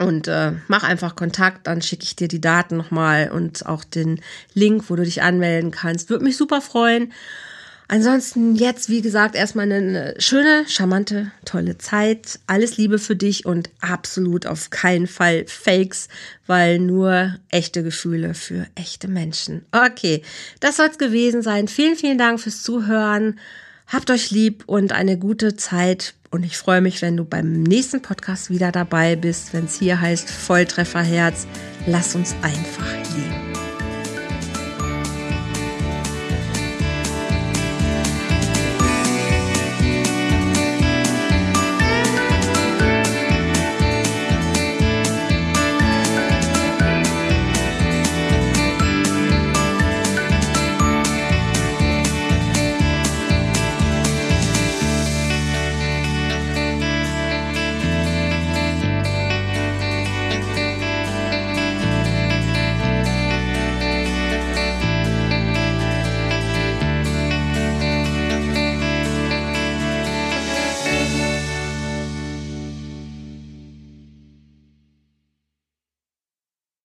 und 0.02 0.28
äh, 0.28 0.54
mach 0.68 0.84
einfach 0.84 1.16
Kontakt, 1.16 1.68
dann 1.68 1.82
schicke 1.82 2.04
ich 2.04 2.16
dir 2.16 2.28
die 2.28 2.42
Daten 2.42 2.78
nochmal 2.78 3.32
und 3.32 3.66
auch 3.66 3.84
den 3.84 4.22
Link, 4.54 4.90
wo 4.90 4.96
du 4.96 5.04
dich 5.04 5.22
anmelden 5.22 5.72
kannst. 5.72 6.10
Würde 6.10 6.26
mich 6.26 6.38
super 6.38 6.62
freuen. 6.62 7.14
Ansonsten 7.88 8.56
jetzt, 8.56 8.88
wie 8.88 9.02
gesagt, 9.02 9.36
erstmal 9.36 9.70
eine 9.70 10.14
schöne, 10.18 10.64
charmante, 10.66 11.30
tolle 11.44 11.78
Zeit. 11.78 12.40
Alles 12.48 12.78
Liebe 12.78 13.00
für 13.00 13.18
dich 13.18 13.46
und 13.46 13.70
absolut 13.82 14.48
auf 14.48 14.70
keinen 14.70 15.08
Fall 15.08 15.44
Fakes, 15.46 16.08
weil 16.48 16.80
nur 16.80 17.36
echte 17.50 17.84
Gefühle 17.84 18.34
für 18.34 18.66
echte 18.76 19.10
Menschen. 19.10 19.66
Okay, 19.74 20.22
das 20.62 20.78
soll 20.78 20.88
es 20.88 21.00
gewesen 21.00 21.42
sein. 21.42 21.68
Vielen, 21.68 21.98
vielen 21.98 22.18
Dank 22.18 22.40
fürs 22.40 22.64
Zuhören. 22.64 23.38
Habt 23.88 24.10
euch 24.10 24.32
lieb 24.32 24.64
und 24.68 24.94
eine 24.94 25.18
gute 25.18 25.58
Zeit. 25.58 26.14
Und 26.32 26.44
ich 26.44 26.58
freue 26.58 26.80
mich, 26.80 27.02
wenn 27.02 27.18
du 27.18 27.26
beim 27.26 27.62
nächsten 27.62 28.02
Podcast 28.02 28.50
wieder 28.50 28.72
dabei 28.72 29.18
bist, 29.18 29.54
wenn 29.54 29.66
es 29.66 29.78
hier 29.78 30.00
heißt 30.00 30.30
Volltrefferherz. 30.30 31.46
lass 31.86 32.16
uns 32.16 32.34
einfach 32.42 32.94
leben. 33.16 33.41